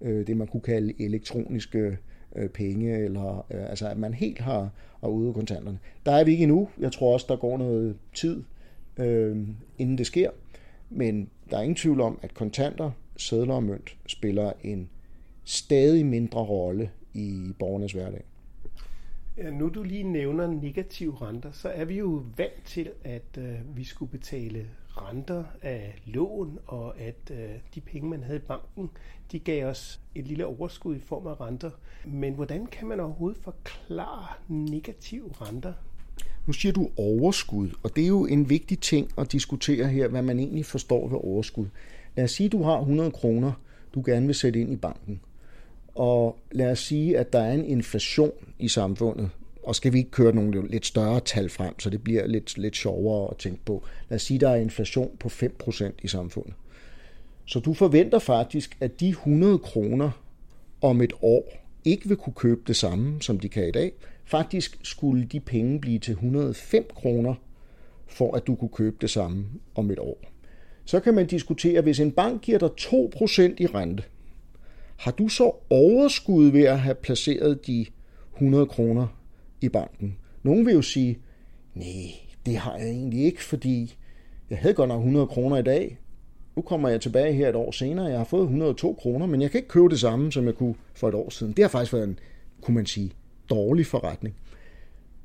øh, 0.00 0.26
det, 0.26 0.36
man 0.36 0.46
kunne 0.46 0.60
kalde 0.60 1.02
elektroniske 1.02 1.98
øh, 2.36 2.48
penge, 2.48 2.98
eller 2.98 3.46
øh, 3.50 3.70
altså 3.70 3.88
at 3.88 3.98
man 3.98 4.14
helt 4.14 4.38
har, 4.38 4.70
har 5.00 5.08
ude 5.08 5.32
kontanterne. 5.32 5.78
Der 6.06 6.12
er 6.12 6.24
vi 6.24 6.30
ikke 6.30 6.42
endnu. 6.42 6.68
Jeg 6.80 6.92
tror 6.92 7.12
også, 7.12 7.26
der 7.28 7.36
går 7.36 7.58
noget 7.58 7.96
tid, 8.14 8.42
øh, 8.96 9.36
inden 9.78 9.98
det 9.98 10.06
sker. 10.06 10.30
Men 10.90 11.30
der 11.50 11.56
er 11.56 11.62
ingen 11.62 11.76
tvivl 11.76 12.00
om, 12.00 12.18
at 12.22 12.34
kontanter, 12.34 12.90
sædler 13.16 13.54
og 13.54 13.62
mønt 13.62 13.96
spiller 14.06 14.52
en 14.62 14.88
stadig 15.50 16.06
mindre 16.06 16.40
rolle 16.40 16.90
i 17.14 17.52
borgernes 17.58 17.92
hverdag. 17.92 18.22
Ja, 19.36 19.50
nu 19.50 19.68
du 19.68 19.82
lige 19.82 20.02
nævner 20.02 20.46
negative 20.46 21.16
renter, 21.20 21.52
så 21.52 21.68
er 21.68 21.84
vi 21.84 21.98
jo 21.98 22.22
vant 22.36 22.64
til, 22.64 22.90
at 23.04 23.38
øh, 23.38 23.76
vi 23.76 23.84
skulle 23.84 24.10
betale 24.10 24.66
renter 24.88 25.44
af 25.62 26.02
lån, 26.06 26.58
og 26.66 27.00
at 27.00 27.30
øh, 27.30 27.48
de 27.74 27.80
penge, 27.80 28.08
man 28.08 28.22
havde 28.22 28.36
i 28.36 28.42
banken, 28.42 28.90
de 29.32 29.38
gav 29.38 29.66
os 29.66 30.00
et 30.14 30.26
lille 30.26 30.46
overskud 30.46 30.96
i 30.96 31.00
form 31.00 31.26
af 31.26 31.40
renter. 31.40 31.70
Men 32.04 32.34
hvordan 32.34 32.66
kan 32.66 32.88
man 32.88 33.00
overhovedet 33.00 33.42
forklare 33.42 34.26
negative 34.48 35.30
renter? 35.32 35.72
Nu 36.46 36.52
siger 36.52 36.72
du 36.72 36.90
overskud, 36.96 37.70
og 37.82 37.96
det 37.96 38.04
er 38.04 38.08
jo 38.08 38.26
en 38.26 38.50
vigtig 38.50 38.80
ting 38.80 39.10
at 39.18 39.32
diskutere 39.32 39.88
her, 39.88 40.08
hvad 40.08 40.22
man 40.22 40.38
egentlig 40.38 40.66
forstår 40.66 41.08
ved 41.08 41.18
overskud. 41.22 41.66
Lad 42.16 42.24
os 42.24 42.30
sige, 42.30 42.46
at 42.46 42.52
du 42.52 42.62
har 42.62 42.78
100 42.78 43.10
kroner, 43.10 43.52
du 43.94 44.02
gerne 44.06 44.26
vil 44.26 44.34
sætte 44.34 44.60
ind 44.60 44.72
i 44.72 44.76
banken. 44.76 45.20
Og 46.00 46.38
lad 46.52 46.70
os 46.70 46.78
sige, 46.78 47.18
at 47.18 47.32
der 47.32 47.38
er 47.38 47.52
en 47.52 47.64
inflation 47.64 48.32
i 48.58 48.68
samfundet, 48.68 49.30
og 49.62 49.74
skal 49.74 49.92
vi 49.92 49.98
ikke 49.98 50.10
køre 50.10 50.34
nogle 50.34 50.68
lidt 50.68 50.86
større 50.86 51.20
tal 51.20 51.50
frem, 51.50 51.78
så 51.78 51.90
det 51.90 52.04
bliver 52.04 52.26
lidt, 52.26 52.58
lidt 52.58 52.76
sjovere 52.76 53.30
at 53.30 53.36
tænke 53.36 53.64
på. 53.64 53.84
Lad 54.08 54.16
os 54.16 54.22
sige, 54.22 54.36
at 54.36 54.40
der 54.40 54.48
er 54.48 54.56
inflation 54.56 55.10
på 55.20 55.28
5% 55.28 55.92
i 56.02 56.08
samfundet. 56.08 56.54
Så 57.44 57.60
du 57.60 57.74
forventer 57.74 58.18
faktisk, 58.18 58.76
at 58.80 59.00
de 59.00 59.08
100 59.08 59.58
kroner 59.58 60.10
om 60.80 61.00
et 61.00 61.12
år 61.22 61.52
ikke 61.84 62.08
vil 62.08 62.16
kunne 62.16 62.34
købe 62.34 62.60
det 62.66 62.76
samme, 62.76 63.22
som 63.22 63.40
de 63.40 63.48
kan 63.48 63.68
i 63.68 63.72
dag. 63.72 63.92
Faktisk 64.24 64.78
skulle 64.82 65.24
de 65.24 65.40
penge 65.40 65.80
blive 65.80 65.98
til 65.98 66.12
105 66.12 66.86
kroner, 66.94 67.34
for 68.06 68.36
at 68.36 68.46
du 68.46 68.54
kunne 68.54 68.70
købe 68.74 68.96
det 69.00 69.10
samme 69.10 69.46
om 69.74 69.90
et 69.90 69.98
år. 69.98 70.18
Så 70.84 71.00
kan 71.00 71.14
man 71.14 71.26
diskutere, 71.26 71.80
hvis 71.80 72.00
en 72.00 72.12
bank 72.12 72.42
giver 72.42 72.58
dig 72.58 72.70
2% 72.78 73.42
i 73.58 73.66
rente, 73.66 74.02
har 75.00 75.10
du 75.10 75.28
så 75.28 75.52
overskud 75.70 76.50
ved 76.50 76.62
at 76.62 76.80
have 76.80 76.94
placeret 76.94 77.66
de 77.66 77.86
100 78.34 78.66
kroner 78.66 79.06
i 79.60 79.68
banken? 79.68 80.16
Nogle 80.42 80.64
vil 80.64 80.74
jo 80.74 80.82
sige, 80.82 81.18
nej, 81.74 81.86
det 82.46 82.56
har 82.56 82.76
jeg 82.76 82.88
egentlig 82.88 83.24
ikke, 83.24 83.44
fordi 83.44 83.96
jeg 84.50 84.58
havde 84.58 84.74
godt 84.74 84.88
nok 84.88 84.98
100 84.98 85.26
kroner 85.26 85.56
i 85.56 85.62
dag. 85.62 85.98
Nu 86.56 86.62
kommer 86.62 86.88
jeg 86.88 87.00
tilbage 87.00 87.32
her 87.32 87.48
et 87.48 87.54
år 87.54 87.70
senere, 87.70 88.06
jeg 88.06 88.18
har 88.18 88.24
fået 88.24 88.42
102 88.42 88.92
kroner, 88.92 89.26
men 89.26 89.42
jeg 89.42 89.50
kan 89.50 89.58
ikke 89.58 89.68
købe 89.68 89.88
det 89.88 90.00
samme, 90.00 90.32
som 90.32 90.46
jeg 90.46 90.54
kunne 90.54 90.74
for 90.94 91.08
et 91.08 91.14
år 91.14 91.30
siden. 91.30 91.52
Det 91.52 91.64
har 91.64 91.68
faktisk 91.68 91.92
været 91.92 92.08
en, 92.08 92.18
kunne 92.60 92.74
man 92.74 92.86
sige, 92.86 93.12
dårlig 93.50 93.86
forretning. 93.86 94.34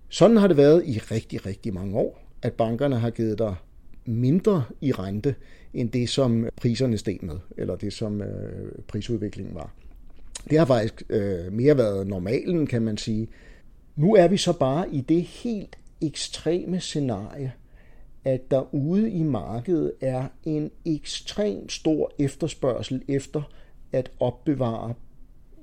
Sådan 0.10 0.38
har 0.38 0.48
det 0.48 0.58
været 0.58 0.84
i 0.86 1.00
rigtig, 1.00 1.46
rigtig 1.46 1.74
mange 1.74 1.98
år, 1.98 2.22
at 2.42 2.54
bankerne 2.54 2.96
har 3.00 3.10
givet 3.10 3.40
dig 3.40 3.56
mindre 4.06 4.64
i 4.82 4.92
rente, 4.92 5.36
end 5.76 5.92
det, 5.92 6.10
som 6.10 6.50
priserne 6.56 6.98
steg 6.98 7.18
med, 7.22 7.36
eller 7.58 7.76
det, 7.76 7.94
som 7.94 8.22
øh, 8.22 8.72
prisudviklingen 8.88 9.56
var. 9.56 9.74
Det 10.50 10.58
har 10.58 10.66
faktisk 10.66 11.04
øh, 11.10 11.54
mere 11.54 11.78
været 11.78 12.08
normalen, 12.08 12.68
kan 12.68 12.82
man 12.82 12.98
sige. 12.98 13.28
Nu 13.96 14.16
er 14.16 14.28
vi 14.28 14.38
så 14.38 14.54
bare 14.54 14.94
i 14.94 15.02
det 15.02 15.22
helt 15.22 15.78
ekstreme 16.02 16.80
scenarie, 16.80 17.54
at 18.26 18.52
der 18.52 18.74
ude 18.76 19.12
i 19.12 19.24
markedet 19.24 19.92
er 20.02 20.28
en 20.46 20.72
ekstrem 20.86 21.70
stor 21.70 22.12
efterspørgsel 22.20 23.02
efter 23.08 23.42
at 23.92 24.12
opbevare, 24.20 24.94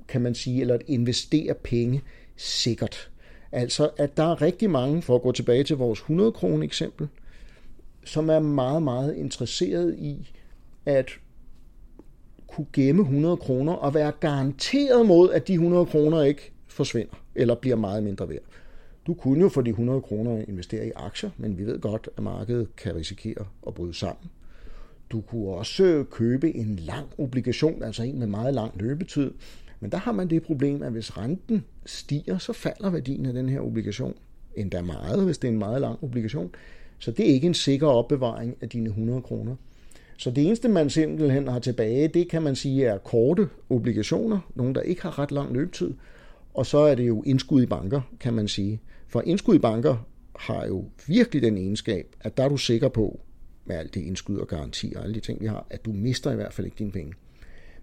kan 0.07 0.21
man 0.21 0.35
sige, 0.35 0.61
eller 0.61 0.73
at 0.73 0.83
investere 0.87 1.53
penge 1.53 2.01
sikkert. 2.35 3.09
Altså, 3.51 3.89
at 3.97 4.17
der 4.17 4.23
er 4.23 4.41
rigtig 4.41 4.69
mange, 4.69 5.01
for 5.01 5.15
at 5.15 5.21
gå 5.21 5.31
tilbage 5.31 5.63
til 5.63 5.77
vores 5.77 5.99
100 5.99 6.31
kroner 6.31 6.63
eksempel, 6.63 7.07
som 8.05 8.29
er 8.29 8.39
meget, 8.39 8.83
meget 8.83 9.15
interesseret 9.15 9.95
i 9.97 10.31
at 10.85 11.09
kunne 12.47 12.67
gemme 12.73 13.01
100 13.01 13.37
kroner 13.37 13.73
og 13.73 13.93
være 13.93 14.11
garanteret 14.11 15.05
mod, 15.05 15.31
at 15.31 15.47
de 15.47 15.53
100 15.53 15.85
kroner 15.85 16.21
ikke 16.21 16.51
forsvinder 16.67 17.15
eller 17.35 17.55
bliver 17.55 17.75
meget 17.75 18.03
mindre 18.03 18.29
værd. 18.29 18.41
Du 19.07 19.13
kunne 19.13 19.41
jo 19.41 19.49
for 19.49 19.61
de 19.61 19.69
100 19.69 20.01
kroner 20.01 20.45
investere 20.47 20.87
i 20.87 20.91
aktier, 20.95 21.29
men 21.37 21.57
vi 21.57 21.65
ved 21.65 21.79
godt, 21.79 22.09
at 22.17 22.23
markedet 22.23 22.75
kan 22.75 22.95
risikere 22.95 23.45
at 23.67 23.73
bryde 23.73 23.93
sammen. 23.93 24.29
Du 25.09 25.21
kunne 25.21 25.47
også 25.47 26.05
købe 26.11 26.55
en 26.55 26.75
lang 26.75 27.07
obligation, 27.17 27.83
altså 27.83 28.03
en 28.03 28.19
med 28.19 28.27
meget 28.27 28.53
lang 28.53 28.81
løbetid, 28.81 29.31
Men 29.79 29.91
der 29.91 29.97
har 29.97 30.11
man 30.11 30.29
det 30.29 30.43
problem, 30.43 30.83
at 30.83 30.91
hvis 30.91 31.17
renten 31.17 31.65
stiger, 31.85 32.37
så 32.37 32.53
falder 32.53 32.89
værdien 32.89 33.25
af 33.25 33.33
den 33.33 33.49
her 33.49 33.59
obligation. 33.59 34.15
Endda 34.55 34.81
meget, 34.81 35.25
hvis 35.25 35.37
det 35.37 35.47
er 35.47 35.51
en 35.51 35.59
meget 35.59 35.81
lang 35.81 36.03
obligation. 36.03 36.55
Så 37.03 37.11
det 37.11 37.29
er 37.29 37.33
ikke 37.33 37.47
en 37.47 37.53
sikker 37.53 37.87
opbevaring 37.87 38.57
af 38.61 38.69
dine 38.69 38.89
100 38.89 39.21
kroner. 39.21 39.55
Så 40.17 40.31
det 40.31 40.45
eneste, 40.45 40.69
man 40.69 40.89
simpelthen 40.89 41.47
har 41.47 41.59
tilbage, 41.59 42.07
det 42.07 42.29
kan 42.29 42.41
man 42.41 42.55
sige 42.55 42.85
er 42.85 42.97
korte 42.97 43.49
obligationer, 43.69 44.39
nogle 44.55 44.73
der 44.73 44.81
ikke 44.81 45.01
har 45.01 45.19
ret 45.19 45.31
lang 45.31 45.53
løbetid, 45.53 45.93
og 46.53 46.65
så 46.65 46.77
er 46.77 46.95
det 46.95 47.07
jo 47.07 47.23
indskud 47.25 47.63
i 47.63 47.65
banker, 47.65 48.01
kan 48.19 48.33
man 48.33 48.47
sige. 48.47 48.79
For 49.07 49.21
indskud 49.21 49.55
i 49.55 49.59
banker 49.59 50.07
har 50.35 50.65
jo 50.65 50.85
virkelig 51.07 51.41
den 51.41 51.57
egenskab, 51.57 52.15
at 52.21 52.37
der 52.37 52.43
er 52.43 52.49
du 52.49 52.57
sikker 52.57 52.89
på, 52.89 53.19
med 53.65 53.75
alt 53.75 53.93
det 53.93 54.01
indskud 54.01 54.37
og 54.37 54.47
garanti 54.47 54.93
og 54.95 55.03
alle 55.03 55.15
de 55.15 55.19
ting, 55.19 55.41
vi 55.41 55.47
har, 55.47 55.67
at 55.69 55.85
du 55.85 55.91
mister 55.91 56.31
i 56.31 56.35
hvert 56.35 56.53
fald 56.53 56.65
ikke 56.65 56.77
dine 56.79 56.91
penge. 56.91 57.13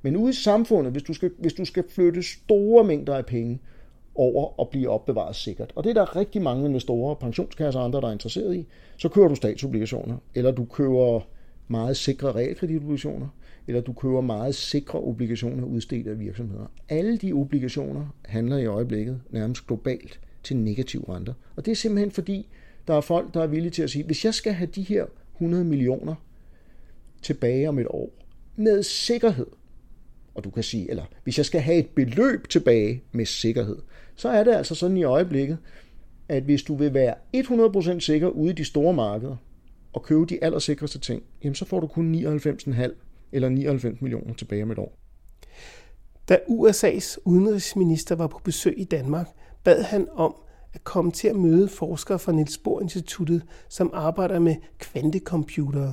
Men 0.02 0.16
ude 0.16 0.30
i 0.30 0.34
samfundet, 0.34 0.92
hvis 0.92 1.02
du 1.02 1.12
skal, 1.12 1.30
hvis 1.38 1.52
du 1.52 1.64
skal 1.64 1.84
flytte 1.88 2.22
store 2.22 2.84
mængder 2.84 3.14
af 3.14 3.26
penge 3.26 3.60
over 4.20 4.60
og 4.60 4.68
blive 4.68 4.88
opbevaret 4.88 5.36
sikkert, 5.36 5.72
og 5.74 5.84
det 5.84 5.90
er 5.90 5.94
der 5.94 6.16
rigtig 6.16 6.42
mange 6.42 6.66
investorer, 6.66 7.14
pensionskasser 7.14 7.80
og 7.80 7.84
andre, 7.84 8.00
der 8.00 8.08
er 8.08 8.12
interesseret 8.12 8.56
i, 8.56 8.66
så 8.96 9.08
kører 9.08 9.28
du 9.28 9.34
statsobligationer, 9.34 10.16
eller 10.34 10.50
du 10.50 10.64
køber 10.64 11.20
meget 11.68 11.96
sikre 11.96 12.32
realkreditobligationer, 12.32 13.28
eller 13.66 13.80
du 13.80 13.92
køber 13.92 14.20
meget 14.20 14.54
sikre 14.54 14.98
obligationer 14.98 15.64
udstedt 15.64 16.06
af 16.06 16.20
virksomheder. 16.20 16.66
Alle 16.88 17.16
de 17.16 17.32
obligationer 17.32 18.06
handler 18.24 18.58
i 18.58 18.66
øjeblikket 18.66 19.20
nærmest 19.30 19.66
globalt 19.66 20.20
til 20.42 20.56
negativ 20.56 21.00
renter. 21.00 21.34
Og 21.56 21.64
det 21.64 21.72
er 21.72 21.76
simpelthen 21.76 22.10
fordi, 22.10 22.48
der 22.88 22.94
er 22.94 23.00
folk, 23.00 23.34
der 23.34 23.42
er 23.42 23.46
villige 23.46 23.70
til 23.70 23.82
at 23.82 23.90
sige, 23.90 24.04
hvis 24.04 24.24
jeg 24.24 24.34
skal 24.34 24.52
have 24.52 24.70
de 24.74 24.82
her 24.82 25.04
100 25.34 25.64
millioner 25.64 26.14
tilbage 27.22 27.68
om 27.68 27.78
et 27.78 27.86
år, 27.90 28.10
med 28.56 28.82
sikkerhed, 28.82 29.46
og 30.34 30.44
du 30.44 30.50
kan 30.50 30.62
sige, 30.62 30.90
eller 30.90 31.04
hvis 31.24 31.38
jeg 31.38 31.46
skal 31.46 31.60
have 31.60 31.78
et 31.78 31.88
beløb 31.88 32.48
tilbage 32.48 33.02
med 33.12 33.26
sikkerhed, 33.26 33.76
så 34.20 34.28
er 34.28 34.44
det 34.44 34.52
altså 34.52 34.74
sådan 34.74 34.96
i 34.96 35.04
øjeblikket, 35.04 35.58
at 36.28 36.42
hvis 36.42 36.62
du 36.62 36.74
vil 36.74 36.94
være 36.94 37.14
100% 37.36 38.00
sikker 38.00 38.28
ude 38.28 38.50
i 38.50 38.54
de 38.54 38.64
store 38.64 38.94
markeder, 38.94 39.36
og 39.92 40.02
købe 40.02 40.26
de 40.26 40.44
allersikreste 40.44 40.98
ting, 40.98 41.22
jamen 41.44 41.54
så 41.54 41.64
får 41.64 41.80
du 41.80 41.86
kun 41.86 42.14
99,5 42.14 43.28
eller 43.32 43.48
99 43.48 44.00
millioner 44.00 44.34
tilbage 44.34 44.62
om 44.62 44.70
et 44.70 44.78
år. 44.78 44.98
Da 46.28 46.38
USA's 46.48 47.16
udenrigsminister 47.24 48.14
var 48.14 48.26
på 48.26 48.40
besøg 48.44 48.74
i 48.76 48.84
Danmark, 48.84 49.28
bad 49.64 49.82
han 49.82 50.08
om 50.12 50.34
at 50.72 50.84
komme 50.84 51.10
til 51.10 51.28
at 51.28 51.36
møde 51.36 51.68
forskere 51.68 52.18
fra 52.18 52.32
Niels 52.32 52.58
Bohr 52.58 52.80
Instituttet, 52.80 53.42
som 53.68 53.90
arbejder 53.94 54.38
med 54.38 54.56
kvantecomputere. 54.78 55.92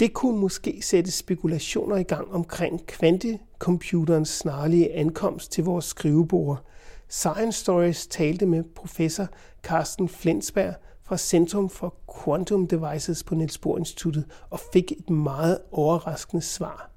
Det 0.00 0.12
kunne 0.12 0.40
måske 0.40 0.78
sætte 0.82 1.10
spekulationer 1.10 1.96
i 1.96 2.02
gang 2.02 2.32
omkring 2.32 2.86
kvantecomputerens 2.86 4.28
snarlige 4.28 4.94
ankomst 4.94 5.52
til 5.52 5.64
vores 5.64 5.84
skrivebord. 5.84 6.64
Science 7.08 7.60
Stories 7.60 8.06
talte 8.06 8.46
med 8.46 8.64
professor 8.74 9.28
Carsten 9.62 10.08
Flensberg 10.08 10.74
fra 11.02 11.16
Centrum 11.16 11.70
for 11.70 11.94
Quantum 12.24 12.66
Devices 12.66 13.24
på 13.24 13.34
Niels 13.34 13.58
Bohr 13.58 13.78
Instituttet 13.78 14.24
og 14.50 14.60
fik 14.72 14.92
et 14.92 15.10
meget 15.10 15.58
overraskende 15.72 16.42
svar. 16.42 16.90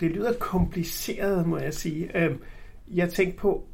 Det 0.00 0.10
lyder 0.10 0.32
kompliceret, 0.32 1.46
må 1.46 1.58
jeg 1.58 1.74
sige. 1.74 2.18
Øhm, 2.18 2.42
jeg 2.88 3.12
tænkte 3.12 3.38
på 3.38 3.64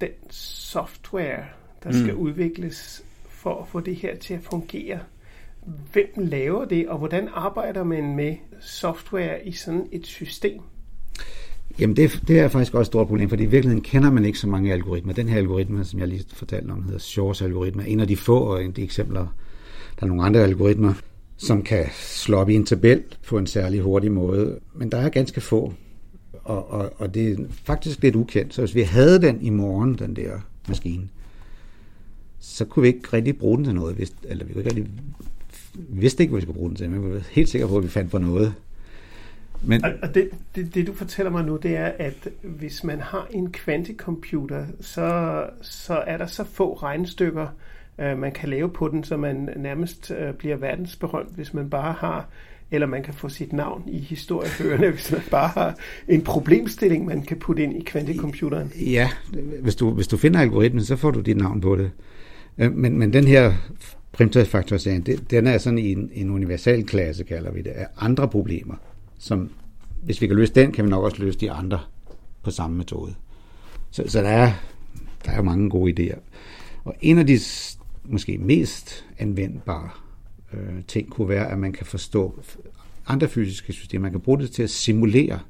den 0.00 0.30
software, 0.30 1.44
der 1.82 1.92
skal 1.92 2.14
mm. 2.14 2.20
udvikles 2.20 3.04
for 3.28 3.62
at 3.62 3.68
få 3.68 3.80
det 3.80 3.96
her 3.96 4.16
til 4.16 4.34
at 4.34 4.42
fungere. 4.42 5.00
Hvem 5.92 6.12
laver 6.16 6.64
det, 6.64 6.88
og 6.88 6.98
hvordan 6.98 7.28
arbejder 7.28 7.84
man 7.84 8.16
med 8.16 8.36
software 8.60 9.46
i 9.46 9.52
sådan 9.52 9.88
et 9.92 10.06
system? 10.06 10.62
Jamen 11.80 11.96
det, 11.96 12.22
det 12.28 12.38
er 12.38 12.48
faktisk 12.48 12.74
også 12.74 12.80
et 12.80 12.86
stort 12.86 13.06
problem, 13.06 13.28
fordi 13.28 13.42
i 13.42 13.46
virkeligheden 13.46 13.84
kender 13.84 14.10
man 14.10 14.24
ikke 14.24 14.38
så 14.38 14.48
mange 14.48 14.72
algoritmer. 14.72 15.12
Den 15.12 15.28
her 15.28 15.36
algoritme, 15.36 15.84
som 15.84 16.00
jeg 16.00 16.08
lige 16.08 16.24
fortalte 16.32 16.70
om, 16.70 16.82
hedder 16.82 16.98
Shors 16.98 17.42
algoritme, 17.42 17.88
en 17.88 18.00
af 18.00 18.08
de 18.08 18.16
få 18.16 18.38
og 18.38 18.62
en 18.62 18.68
af 18.68 18.74
de 18.74 18.82
eksempler. 18.82 19.26
Der 20.00 20.02
er 20.02 20.06
nogle 20.06 20.22
andre 20.22 20.40
algoritmer, 20.40 20.94
som 21.36 21.62
kan 21.62 21.86
slå 21.92 22.36
op 22.36 22.48
i 22.48 22.54
en 22.54 22.66
tabel 22.66 23.02
på 23.26 23.38
en 23.38 23.46
særlig 23.46 23.80
hurtig 23.80 24.12
måde, 24.12 24.58
men 24.74 24.92
der 24.92 24.98
er 24.98 25.08
ganske 25.08 25.40
få, 25.40 25.74
og, 26.32 26.70
og, 26.70 26.92
og 26.96 27.14
det 27.14 27.32
er 27.32 27.36
faktisk 27.64 28.02
lidt 28.02 28.16
ukendt. 28.16 28.54
Så 28.54 28.62
hvis 28.62 28.74
vi 28.74 28.82
havde 28.82 29.22
den 29.22 29.42
i 29.42 29.50
morgen, 29.50 29.94
den 29.94 30.16
der 30.16 30.30
maskine, 30.68 31.08
så 32.40 32.64
kunne 32.64 32.82
vi 32.82 32.88
ikke 32.88 33.08
rigtig 33.12 33.38
bruge 33.38 33.56
den 33.56 33.64
til 33.64 33.74
noget, 33.74 33.94
hvis, 33.94 34.12
eller 34.22 34.44
vi 34.44 34.52
kunne 34.52 34.64
ikke 34.64 34.70
rigtig, 34.70 34.90
vidste 35.88 36.22
ikke, 36.22 36.30
hvad 36.30 36.40
vi 36.40 36.44
skulle 36.44 36.58
bruge 36.58 36.68
den 36.68 36.76
til, 36.76 36.90
men 36.90 37.06
vi 37.06 37.12
var 37.12 37.22
helt 37.30 37.48
sikre 37.48 37.68
på, 37.68 37.76
at 37.76 37.84
vi 37.84 37.88
fandt 37.88 38.10
på 38.10 38.18
noget. 38.18 38.54
Men... 39.62 39.84
Og, 39.84 39.92
og 40.02 40.14
det, 40.14 40.30
det, 40.54 40.74
det, 40.74 40.86
du 40.86 40.94
fortæller 40.94 41.30
mig 41.30 41.44
nu, 41.44 41.56
det 41.56 41.76
er, 41.76 41.92
at 41.98 42.28
hvis 42.42 42.84
man 42.84 43.00
har 43.00 43.26
en 43.30 43.52
kvantecomputer, 43.52 44.66
så, 44.80 45.44
så 45.62 45.94
er 45.94 46.16
der 46.16 46.26
så 46.26 46.44
få 46.44 46.74
regnestykker, 46.74 47.46
øh, 47.98 48.18
man 48.18 48.32
kan 48.32 48.48
lave 48.48 48.68
på 48.68 48.88
den, 48.88 49.04
så 49.04 49.16
man 49.16 49.48
nærmest 49.56 50.12
øh, 50.18 50.34
bliver 50.34 50.56
verdensberømt, 50.56 51.34
hvis 51.34 51.54
man 51.54 51.70
bare 51.70 51.92
har 51.92 52.28
eller 52.72 52.86
man 52.86 53.02
kan 53.02 53.14
få 53.14 53.28
sit 53.28 53.52
navn 53.52 53.82
i 53.86 53.98
historiebøgerne, 53.98 54.90
hvis 54.96 55.12
man 55.12 55.20
bare 55.30 55.48
har 55.48 55.78
en 56.08 56.22
problemstilling, 56.22 57.06
man 57.06 57.22
kan 57.22 57.36
putte 57.36 57.62
ind 57.62 57.76
i 57.76 57.84
kvantecomputeren. 57.84 58.72
Ja, 58.80 59.10
hvis 59.62 59.76
du, 59.76 59.90
hvis 59.90 60.08
du 60.08 60.16
finder 60.16 60.40
algoritmen, 60.40 60.84
så 60.84 60.96
får 60.96 61.10
du 61.10 61.20
dit 61.20 61.36
navn 61.36 61.60
på 61.60 61.76
det. 61.76 61.90
Øh, 62.58 62.72
men, 62.72 62.98
men 62.98 63.12
den 63.12 63.24
her 63.24 63.52
primtalsfaktorisering, 64.12 65.30
den 65.30 65.46
er 65.46 65.58
sådan 65.58 65.78
i 65.78 65.92
en, 65.92 66.10
en 66.14 66.30
universal 66.30 66.84
klasse, 66.84 67.24
kalder 67.24 67.52
vi 67.52 67.62
det, 67.62 67.70
af 67.70 67.86
andre 67.98 68.28
problemer 68.28 68.74
som 69.20 69.50
hvis 70.02 70.20
vi 70.20 70.26
kan 70.26 70.36
løse 70.36 70.54
den, 70.54 70.72
kan 70.72 70.84
vi 70.84 70.90
nok 70.90 71.04
også 71.04 71.22
løse 71.22 71.38
de 71.38 71.50
andre 71.50 71.80
på 72.42 72.50
samme 72.50 72.76
metode. 72.76 73.14
Så, 73.90 74.04
så 74.06 74.20
der, 74.20 74.28
er, 74.28 74.52
der 75.24 75.30
er 75.32 75.42
mange 75.42 75.70
gode 75.70 75.92
idéer. 75.92 76.18
Og 76.84 76.94
en 77.00 77.18
af 77.18 77.26
de 77.26 77.38
måske 78.04 78.38
mest 78.38 79.06
anvendbare 79.18 79.90
øh, 80.52 80.84
ting 80.88 81.10
kunne 81.10 81.28
være, 81.28 81.50
at 81.50 81.58
man 81.58 81.72
kan 81.72 81.86
forstå 81.86 82.42
andre 83.06 83.28
fysiske 83.28 83.72
systemer. 83.72 84.02
Man 84.02 84.10
kan 84.10 84.20
bruge 84.20 84.38
det 84.38 84.50
til 84.50 84.62
at 84.62 84.70
simulere 84.70 85.40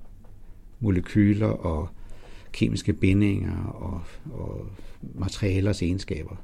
molekyler 0.81 1.47
og 1.47 1.89
kemiske 2.53 2.93
bindinger 2.93 3.65
og, 3.65 4.01
og 4.33 4.67
materialers 5.15 5.83
egenskaber. 5.83 6.37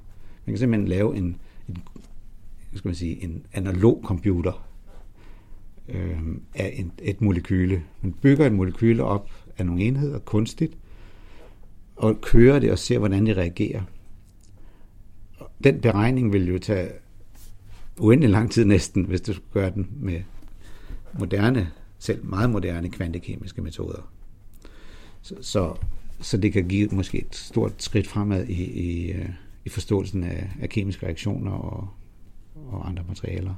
Man 0.46 0.52
kan 0.52 0.58
simpelthen 0.58 0.88
lave 0.88 1.16
en, 1.16 1.36
en, 1.68 1.78
skal 2.74 2.88
man 2.88 2.94
sige, 2.94 3.24
en 3.24 3.46
analog 3.52 4.02
computer, 4.04 4.65
øh, 5.88 6.18
af 6.54 6.74
en, 6.76 6.92
et 7.02 7.20
molekyle. 7.20 7.82
Man 8.02 8.12
bygger 8.12 8.46
et 8.46 8.52
molekyle 8.52 9.04
op 9.04 9.30
af 9.58 9.66
nogle 9.66 9.82
enheder 9.82 10.18
kunstigt, 10.18 10.76
og 11.96 12.20
kører 12.20 12.58
det 12.58 12.72
og 12.72 12.78
ser, 12.78 12.98
hvordan 12.98 13.26
det 13.26 13.36
reagerer. 13.36 13.82
Den 15.64 15.80
beregning 15.80 16.32
vil 16.32 16.48
jo 16.48 16.58
tage 16.58 16.88
uendelig 17.98 18.30
lang 18.30 18.50
tid 18.50 18.64
næsten, 18.64 19.04
hvis 19.04 19.20
du 19.20 19.32
skulle 19.32 19.52
gøre 19.52 19.70
den 19.70 19.88
med 20.00 20.22
moderne, 21.18 21.70
selv 21.98 22.24
meget 22.24 22.50
moderne 22.50 22.88
kvantekemiske 22.88 23.62
metoder. 23.62 24.12
Så, 25.22 25.34
så, 25.40 25.74
så 26.20 26.36
det 26.36 26.52
kan 26.52 26.68
give 26.68 26.88
måske 26.92 27.18
et 27.18 27.34
stort 27.34 27.82
skridt 27.82 28.06
fremad 28.06 28.46
i, 28.46 28.64
i, 28.64 29.12
øh, 29.12 29.28
i 29.64 29.68
forståelsen 29.68 30.24
af, 30.24 30.50
af 30.60 30.68
kemiske 30.68 31.06
reaktioner 31.06 31.52
og, 31.52 31.88
og 32.54 32.88
andre 32.88 33.04
materialer. 33.08 33.54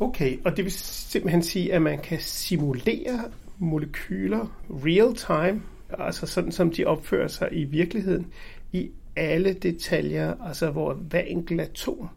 Okay, 0.00 0.38
og 0.44 0.56
det 0.56 0.64
vil 0.64 0.72
simpelthen 0.72 1.42
sige, 1.42 1.74
at 1.74 1.82
man 1.82 1.98
kan 1.98 2.18
simulere 2.20 3.24
molekyler 3.58 4.60
real 4.70 5.14
time, 5.14 5.62
altså 5.98 6.26
sådan 6.26 6.52
som 6.52 6.70
de 6.70 6.84
opfører 6.84 7.28
sig 7.28 7.48
i 7.52 7.64
virkeligheden, 7.64 8.26
i 8.72 8.90
alle 9.16 9.52
detaljer, 9.52 10.34
altså 10.46 10.70
hvor 10.70 10.94
hver 10.94 11.20
enkelt 11.20 11.60
atom, 11.60 12.08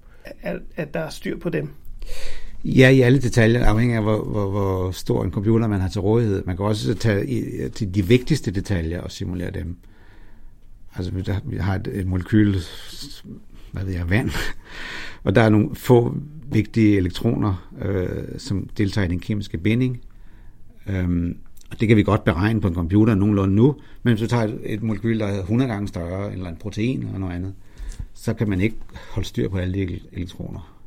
at, 0.41 0.59
at 0.75 0.93
der 0.93 0.99
er 0.99 1.09
styr 1.09 1.37
på 1.37 1.49
dem. 1.49 1.69
Ja, 2.63 2.89
i 2.89 3.01
alle 3.01 3.21
detaljer, 3.21 3.65
afhængig 3.65 3.97
af 3.97 4.03
hvor, 4.03 4.23
hvor, 4.23 4.49
hvor 4.49 4.91
stor 4.91 5.23
en 5.23 5.31
computer 5.31 5.67
man 5.67 5.81
har 5.81 5.89
til 5.89 6.01
rådighed. 6.01 6.43
Man 6.45 6.57
kan 6.57 6.65
også 6.65 6.93
tage 6.93 7.27
i, 7.27 7.69
til 7.69 7.95
de 7.95 8.07
vigtigste 8.07 8.51
detaljer 8.51 9.01
og 9.01 9.11
simulere 9.11 9.51
dem. 9.51 9.75
Altså, 10.95 11.11
vi 11.45 11.57
har 11.57 11.75
et, 11.75 11.87
et 11.87 12.07
molekyl, 12.07 12.55
hvad 13.71 13.83
ved 13.83 13.93
jeg, 13.93 14.09
vand, 14.09 14.29
og 15.23 15.35
der 15.35 15.41
er 15.41 15.49
nogle 15.49 15.75
få 15.75 16.17
vigtige 16.45 16.97
elektroner, 16.97 17.69
øh, 17.81 18.39
som 18.39 18.69
deltager 18.77 19.05
i 19.05 19.09
den 19.09 19.19
kemiske 19.19 19.57
binding. 19.57 20.01
Øhm, 20.87 21.37
og 21.71 21.79
det 21.79 21.87
kan 21.87 21.97
vi 21.97 22.03
godt 22.03 22.23
beregne 22.23 22.61
på 22.61 22.67
en 22.67 22.75
computer 22.75 23.15
nogenlunde 23.15 23.55
nu, 23.55 23.75
men 24.03 24.11
hvis 24.13 24.21
du 24.21 24.27
tager 24.27 24.43
et, 24.43 24.59
et 24.63 24.83
molekyl, 24.83 25.19
der 25.19 25.25
er 25.25 25.39
100 25.39 25.71
gange 25.71 25.87
større, 25.87 26.31
eller 26.31 26.49
en 26.49 26.55
protein 26.55 27.03
eller 27.03 27.17
noget 27.17 27.33
andet, 27.33 27.53
så 28.13 28.33
kan 28.33 28.49
man 28.49 28.61
ikke 28.61 28.75
holde 29.11 29.27
styr 29.27 29.49
på 29.49 29.57
alle 29.57 29.73
de 29.73 29.99
elektroner. 30.11 30.79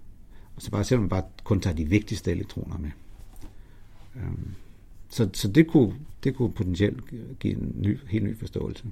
Og 0.57 0.63
så 0.63 0.71
bare 0.71 0.85
selvom 0.85 1.03
man 1.03 1.09
bare 1.09 1.23
kun 1.45 1.61
tager 1.61 1.77
de 1.77 1.85
vigtigste 1.85 2.31
elektroner 2.31 2.79
med. 2.79 2.91
Øhm, 4.17 4.51
så 5.11 5.29
så 5.33 5.49
det, 5.49 5.67
kunne, 5.67 5.95
det 6.25 6.37
kunne 6.37 6.53
potentielt 6.53 7.01
give 7.41 7.55
en 7.55 7.73
ny, 7.79 7.99
helt 8.09 8.25
ny 8.25 8.39
forståelse. 8.39 8.85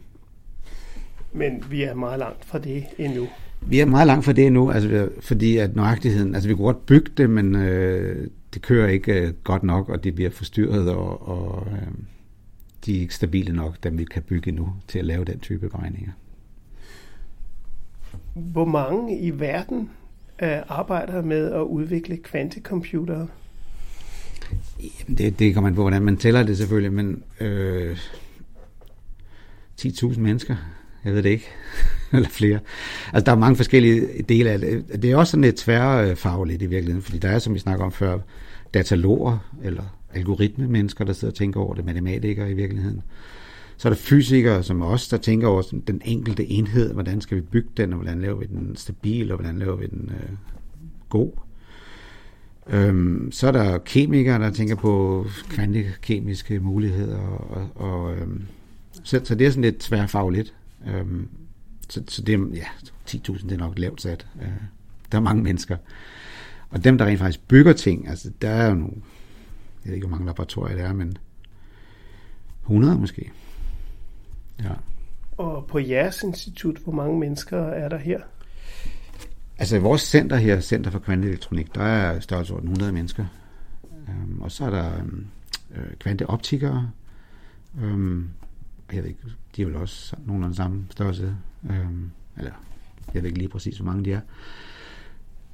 Men 1.32 1.64
vi 1.70 1.82
er 1.82 1.94
meget 1.94 2.18
langt 2.18 2.44
fra 2.44 2.58
det 2.58 2.84
endnu. 2.98 3.28
Vi 3.68 3.80
er 3.80 3.84
meget 3.84 4.06
langt 4.06 4.24
fra 4.24 4.32
det 4.32 4.52
nu, 4.52 4.70
altså, 4.70 5.08
fordi 5.20 5.56
at 5.56 5.76
nøjagtigheden, 5.76 6.34
altså 6.34 6.48
vi 6.48 6.54
kunne 6.54 6.64
godt 6.64 6.86
bygge 6.86 7.10
det, 7.16 7.30
men 7.30 7.56
øh, 7.56 8.28
det 8.54 8.62
kører 8.62 8.88
ikke 8.88 9.12
øh, 9.12 9.32
godt 9.44 9.62
nok, 9.62 9.88
og 9.88 10.04
det 10.04 10.14
bliver 10.14 10.30
forstyrret, 10.30 10.90
og, 10.90 11.28
og 11.28 11.66
øh, 11.72 11.88
de 12.86 12.96
er 12.96 13.00
ikke 13.00 13.14
stabile 13.14 13.56
nok, 13.56 13.76
dem 13.82 13.98
vi 13.98 14.04
kan 14.04 14.22
bygge 14.22 14.52
nu 14.52 14.72
til 14.88 14.98
at 14.98 15.04
lave 15.04 15.24
den 15.24 15.38
type 15.38 15.68
beregninger. 15.68 16.12
Hvor 18.34 18.64
mange 18.64 19.20
i 19.20 19.40
verden 19.40 19.90
øh, 20.42 20.58
arbejder 20.68 21.22
med 21.22 21.52
at 21.52 21.62
udvikle 21.62 22.16
kvantecomputere? 22.16 23.28
Det, 25.18 25.38
det 25.38 25.54
kommer 25.54 25.70
man 25.70 25.76
på, 25.76 25.82
hvordan 25.82 26.02
man 26.02 26.16
tæller 26.16 26.42
det 26.42 26.58
selvfølgelig, 26.58 26.92
men 26.92 27.22
øh, 27.40 27.98
10.000 29.80 30.20
mennesker, 30.20 30.56
jeg 31.04 31.14
ved 31.14 31.22
det 31.22 31.30
ikke, 31.30 31.48
eller 32.12 32.28
flere. 32.28 32.58
Altså, 33.12 33.24
der 33.24 33.32
er 33.32 33.36
mange 33.36 33.56
forskellige 33.56 34.22
dele 34.28 34.50
af 34.50 34.58
det. 34.58 35.02
Det 35.02 35.10
er 35.10 35.16
også 35.16 35.30
sådan 35.30 35.44
lidt 35.44 35.56
tværfagligt 35.56 36.62
i 36.62 36.66
virkeligheden, 36.66 37.02
fordi 37.02 37.18
der 37.18 37.28
er, 37.28 37.38
som 37.38 37.54
vi 37.54 37.58
snakker 37.58 37.84
om 37.84 37.92
før, 37.92 38.18
dataloger, 38.74 39.38
eller 39.62 39.82
algoritme 40.14 40.68
mennesker, 40.68 41.04
der 41.04 41.12
sidder 41.12 41.32
og 41.32 41.36
tænker 41.36 41.60
over 41.60 41.74
det, 41.74 41.84
matematikere 41.84 42.50
i 42.50 42.54
virkeligheden. 42.54 43.02
Så 43.76 43.88
er 43.88 43.92
der 43.92 44.00
fysikere 44.00 44.62
som 44.62 44.82
os, 44.82 45.08
der 45.08 45.16
tænker 45.16 45.48
over 45.48 45.62
den 45.86 46.02
enkelte 46.04 46.46
enhed, 46.46 46.92
hvordan 46.92 47.20
skal 47.20 47.36
vi 47.36 47.42
bygge 47.42 47.68
den, 47.76 47.92
og 47.92 47.98
hvordan 47.98 48.20
laver 48.20 48.36
vi 48.36 48.46
den 48.46 48.76
stabil, 48.76 49.30
og 49.30 49.38
hvordan 49.38 49.58
laver 49.58 49.76
vi 49.76 49.86
den 49.86 50.10
øh, 50.14 50.36
god. 51.08 51.30
Øhm, 52.66 53.32
så 53.32 53.48
er 53.48 53.52
der 53.52 53.78
kemikere, 53.78 54.38
der 54.38 54.50
tænker 54.50 54.76
på 54.76 55.26
kvantekemiske 55.50 56.60
muligheder, 56.60 57.18
og, 57.18 57.68
og 57.74 58.16
øhm, 58.16 58.42
så, 59.02 59.20
så 59.24 59.34
det 59.34 59.46
er 59.46 59.50
sådan 59.50 59.64
lidt 59.64 59.78
tværfagligt. 59.78 60.54
Øhm, 60.86 61.28
så, 61.88 62.02
så 62.08 62.22
det 62.22 62.34
er, 62.34 62.38
ja, 62.54 62.66
10.000 63.08 63.42
det 63.42 63.52
er 63.52 63.56
nok 63.56 63.78
lavt 63.78 64.02
sat. 64.02 64.26
Øh, 64.42 64.48
der 65.12 65.18
er 65.18 65.22
mange 65.22 65.42
mennesker. 65.42 65.76
Og 66.70 66.84
dem, 66.84 66.98
der 66.98 67.04
rent 67.04 67.18
faktisk 67.18 67.48
bygger 67.48 67.72
ting, 67.72 68.08
altså 68.08 68.30
der 68.42 68.50
er 68.50 68.68
jo 68.68 68.74
nogle, 68.74 68.94
jeg 69.84 69.90
ved 69.90 69.94
ikke, 69.94 70.06
hvor 70.06 70.16
mange 70.16 70.26
laboratorier 70.26 70.76
der 70.76 70.84
er, 70.84 70.92
men 70.92 71.16
100 72.62 72.98
måske. 72.98 73.30
Ja. 74.62 74.70
Og 75.36 75.66
på 75.66 75.78
jeres 75.78 76.22
institut, 76.22 76.76
hvor 76.76 76.92
mange 76.92 77.18
mennesker 77.18 77.58
er 77.58 77.88
der 77.88 77.98
her? 77.98 78.20
Altså 79.58 79.78
vores 79.78 80.02
center 80.02 80.36
her, 80.36 80.60
Center 80.60 80.90
for 80.90 80.98
Kvanteelektronik, 80.98 81.74
der 81.74 81.82
er 81.82 82.20
størrelsesorden 82.20 82.68
100 82.68 82.92
mennesker. 82.92 83.26
Øhm, 84.08 84.42
og 84.42 84.52
så 84.52 84.64
er 84.64 84.70
der 84.70 84.98
øhm, 84.98 85.26
øh, 85.74 85.96
kvanteoptikere. 85.98 86.90
Øhm, 87.82 88.28
jeg 88.92 89.02
ved 89.02 89.10
ikke, 89.10 89.20
de 89.56 89.62
er 89.62 89.66
vel 89.66 89.76
også 89.76 90.16
nogenlunde 90.26 90.56
samme 90.56 90.86
størrelse. 90.90 91.36
Øhm, 91.70 92.10
eller 92.38 92.52
jeg 93.14 93.22
ved 93.22 93.28
ikke 93.28 93.38
lige 93.38 93.48
præcis, 93.48 93.76
hvor 93.76 93.86
mange 93.86 94.04
de 94.04 94.12
er. 94.12 94.20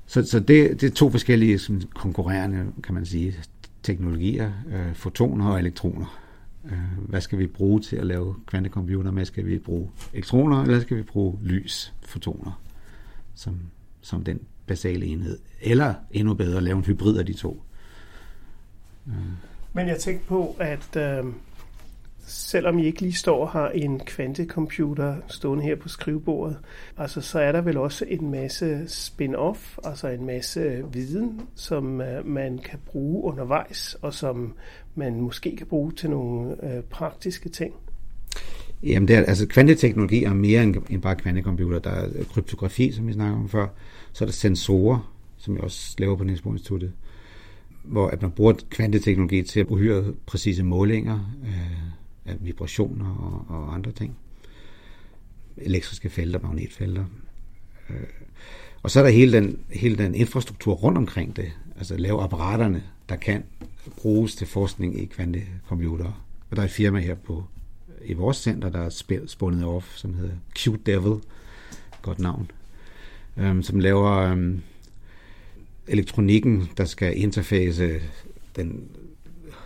Så, 0.07 0.27
så 0.27 0.41
det, 0.41 0.81
det 0.81 0.83
er 0.83 0.95
to 0.95 1.11
forskellige 1.11 1.59
sådan, 1.59 1.83
konkurrerende, 1.95 2.73
kan 2.83 2.95
man 2.95 3.07
sige, 3.07 3.35
teknologier, 3.83 4.53
øh, 4.69 4.95
fotoner 4.95 5.49
og 5.49 5.59
elektroner. 5.59 6.21
Øh, 6.65 7.09
hvad 7.09 7.21
skal 7.21 7.39
vi 7.39 7.47
bruge 7.47 7.81
til 7.81 7.97
at 7.97 8.07
lave 8.07 8.35
kvantecomputer 8.47 9.11
med? 9.11 9.25
Skal 9.25 9.47
vi 9.47 9.59
bruge 9.59 9.91
elektroner, 10.13 10.63
eller 10.63 10.81
skal 10.81 10.97
vi 10.97 11.03
bruge 11.03 11.39
lys, 11.43 11.95
fotoner, 12.03 12.61
som, 13.35 13.61
som 14.01 14.25
den 14.25 14.41
basale 14.67 15.07
enhed? 15.07 15.39
Eller 15.61 15.95
endnu 16.11 16.35
bedre, 16.35 16.61
lave 16.61 16.77
en 16.77 16.85
hybrid 16.85 17.19
af 17.19 17.27
de 17.27 17.33
to. 17.33 17.63
Øh. 19.09 19.15
Men 19.73 19.89
jeg 19.89 19.99
tænkte 19.99 20.27
på, 20.27 20.57
at 20.59 20.97
øh, 20.97 21.25
selvom 22.31 22.79
I 22.79 22.87
ikke 22.87 23.01
lige 23.01 23.13
står 23.13 23.41
og 23.41 23.49
har 23.49 23.69
en 23.69 24.01
kvantecomputer 24.01 25.17
stående 25.29 25.65
her 25.65 25.77
på 25.77 25.89
skrivebordet, 25.89 26.57
altså 26.97 27.21
så 27.21 27.41
er 27.41 27.53
der 27.53 27.61
vel 27.61 27.77
også 27.77 28.05
en 28.09 28.31
masse 28.31 28.85
spin-off, 28.87 29.79
altså 29.85 30.09
en 30.09 30.27
masse 30.27 30.85
viden, 30.93 31.41
som 31.55 32.01
øh, 32.01 32.27
man 32.27 32.59
kan 32.59 32.79
bruge 32.87 33.25
undervejs, 33.25 33.97
og 34.03 34.15
som 34.15 34.55
man 34.95 35.21
måske 35.21 35.57
kan 35.57 35.67
bruge 35.67 35.93
til 35.93 36.11
nogle 36.11 36.65
øh, 36.65 36.83
praktiske 36.83 37.49
ting. 37.49 37.75
Jamen, 38.83 39.09
det 39.09 39.17
er, 39.17 39.25
altså 39.25 39.47
kvanteteknologi 39.47 40.25
er 40.25 40.35
mere 40.35 40.63
end, 40.63 40.77
end 40.91 41.03
bare 41.03 41.17
kvantecomputer. 41.17 41.79
Der 41.79 41.91
er 41.91 42.09
øh, 42.15 42.27
kryptografi, 42.27 42.93
som 42.93 43.07
vi 43.07 43.13
snakker 43.13 43.37
om 43.37 43.49
før. 43.49 43.67
Så 44.13 44.25
er 44.25 44.27
der 44.27 44.33
sensorer, 44.33 45.13
som 45.37 45.55
jeg 45.55 45.65
også 45.65 45.97
laver 45.99 46.17
på 46.17 46.25
Niels 46.25 46.43
Bohr 46.43 46.53
Instituttet, 46.53 46.93
hvor 47.85 48.09
at 48.09 48.23
man 48.23 48.31
bruger 48.31 48.53
kvanteteknologi 48.71 49.43
til 49.43 49.61
at 49.61 49.67
uhyre 49.67 50.05
præcise 50.27 50.63
målinger, 50.63 51.35
øh, 51.45 52.00
af 52.27 52.37
vibrationer 52.41 53.11
og, 53.11 53.57
og 53.57 53.75
andre 53.75 53.93
ting. 53.93 54.17
Elektriske 55.57 56.11
felter, 56.11 56.41
magnetfelter. 56.41 57.05
Øh, 57.91 57.97
og 58.83 58.91
så 58.91 58.99
er 58.99 59.05
der 59.05 59.11
hele 59.11 59.33
den, 59.33 59.59
hele 59.71 59.97
den 59.97 60.15
infrastruktur 60.15 60.75
rundt 60.75 60.99
omkring 60.99 61.37
det. 61.37 61.53
Altså 61.77 61.97
lave 61.97 62.23
apparaterne, 62.23 62.83
der 63.09 63.17
kan 63.17 63.45
bruges 63.97 64.37
til 64.37 64.47
forskning 64.47 65.03
i 65.03 65.05
kvantecomputere. 65.05 66.15
Og 66.51 66.57
der 66.57 66.63
er 66.63 66.67
et 66.67 66.73
firma 66.73 67.01
her 67.01 67.15
på 67.15 67.45
i 68.05 68.13
vores 68.13 68.37
center, 68.37 68.69
der 68.69 68.81
er 68.81 69.23
spundet 69.27 69.65
off, 69.65 69.97
som 69.97 70.15
hedder 70.15 70.35
Cute 70.59 70.83
Devil, 70.87 71.21
godt 72.03 72.19
navn, 72.19 72.51
øhm, 73.37 73.63
som 73.63 73.79
laver 73.79 74.17
øhm, 74.17 74.63
elektronikken, 75.87 76.69
der 76.77 76.85
skal 76.85 77.19
interface 77.19 78.01
den 78.57 78.89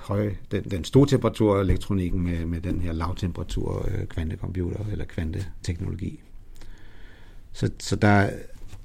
høje, 0.05 0.37
den, 0.51 0.65
den 0.65 0.85
store 0.85 1.09
temperatur 1.09 1.61
elektronikken 1.61 2.21
med, 2.21 2.47
med 2.47 2.61
den 2.61 2.81
her 2.81 2.93
lavtemperatur 2.93 3.89
øh, 3.89 4.07
kvantecomputer 4.07 4.85
eller 4.93 5.05
kvanteteknologi. 5.05 6.21
Så, 7.53 7.71
så 7.79 7.97
der, 7.97 8.31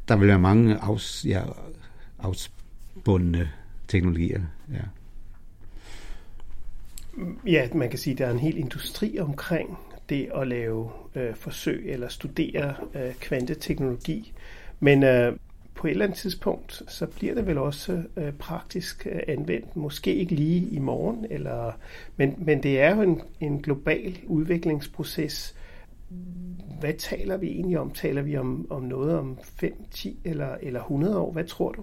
der 0.07 0.15
vil 0.15 0.27
være 0.27 0.39
mange 0.39 0.77
afs, 0.77 1.25
ja, 1.27 1.41
afsbundne 2.19 3.49
teknologier. 3.87 4.41
Ja. 4.73 4.83
ja, 7.45 7.67
man 7.73 7.89
kan 7.89 7.99
sige, 7.99 8.11
at 8.11 8.17
der 8.17 8.25
er 8.27 8.31
en 8.31 8.39
hel 8.39 8.57
industri 8.57 9.19
omkring 9.19 9.77
det 10.09 10.29
at 10.35 10.47
lave 10.47 10.91
øh, 11.15 11.35
forsøg 11.35 11.83
eller 11.85 12.07
studere 12.07 12.73
øh, 12.95 13.13
kvanteteknologi. 13.13 14.33
Men 14.79 15.03
øh, 15.03 15.37
på 15.79 15.87
et 15.87 15.91
eller 15.91 16.05
andet 16.05 16.19
tidspunkt, 16.19 16.81
så 16.87 17.05
bliver 17.05 17.33
det 17.33 17.47
vel 17.47 17.57
også 17.57 18.03
øh, 18.17 18.33
praktisk 18.33 19.07
øh, 19.11 19.19
anvendt. 19.27 19.75
Måske 19.75 20.15
ikke 20.15 20.35
lige 20.35 20.69
i 20.69 20.79
morgen, 20.79 21.25
eller, 21.29 21.71
men, 22.17 22.35
men 22.37 22.63
det 22.63 22.81
er 22.81 22.95
jo 22.95 23.01
en, 23.01 23.21
en 23.39 23.61
global 23.61 24.17
udviklingsproces. 24.27 25.55
Hvad 26.79 26.93
taler 26.93 27.37
vi 27.37 27.47
egentlig 27.47 27.79
om? 27.79 27.91
Taler 27.91 28.21
vi 28.21 28.37
om, 28.37 28.67
om 28.69 28.83
noget 28.83 29.17
om 29.17 29.37
5, 29.43 29.73
10 29.91 30.19
eller, 30.23 30.55
eller 30.61 30.79
100 30.79 31.17
år? 31.17 31.31
Hvad 31.31 31.43
tror 31.43 31.71
du? 31.71 31.81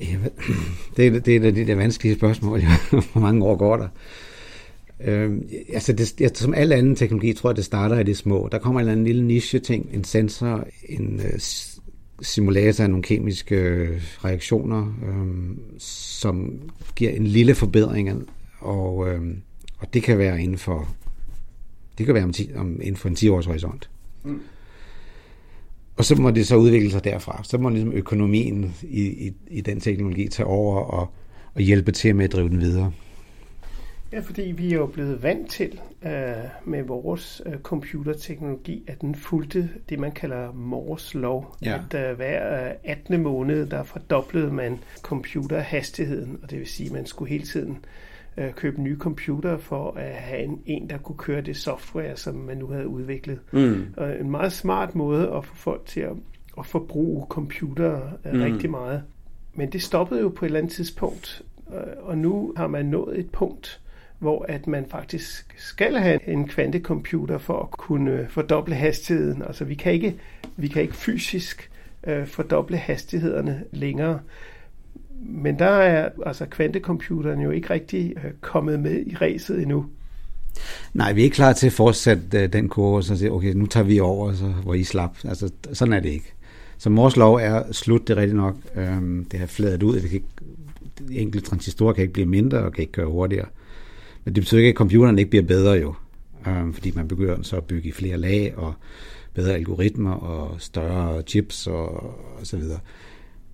Det, 0.96 1.06
er, 1.06 1.20
det 1.20 1.36
er 1.36 1.50
det, 1.50 1.66
der 1.66 1.74
vanskelige 1.74 2.16
spørgsmål. 2.16 2.60
Hvor 3.12 3.20
mange 3.20 3.44
år 3.44 3.56
går 3.56 3.76
der? 3.76 3.88
Øh, 5.04 5.32
altså 5.72 5.92
det, 5.92 6.20
jeg, 6.20 6.30
som 6.34 6.54
alle 6.54 6.74
anden 6.74 6.96
teknologi, 6.96 7.32
tror 7.32 7.50
jeg, 7.50 7.56
det 7.56 7.64
starter 7.64 7.98
i 7.98 8.04
det 8.04 8.16
små. 8.16 8.48
Der 8.52 8.58
kommer 8.58 8.80
en 8.80 8.82
eller 8.82 8.92
anden 8.92 9.06
lille 9.06 9.24
niche-ting, 9.24 9.90
en 9.92 10.04
sensor, 10.04 10.66
en 10.88 11.14
uh, 11.14 11.40
simulator 12.22 12.84
af 12.84 12.90
nogle 12.90 13.02
kemiske 13.02 13.56
øh, 13.56 14.02
reaktioner, 14.24 14.86
øh, 15.06 15.56
som 15.78 16.60
giver 16.96 17.10
en 17.10 17.26
lille 17.26 17.54
forbedring, 17.54 18.28
og, 18.58 19.08
øh, 19.08 19.20
og 19.78 19.94
det 19.94 20.02
kan 20.02 20.18
være 20.18 20.42
inden 20.42 20.58
for 20.58 20.88
det 21.98 22.06
kan 22.06 22.14
være 22.14 22.24
om, 22.24 22.32
10, 22.32 22.50
om 22.56 22.80
inden 22.80 22.96
for 22.96 23.08
en 23.08 23.16
10-års 23.18 23.46
horisont. 23.46 23.90
Mm. 24.24 24.40
Og 25.96 26.04
så 26.04 26.14
må 26.14 26.30
det 26.30 26.46
så 26.46 26.56
udvikle 26.56 26.90
sig 26.90 27.04
derfra. 27.04 27.40
Så 27.44 27.58
må 27.58 27.68
ligesom 27.68 27.92
økonomien 27.92 28.74
i, 28.82 29.02
i, 29.02 29.32
i 29.50 29.60
den 29.60 29.80
teknologi 29.80 30.28
tage 30.28 30.46
over 30.46 30.80
og, 30.80 31.10
og 31.54 31.60
hjælpe 31.60 31.92
til 31.92 32.16
med 32.16 32.24
at 32.24 32.32
drive 32.32 32.48
den 32.48 32.60
videre. 32.60 32.92
Ja, 34.12 34.20
fordi 34.20 34.42
vi 34.42 34.72
er 34.72 34.76
jo 34.76 34.86
blevet 34.86 35.22
vant 35.22 35.50
til 35.50 35.80
uh, 36.02 36.10
med 36.64 36.82
vores 36.82 37.42
uh, 37.46 37.54
computerteknologi, 37.54 38.84
at 38.86 39.00
den 39.00 39.14
fulgte 39.14 39.70
det, 39.88 39.98
man 39.98 40.12
kalder 40.12 40.52
Moores 40.52 41.14
lov. 41.14 41.56
Ja. 41.64 41.80
At 41.90 42.10
uh, 42.10 42.16
hver 42.16 42.70
uh, 42.70 42.76
18. 42.84 43.22
måned, 43.22 43.66
der 43.66 43.82
fordoblede 43.82 44.52
man 44.52 44.78
computerhastigheden, 45.02 46.38
og 46.42 46.50
det 46.50 46.58
vil 46.58 46.66
sige, 46.66 46.86
at 46.86 46.92
man 46.92 47.06
skulle 47.06 47.30
hele 47.30 47.44
tiden 47.44 47.78
uh, 48.38 48.50
købe 48.50 48.82
nye 48.82 48.98
computere 48.98 49.58
for 49.58 49.92
at 49.96 50.14
have 50.14 50.42
en, 50.42 50.62
en, 50.66 50.90
der 50.90 50.98
kunne 50.98 51.18
køre 51.18 51.40
det 51.40 51.56
software, 51.56 52.16
som 52.16 52.34
man 52.34 52.56
nu 52.56 52.66
havde 52.66 52.88
udviklet. 52.88 53.38
Mm. 53.52 53.94
Og 53.96 54.20
en 54.20 54.30
meget 54.30 54.52
smart 54.52 54.94
måde 54.94 55.30
at 55.36 55.44
få 55.44 55.56
folk 55.56 55.86
til 55.86 56.00
at, 56.00 56.16
at 56.58 56.66
forbruge 56.66 57.26
computer 57.28 58.00
uh, 58.24 58.32
mm. 58.32 58.42
rigtig 58.42 58.70
meget. 58.70 59.02
Men 59.54 59.72
det 59.72 59.82
stoppede 59.82 60.20
jo 60.20 60.28
på 60.28 60.44
et 60.44 60.48
eller 60.48 60.58
andet 60.58 60.72
tidspunkt, 60.72 61.42
og 62.02 62.18
nu 62.18 62.52
har 62.56 62.66
man 62.66 62.86
nået 62.86 63.18
et 63.18 63.30
punkt, 63.30 63.81
hvor 64.22 64.46
at 64.48 64.66
man 64.66 64.86
faktisk 64.90 65.54
skal 65.58 65.96
have 65.96 66.28
en 66.28 66.48
kvantecomputer 66.48 67.38
for 67.38 67.58
at 67.62 67.70
kunne 67.70 68.10
øh, 68.10 68.28
fordoble 68.28 68.74
hastigheden. 68.74 69.42
Altså 69.42 69.64
vi 69.64 69.74
kan 69.74 69.92
ikke, 69.92 70.14
vi 70.56 70.68
kan 70.68 70.82
ikke 70.82 70.94
fysisk 70.96 71.70
øh, 72.06 72.26
fordoble 72.26 72.76
hastighederne 72.76 73.64
længere. 73.72 74.20
Men 75.20 75.58
der 75.58 75.66
er 75.66 76.08
altså 76.26 76.46
kvantecomputeren 76.46 77.40
jo 77.40 77.50
ikke 77.50 77.70
rigtig 77.70 78.14
øh, 78.16 78.30
kommet 78.40 78.80
med 78.80 79.06
i 79.06 79.16
ræset 79.16 79.62
endnu. 79.62 79.86
Nej, 80.94 81.12
vi 81.12 81.20
er 81.20 81.24
ikke 81.24 81.34
klar 81.34 81.52
til 81.52 81.66
at 81.66 81.72
fortsætte 81.72 82.38
øh, 82.38 82.52
den 82.52 82.68
kurve, 82.68 82.96
og 82.96 83.04
så 83.04 83.16
sige, 83.16 83.32
okay, 83.32 83.52
nu 83.52 83.66
tager 83.66 83.84
vi 83.84 84.00
over, 84.00 84.32
så, 84.32 84.44
hvor 84.44 84.74
I 84.74 84.84
slap. 84.84 85.16
Altså, 85.24 85.50
sådan 85.72 85.94
er 85.94 86.00
det 86.00 86.08
ikke. 86.08 86.32
Så 86.78 86.90
Mors 86.90 87.16
lov 87.16 87.34
er 87.34 87.72
slut, 87.72 88.08
det 88.08 88.16
er 88.16 88.20
rigtigt 88.20 88.36
nok. 88.36 88.56
Øhm, 88.74 89.24
det 89.24 89.40
har 89.40 89.46
fladet 89.46 89.82
ud. 89.82 89.94
Det 89.94 90.02
kan 90.02 90.12
ikke, 90.12 91.20
enkelte 91.20 91.48
transistorer 91.48 91.92
kan 91.92 92.02
ikke 92.02 92.12
blive 92.12 92.28
mindre 92.28 92.58
og 92.58 92.72
kan 92.72 92.82
ikke 92.82 92.92
køre 92.92 93.06
hurtigere. 93.06 93.46
Men 94.24 94.34
det 94.34 94.42
betyder 94.42 94.60
ikke, 94.60 94.68
at 94.68 94.76
computeren 94.76 95.18
ikke 95.18 95.30
bliver 95.30 95.44
bedre 95.44 95.72
jo, 95.72 95.94
øh, 96.46 96.74
fordi 96.74 96.92
man 96.94 97.08
begynder 97.08 97.42
så 97.42 97.56
at 97.56 97.64
bygge 97.64 97.88
i 97.88 97.92
flere 97.92 98.16
lag 98.16 98.54
og 98.56 98.74
bedre 99.34 99.54
algoritmer 99.54 100.12
og 100.12 100.60
større 100.60 101.22
chips 101.22 101.66
og, 101.66 101.88
og 102.38 102.46
så 102.46 102.56
videre. 102.56 102.78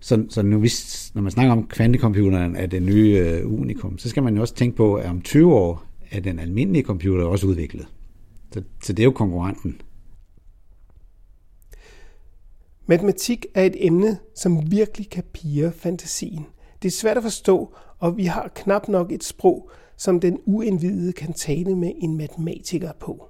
Så, 0.01 0.27
så 0.29 0.43
nu, 0.43 0.59
hvis, 0.59 1.11
når 1.15 1.23
man 1.23 1.31
snakker 1.31 1.53
om 1.53 1.67
kvantecomputeren 1.67 2.57
er 2.57 2.67
det 2.67 2.83
nye 2.83 3.17
øh, 3.19 3.53
unikum, 3.61 3.99
så 3.99 4.09
skal 4.09 4.23
man 4.23 4.35
jo 4.35 4.41
også 4.41 4.55
tænke 4.55 4.77
på, 4.77 4.95
at 4.95 5.11
om 5.11 5.23
20 5.23 5.55
år 5.55 5.85
er 6.11 6.21
den 6.21 6.39
almindelige 6.39 6.85
computer 6.85 7.25
også 7.25 7.47
udviklet. 7.47 7.87
Så, 8.53 8.63
så 8.83 8.93
det 8.93 9.03
er 9.03 9.05
jo 9.05 9.11
konkurrenten. 9.11 9.81
Matematik 12.87 13.47
er 13.55 13.65
et 13.65 13.77
emne, 13.87 14.19
som 14.35 14.71
virkelig 14.71 15.11
kan 15.11 15.25
pire 15.33 15.73
fantasien. 15.73 16.47
Det 16.83 16.89
er 16.89 16.93
svært 16.93 17.17
at 17.17 17.23
forstå, 17.23 17.75
og 17.99 18.17
vi 18.17 18.25
har 18.25 18.53
knap 18.55 18.89
nok 18.89 19.13
et 19.13 19.25
sprog, 19.25 19.71
som 19.99 20.21
den 20.21 20.39
uindvidede 20.47 21.13
kan 21.13 21.33
tale 21.33 21.77
med 21.77 21.93
en 21.97 22.17
matematiker 22.17 22.93
på. 23.01 23.29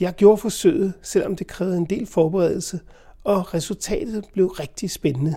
Jeg 0.00 0.14
gjorde 0.14 0.38
forsøget, 0.38 0.92
selvom 1.02 1.36
det 1.36 1.46
krævede 1.46 1.76
en 1.76 1.84
del 1.84 2.06
forberedelse, 2.06 2.80
og 3.24 3.54
resultatet 3.54 4.24
blev 4.32 4.46
rigtig 4.46 4.90
spændende. 4.90 5.36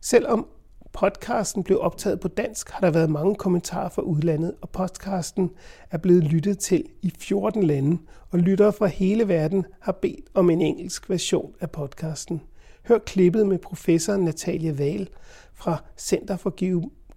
Selvom 0.00 0.46
podcasten 0.92 1.62
blev 1.62 1.80
optaget 1.80 2.20
på 2.20 2.28
dansk, 2.28 2.70
har 2.70 2.80
der 2.80 2.90
været 2.90 3.10
mange 3.10 3.34
kommentarer 3.34 3.88
fra 3.88 4.02
udlandet, 4.02 4.54
og 4.60 4.70
podcasten 4.70 5.50
er 5.90 5.98
blevet 5.98 6.24
lyttet 6.24 6.58
til 6.58 6.84
i 7.02 7.12
14 7.18 7.62
lande, 7.62 7.98
og 8.30 8.38
lyttere 8.38 8.72
fra 8.72 8.86
hele 8.86 9.28
verden 9.28 9.64
har 9.80 9.92
bedt 9.92 10.24
om 10.34 10.50
en 10.50 10.60
engelsk 10.60 11.10
version 11.10 11.54
af 11.60 11.70
podcasten. 11.70 12.42
Hør 12.84 12.98
klippet 12.98 13.46
med 13.46 13.58
professor 13.58 14.16
Natalia 14.16 14.72
Wahl 14.72 15.08
fra 15.54 15.82
Center 15.98 16.36
for 16.36 16.54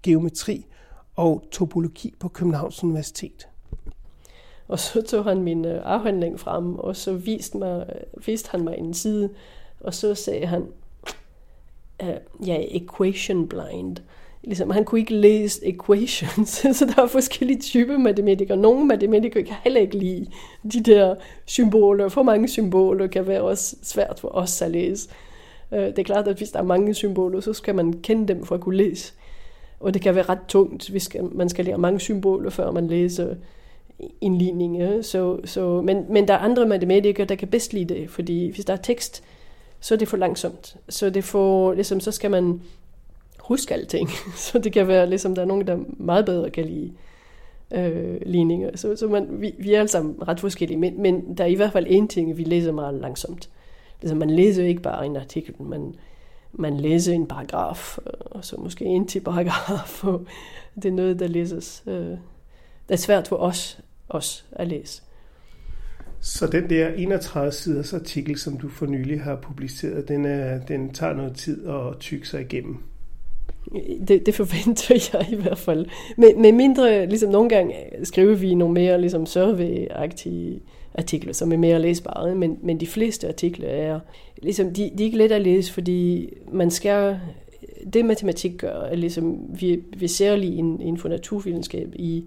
Geometri 0.04 0.66
og 1.16 1.44
Topologi 1.52 2.14
på 2.20 2.28
Københavns 2.28 2.84
Universitet. 2.84 3.48
Og 4.68 4.80
så 4.80 5.02
tog 5.02 5.24
han 5.24 5.42
min 5.42 5.66
øh, 5.66 5.82
afhandling 5.84 6.40
frem, 6.40 6.76
og 6.76 6.96
så 6.96 7.14
viste, 7.14 7.58
mig, 7.58 7.86
viste 8.26 8.50
han 8.52 8.64
mig 8.64 8.76
en 8.78 8.94
side, 8.94 9.30
og 9.80 9.94
så 9.94 10.16
sagde 10.16 10.46
han, 10.46 10.68
uh, 12.04 12.48
ja, 12.48 12.58
equation 12.68 13.48
blind. 13.48 13.98
Ligesom, 14.44 14.70
han 14.70 14.86
kunne 14.86 15.00
ikke 15.00 15.14
læse 15.14 15.68
equations, 15.68 16.50
så 16.78 16.94
der 16.96 17.04
er 17.04 17.08
forskellige 17.08 17.62
typer 17.62 17.98
matematikere. 17.98 18.58
Nogle 18.58 18.86
matematikere 18.86 19.44
kan 19.44 19.56
heller 19.64 19.82
ikke 19.82 19.98
lide 19.98 20.28
de 20.74 20.84
der 20.84 21.16
symboler. 21.46 22.10
For 22.10 22.24
mange 22.24 22.48
symboler 22.48 23.08
kan 23.08 23.28
være 23.28 23.42
også 23.42 23.76
svært 23.82 24.20
for 24.20 24.36
os 24.36 24.62
at 24.62 24.72
læse. 24.72 25.10
Øh, 25.72 25.80
det 25.80 26.00
er 26.00 26.04
klart, 26.04 26.28
at 26.28 26.38
hvis 26.38 26.52
der 26.52 26.60
er 26.60 26.64
mange 26.64 26.94
symboler, 26.94 27.40
så 27.40 27.54
skal 27.54 27.76
man 27.76 27.94
kende 27.94 28.28
dem 28.28 28.46
for 28.46 28.56
at 28.56 28.62
kunne 28.62 28.78
læse. 28.78 29.14
Og 29.84 29.94
det 29.94 30.02
kan 30.02 30.16
være 30.16 30.30
ret 30.30 30.40
tungt, 30.48 30.90
hvis 30.90 31.10
man 31.32 31.50
skal 31.50 31.66
lære 31.66 31.78
mange 31.78 32.00
symboler, 32.00 32.50
før 32.50 32.72
man 32.72 32.88
læser 32.88 33.36
en 34.22 34.38
ligning. 34.38 34.78
Ja? 34.78 35.02
Så, 35.02 35.40
så, 35.46 35.82
men, 35.82 36.06
men 36.10 36.28
der 36.28 36.34
er 36.34 36.38
andre 36.38 36.66
matematikere, 36.66 37.28
der 37.28 37.36
kan 37.36 37.48
bedst 37.48 37.74
lide 37.74 37.94
det, 37.94 38.10
fordi 38.10 38.52
hvis 38.52 38.66
der 38.66 38.74
er 38.74 38.78
tekst, 38.78 39.24
så 39.80 39.94
er 39.94 39.98
det 39.98 40.08
for 40.08 40.18
langsomt. 40.18 40.76
Så 40.90 41.10
det 41.10 41.24
får, 41.24 41.74
ligesom, 41.74 42.00
så 42.00 42.12
skal 42.12 42.32
man 42.32 42.62
huske 43.40 43.74
alting. 43.74 44.10
Så 44.36 44.60
det 44.60 44.74
kan 44.74 44.88
være, 44.88 45.10
ligesom, 45.10 45.36
der 45.36 45.42
er 45.42 45.46
nogen, 45.46 45.68
der 45.68 45.78
meget 45.88 46.26
bedre 46.26 46.50
kan 46.50 46.66
lide 46.66 46.92
øh, 47.72 48.22
ligninger. 48.26 48.78
Så, 48.78 48.96
så 48.96 49.08
man, 49.08 49.28
vi, 49.30 49.56
vi 49.60 49.74
er 49.74 49.80
alle 49.80 49.90
sammen 49.90 50.16
ret 50.28 50.40
forskellige, 50.40 50.78
men, 50.78 51.02
men 51.02 51.38
der 51.38 51.44
er 51.44 51.48
i 51.48 51.56
hvert 51.56 51.72
fald 51.72 51.86
en 51.90 52.08
ting, 52.08 52.38
vi 52.38 52.44
læser 52.44 52.72
meget 52.72 52.94
langsomt. 52.94 53.50
Ligesom, 54.02 54.18
man 54.18 54.30
læser 54.30 54.64
ikke 54.64 54.82
bare 54.82 55.06
en 55.06 55.16
artikel, 55.16 55.54
man, 55.60 55.96
man 56.54 56.78
læser 56.78 57.14
en 57.14 57.28
paragraf, 57.28 57.98
og 58.22 58.46
så 58.46 58.56
måske 58.58 58.86
en 58.86 59.08
til 59.08 59.20
paragraf, 59.20 60.04
og 60.08 60.26
det 60.76 60.86
er 60.86 60.92
noget, 60.92 61.20
der 61.20 61.28
læses. 61.28 61.84
Øh, 61.88 62.18
det 62.88 62.90
er 62.90 62.96
svært 62.96 63.28
for 63.28 63.36
os, 63.36 63.80
os 64.10 64.46
at 64.52 64.68
læse. 64.68 65.02
Så 66.20 66.48
den 66.48 66.70
der 66.70 66.88
31 66.88 67.52
siders 67.52 67.94
artikel, 67.94 68.38
som 68.38 68.58
du 68.58 68.70
for 68.70 68.86
nylig 68.86 69.22
har 69.22 69.36
publiceret, 69.36 70.08
den, 70.08 70.26
er, 70.26 70.60
den 70.60 70.94
tager 70.94 71.14
noget 71.14 71.36
tid 71.36 71.68
at 71.68 72.00
tykke 72.00 72.28
sig 72.28 72.42
igennem. 72.42 72.78
Det, 74.08 74.26
det 74.26 74.36
forventer 74.36 74.96
jeg 75.14 75.28
i 75.32 75.42
hvert 75.42 75.58
fald. 75.58 75.86
Med, 76.18 76.36
med 76.36 76.52
mindre, 76.52 77.06
ligesom 77.06 77.32
nogle 77.32 77.50
gange 77.50 77.76
skriver 78.04 78.36
vi 78.36 78.56
nogle 78.56 78.74
mere 78.74 79.02
ligesom 79.02 79.24
survey-agtige 79.24 80.62
artikler, 80.96 81.34
som 81.34 81.52
er 81.52 81.58
mere 81.58 81.82
læsbare, 81.82 82.36
men, 82.36 82.60
men 82.62 82.80
de 82.80 82.88
fleste 82.88 83.28
artikler 83.28 83.68
er, 83.68 84.00
ligesom, 84.42 84.74
de, 84.74 84.92
de 84.98 85.04
er 85.04 85.06
ikke 85.06 85.18
let 85.18 85.32
at 85.32 85.42
læse, 85.42 85.74
fordi 85.74 86.30
man 86.52 86.72
skal, 86.72 87.20
det 87.94 88.06
matematik 88.06 88.58
gør, 88.58 88.82
er 88.82 88.96
ligesom, 88.96 89.40
vi, 89.60 89.84
vi 89.98 90.08
ser 90.08 90.36
lige 90.36 90.58
inden 90.58 90.98
for 90.98 91.10
naturvidenskab 91.10 91.96
i, 91.96 92.26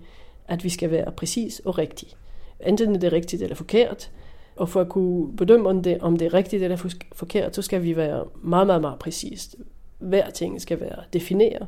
at 0.48 0.64
vi 0.64 0.68
skal 0.68 0.90
være 0.90 1.12
præcis 1.12 1.60
og 1.64 1.78
rigtig 1.78 2.08
enten 2.60 2.94
er 2.94 2.98
det 2.98 3.12
rigtigt 3.12 3.42
eller 3.42 3.56
forkert. 3.56 4.10
Og 4.56 4.68
for 4.68 4.80
at 4.80 4.88
kunne 4.88 5.36
bedømme, 5.36 5.68
om 5.68 5.82
det, 5.82 5.98
om 6.00 6.16
det 6.16 6.26
er 6.26 6.34
rigtigt 6.34 6.62
eller 6.62 6.94
forkert, 7.12 7.56
så 7.56 7.62
skal 7.62 7.82
vi 7.82 7.96
være 7.96 8.24
meget, 8.42 8.66
meget, 8.66 8.80
meget 8.80 8.98
præcist. 8.98 9.56
Hver 9.98 10.30
ting 10.30 10.60
skal 10.60 10.80
være 10.80 11.02
defineret. 11.12 11.66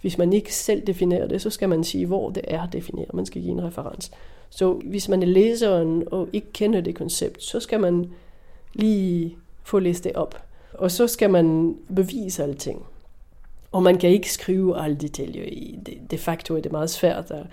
Hvis 0.00 0.18
man 0.18 0.32
ikke 0.32 0.54
selv 0.54 0.86
definerer 0.86 1.26
det, 1.26 1.42
så 1.42 1.50
skal 1.50 1.68
man 1.68 1.84
sige, 1.84 2.06
hvor 2.06 2.30
det 2.30 2.44
er 2.48 2.66
defineret. 2.66 3.14
Man 3.14 3.26
skal 3.26 3.42
give 3.42 3.52
en 3.52 3.64
referens. 3.64 4.10
Så 4.50 4.72
hvis 4.72 5.08
man 5.08 5.22
er 5.22 5.26
læseren 5.26 6.04
og 6.10 6.28
ikke 6.32 6.52
kender 6.52 6.80
det 6.80 6.94
koncept, 6.94 7.42
så 7.42 7.60
skal 7.60 7.80
man 7.80 8.10
lige 8.72 9.36
få 9.62 9.78
læst 9.78 10.04
det 10.04 10.12
op. 10.12 10.42
Og 10.74 10.90
så 10.90 11.06
skal 11.06 11.30
man 11.30 11.76
bevise 11.96 12.42
alting. 12.42 12.86
Og 13.72 13.82
man 13.82 13.98
kan 13.98 14.10
ikke 14.10 14.32
skrive 14.32 14.82
alle 14.82 14.96
detaljer 14.96 15.44
i. 15.44 15.78
De, 15.86 15.98
de 16.10 16.18
facto 16.18 16.56
er 16.56 16.60
det 16.60 16.72
meget 16.72 16.90
svært 16.90 17.30
at, 17.30 17.46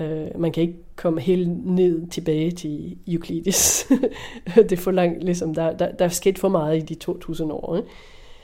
Uh, 0.00 0.40
man 0.40 0.52
kan 0.52 0.62
ikke 0.62 0.78
komme 0.96 1.20
helt 1.20 1.66
ned 1.66 2.06
tilbage 2.10 2.50
til 2.50 2.96
Euclides. 3.08 3.86
det 4.56 4.72
er 4.72 4.76
for 4.76 4.90
langt, 4.90 5.24
ligesom, 5.24 5.54
der, 5.54 5.76
der, 5.76 5.92
der 5.92 6.04
er 6.04 6.08
sket 6.08 6.38
for 6.38 6.48
meget 6.48 6.76
i 6.76 6.80
de 6.80 6.94
2000 6.94 7.52
år. 7.52 7.76
Ikke? 7.76 7.88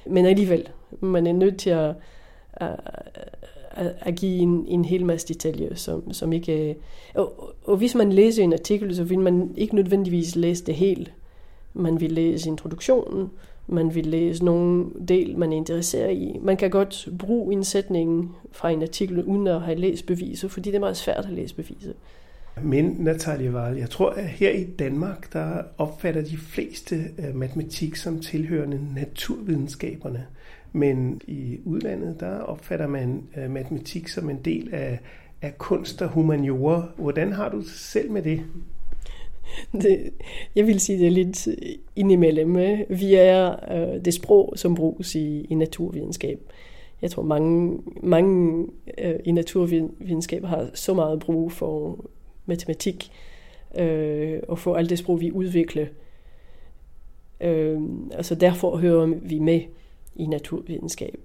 Men 0.07 0.26
alligevel, 0.26 0.68
man 1.01 1.26
er 1.26 1.32
nødt 1.32 1.57
til 1.57 1.70
at, 1.70 1.95
at, 2.57 2.77
at, 3.71 3.95
at 4.01 4.15
give 4.15 4.39
en, 4.39 4.67
en 4.69 4.85
hel 4.85 5.05
masse 5.05 5.29
detaljer, 5.29 5.75
som, 5.75 6.13
som 6.13 6.33
ikke... 6.33 6.69
Øh, 6.69 6.75
og, 7.15 7.55
og 7.65 7.77
hvis 7.77 7.95
man 7.95 8.13
læser 8.13 8.43
en 8.43 8.53
artikel, 8.53 8.97
så 8.97 9.05
vil 9.05 9.19
man 9.19 9.55
ikke 9.57 9.75
nødvendigvis 9.75 10.37
læse 10.37 10.65
det 10.65 10.75
helt. 10.75 11.13
Man 11.75 12.01
vil 12.01 12.13
læse 12.13 12.49
introduktionen, 12.49 13.31
man 13.67 13.95
vil 13.95 14.07
læse 14.07 14.45
nogle 14.45 14.87
del, 15.09 15.39
man 15.39 15.53
er 15.53 15.57
interesseret 15.57 16.13
i. 16.13 16.39
Man 16.43 16.57
kan 16.57 16.71
godt 16.71 17.09
bruge 17.19 17.53
en 17.53 17.65
sætning 17.65 18.37
fra 18.53 18.71
en 18.71 18.83
artikel, 18.83 19.25
uden 19.25 19.47
at 19.47 19.61
have 19.61 19.79
læst 19.79 20.07
beviser, 20.07 20.49
fordi 20.49 20.71
det 20.71 20.77
er 20.77 20.81
meget 20.81 20.97
svært 20.97 21.25
at 21.25 21.33
læse 21.33 21.55
beviser. 21.55 21.93
Men 22.63 22.97
Natalie 22.99 23.53
Wahl, 23.53 23.77
jeg 23.77 23.91
tror, 23.91 24.11
at 24.11 24.25
her 24.25 24.51
i 24.51 24.65
Danmark, 24.65 25.33
der 25.33 25.63
opfatter 25.79 26.23
de 26.23 26.37
fleste 26.37 26.97
øh, 27.19 27.35
matematik 27.35 27.97
som 27.97 28.21
tilhørende 28.21 28.95
naturvidenskaberne. 28.95 30.27
Men 30.77 31.20
i 31.27 31.59
udlandet, 31.64 32.20
der 32.20 32.39
opfatter 32.39 32.87
man 32.87 33.22
øh, 33.37 33.51
matematik 33.51 34.09
som 34.09 34.31
en 34.31 34.39
del 34.45 34.75
af, 34.75 34.99
af 35.43 35.59
kunst 35.59 36.03
og 36.03 36.09
humaniora. 36.09 36.89
Hvordan 36.97 37.33
har 37.33 37.49
du 37.49 37.62
selv 37.62 38.11
med 38.11 38.22
det? 38.22 38.43
det, 39.83 40.11
jeg 40.55 40.66
vil 40.66 40.81
sige, 40.81 40.99
det 40.99 41.07
er 41.07 41.11
lidt 41.11 41.49
indimellem. 41.97 42.57
Øh. 42.57 42.79
Vi 42.89 43.14
er 43.14 43.57
øh, 43.72 44.05
det 44.05 44.14
sprog, 44.14 44.53
som 44.57 44.75
bruges 44.75 45.14
i, 45.14 45.47
i 45.51 45.55
naturvidenskab. 45.55 46.41
Jeg 47.03 47.11
tror, 47.11 47.22
mange, 47.22 47.79
mange 48.03 48.66
øh, 48.99 49.14
i 49.25 49.33
naturvidenskab 49.33 50.45
har 50.45 50.70
så 50.75 50.95
meget 50.95 51.20
brug 51.20 51.53
for 51.53 52.05
matematik 52.47 53.11
øh, 53.79 54.41
og 54.49 54.59
for 54.59 54.77
alt 54.77 54.91
det 54.91 54.99
sprog, 54.99 55.20
vi 55.20 55.31
udvikler. 55.31 55.87
Øh, 57.41 57.81
altså 58.12 58.35
derfor 58.35 58.77
hører 58.77 59.07
vi 59.07 59.39
med 59.39 59.61
i 60.17 60.27
naturvidenskab. 60.27 61.17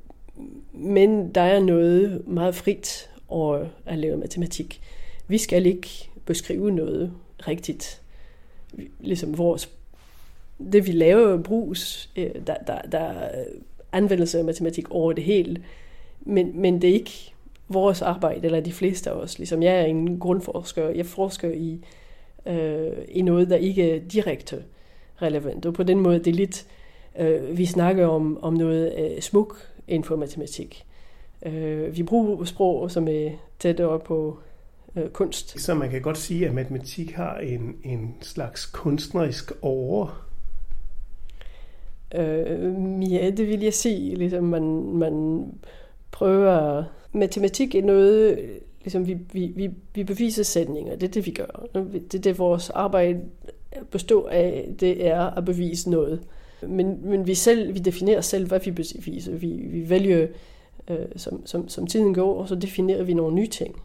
Men 0.74 1.32
der 1.32 1.42
er 1.42 1.60
noget 1.60 2.28
meget 2.28 2.56
frit 2.56 3.10
over 3.28 3.66
at 3.86 3.98
lave 3.98 4.18
matematik. 4.18 4.82
Vi 5.28 5.38
skal 5.38 5.66
ikke 5.66 6.10
beskrive 6.26 6.72
noget 6.72 7.12
rigtigt 7.48 8.02
ligesom 9.00 9.38
vores, 9.38 9.70
det 10.72 10.88
vi 10.88 10.92
laver 10.92 11.44
bruges, 11.44 12.10
øh, 12.16 12.32
der, 12.48 12.56
der, 12.68 12.82
der 12.82 13.00
er 13.00 13.44
anvendelse 13.92 14.40
af 14.40 14.46
matematik 14.46 14.92
over 14.92 15.14
det 15.14 15.24
hele, 15.24 15.64
men, 16.22 16.62
men 16.62 16.82
det 16.82 16.90
er 16.90 16.94
ikke 16.94 17.34
vores 17.68 18.02
arbejde, 18.02 18.46
eller 18.46 18.60
de 18.60 18.72
fleste 18.74 19.10
af 19.10 19.14
os. 19.14 19.38
Ligesom 19.38 19.64
jeg 19.64 19.82
er 19.82 19.86
en 19.86 20.20
grundforsker, 20.20 20.90
jeg 20.90 21.06
forsker 21.06 21.50
i, 21.52 21.80
øh, 22.46 22.98
i 23.08 23.22
noget, 23.22 23.50
der 23.50 23.56
ikke 23.56 23.92
er 23.92 24.00
direkte 24.00 24.64
relevant, 25.22 25.66
og 25.66 25.74
på 25.74 25.84
den 25.84 26.00
måde 26.00 26.20
det 26.20 26.28
er 26.28 26.36
lidt, 26.36 26.66
øh, 27.20 27.58
vi 27.58 27.66
snakker 27.66 28.08
om, 28.08 28.44
om 28.44 28.54
noget 28.54 28.94
øh, 28.98 29.22
smuk 29.22 29.58
inden 29.88 30.04
for 30.04 30.16
matematik. 30.16 30.86
Øh, 31.46 31.98
vi 31.98 32.04
bruger 32.04 32.46
sprog, 32.46 32.92
som 32.92 33.08
er 33.08 33.30
tættere 33.60 34.00
på 34.00 34.40
øh, 34.96 35.10
kunst. 35.10 35.62
Så 35.62 35.74
man 35.74 35.90
kan 35.90 36.02
godt 36.02 36.18
sige, 36.18 36.48
at 36.48 36.54
matematik 36.54 37.12
har 37.12 37.38
en, 37.38 37.76
en 37.84 38.16
slags 38.22 38.66
kunstnerisk 38.66 39.52
over. 39.62 40.26
Øh, 42.16 43.14
ja, 43.14 43.30
det 43.30 43.48
vil 43.48 43.62
jeg 43.62 43.74
sige. 43.74 44.16
Ligesom 44.16 44.44
man, 44.44 44.94
man 44.94 45.46
prøver... 46.12 46.84
Matematik 47.14 47.76
er 47.76 47.82
noget, 47.82 48.40
ligesom 48.84 49.08
vi, 49.08 49.18
vi, 49.34 49.54
vi, 49.56 49.70
vi 49.96 50.04
beviser 50.04 50.44
sætninger, 50.44 50.96
det 50.96 51.08
er 51.08 51.12
det, 51.12 51.26
vi 51.26 51.32
gør. 51.32 51.66
Det 52.12 52.16
er 52.16 52.22
det, 52.22 52.40
vores 52.40 52.70
arbejde 52.70 53.22
består 53.92 54.30
af, 54.30 54.70
det 54.80 55.08
er 55.08 55.22
at 55.22 55.46
bevise 55.46 55.90
noget. 55.90 56.24
Men, 56.62 57.10
men 57.10 57.28
vi, 57.28 57.34
selv, 57.34 57.74
vi 57.74 57.80
definerer 57.80 58.22
selv, 58.22 58.48
hvad 58.48 58.60
vi 58.60 58.72
beviser. 58.72 59.32
Vi, 59.36 59.48
vi 59.48 59.90
vælger, 59.90 60.28
øh, 60.88 60.98
som, 61.16 61.46
som, 61.46 61.70
som 61.70 61.88
tiden 61.88 62.14
går, 62.14 62.42
og 62.42 62.48
så 62.48 62.56
definerer 62.56 63.04
vi 63.04 63.14
nogle 63.14 63.36
nye 63.36 63.48
ting, 63.48 63.82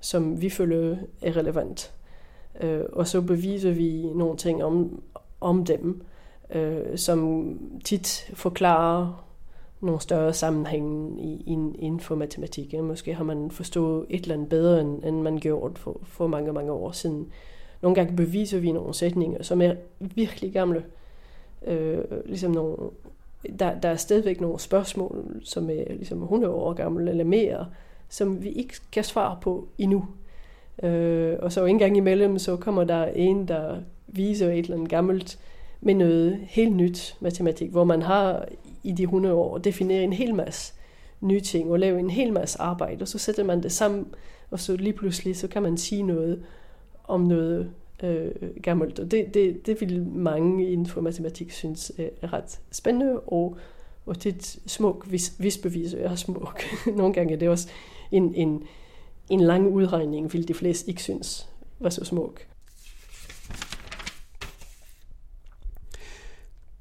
som 0.00 0.42
vi 0.42 0.50
føler 0.50 0.96
er 1.22 1.36
relevant. 1.36 1.92
Øh, 2.60 2.80
og 2.92 3.06
så 3.06 3.20
beviser 3.20 3.70
vi 3.70 4.02
nogle 4.14 4.36
ting 4.36 4.64
om, 4.64 5.02
om 5.40 5.64
dem, 5.64 6.02
øh, 6.54 6.98
som 6.98 7.50
tit 7.84 8.30
forklarer 8.34 9.22
nogle 9.80 10.00
større 10.00 10.32
sammenhænge 10.32 11.22
i, 11.22 11.42
inden 11.78 12.00
for 12.00 12.14
matematik. 12.14 12.74
Måske 12.82 13.14
har 13.14 13.24
man 13.24 13.50
forstået 13.50 14.06
et 14.10 14.22
eller 14.22 14.34
andet 14.34 14.48
bedre, 14.48 14.80
end, 14.80 15.04
end 15.04 15.20
man 15.20 15.38
gjorde 15.38 15.74
for, 15.76 16.00
for 16.04 16.26
mange, 16.26 16.52
mange 16.52 16.72
år 16.72 16.92
siden. 16.92 17.32
Nogle 17.82 17.94
gange 17.94 18.16
beviser 18.16 18.58
vi 18.58 18.72
nogle 18.72 18.94
sætninger, 18.94 19.42
som 19.42 19.62
er 19.62 19.74
virkelig 20.00 20.52
gamle. 20.52 20.78
Øh, 20.78 20.84
øh, 21.66 22.04
ligesom 22.26 22.50
nogle, 22.50 22.76
der, 23.58 23.80
der 23.80 23.88
er 23.88 23.96
stadigvæk 23.96 24.40
nogle 24.40 24.60
spørgsmål, 24.60 25.40
som 25.44 25.70
øh, 25.70 25.76
ligesom, 25.76 25.92
er 25.92 25.96
ligesom 25.96 26.22
100 26.22 26.54
år 26.54 26.72
gamle 26.72 27.10
eller 27.10 27.24
mere, 27.24 27.66
som 28.08 28.42
vi 28.42 28.48
ikke 28.48 28.74
kan 28.92 29.04
svare 29.04 29.38
på 29.42 29.68
endnu. 29.78 30.04
Øh, 30.82 31.36
og 31.42 31.52
så 31.52 31.64
en 31.64 31.78
gang 31.78 31.96
imellem, 31.96 32.38
så 32.38 32.56
kommer 32.56 32.84
der 32.84 33.04
en, 33.04 33.48
der 33.48 33.78
viser 34.06 34.50
et 34.50 34.58
eller 34.58 34.74
andet 34.74 34.90
gammelt 34.90 35.38
med 35.80 35.94
noget 35.94 36.38
helt 36.42 36.76
nyt 36.76 37.16
matematik, 37.20 37.70
hvor 37.70 37.84
man 37.84 38.02
har 38.02 38.48
i 38.82 38.92
de 38.92 39.02
100 39.02 39.34
år 39.34 39.58
defineret 39.58 40.04
en 40.04 40.12
hel 40.12 40.34
masse 40.34 40.74
nye 41.20 41.40
ting 41.40 41.70
og 41.70 41.78
lavet 41.78 42.00
en 42.00 42.10
hel 42.10 42.32
masse 42.32 42.60
arbejde, 42.60 43.02
og 43.02 43.08
så 43.08 43.18
sætter 43.18 43.44
man 43.44 43.62
det 43.62 43.72
sammen, 43.72 44.06
og 44.50 44.60
så 44.60 44.76
lige 44.76 44.92
pludselig, 44.92 45.36
så 45.36 45.48
kan 45.48 45.62
man 45.62 45.76
sige 45.76 46.02
noget 46.02 46.42
om 47.04 47.20
noget 47.20 47.70
øh, 48.02 48.30
gammelt. 48.62 48.98
Og 48.98 49.10
det, 49.10 49.34
det, 49.34 49.66
det 49.66 49.80
vil 49.80 50.06
mange 50.06 50.72
inden 50.72 50.86
for 50.86 51.00
matematik 51.00 51.50
synes 51.50 51.92
øh, 51.98 52.08
er 52.22 52.32
ret 52.32 52.60
spændende, 52.72 53.20
og, 53.20 53.56
og 54.06 54.16
det 54.22 54.34
er 54.36 54.58
smuk, 54.66 55.06
hvis, 55.06 55.28
hvis 55.28 55.58
beviser 55.58 55.98
er 55.98 56.14
smuk. 56.14 56.62
Nogle 56.96 57.14
gange 57.14 57.34
er 57.34 57.38
det 57.38 57.48
også 57.48 57.68
en, 58.12 58.34
en, 58.34 58.62
en 59.30 59.40
lang 59.40 59.68
udregning, 59.68 60.32
vil 60.32 60.48
de 60.48 60.54
fleste 60.54 60.88
ikke 60.88 61.02
synes 61.02 61.48
var 61.78 61.90
så 61.90 62.04
smuk. 62.04 62.46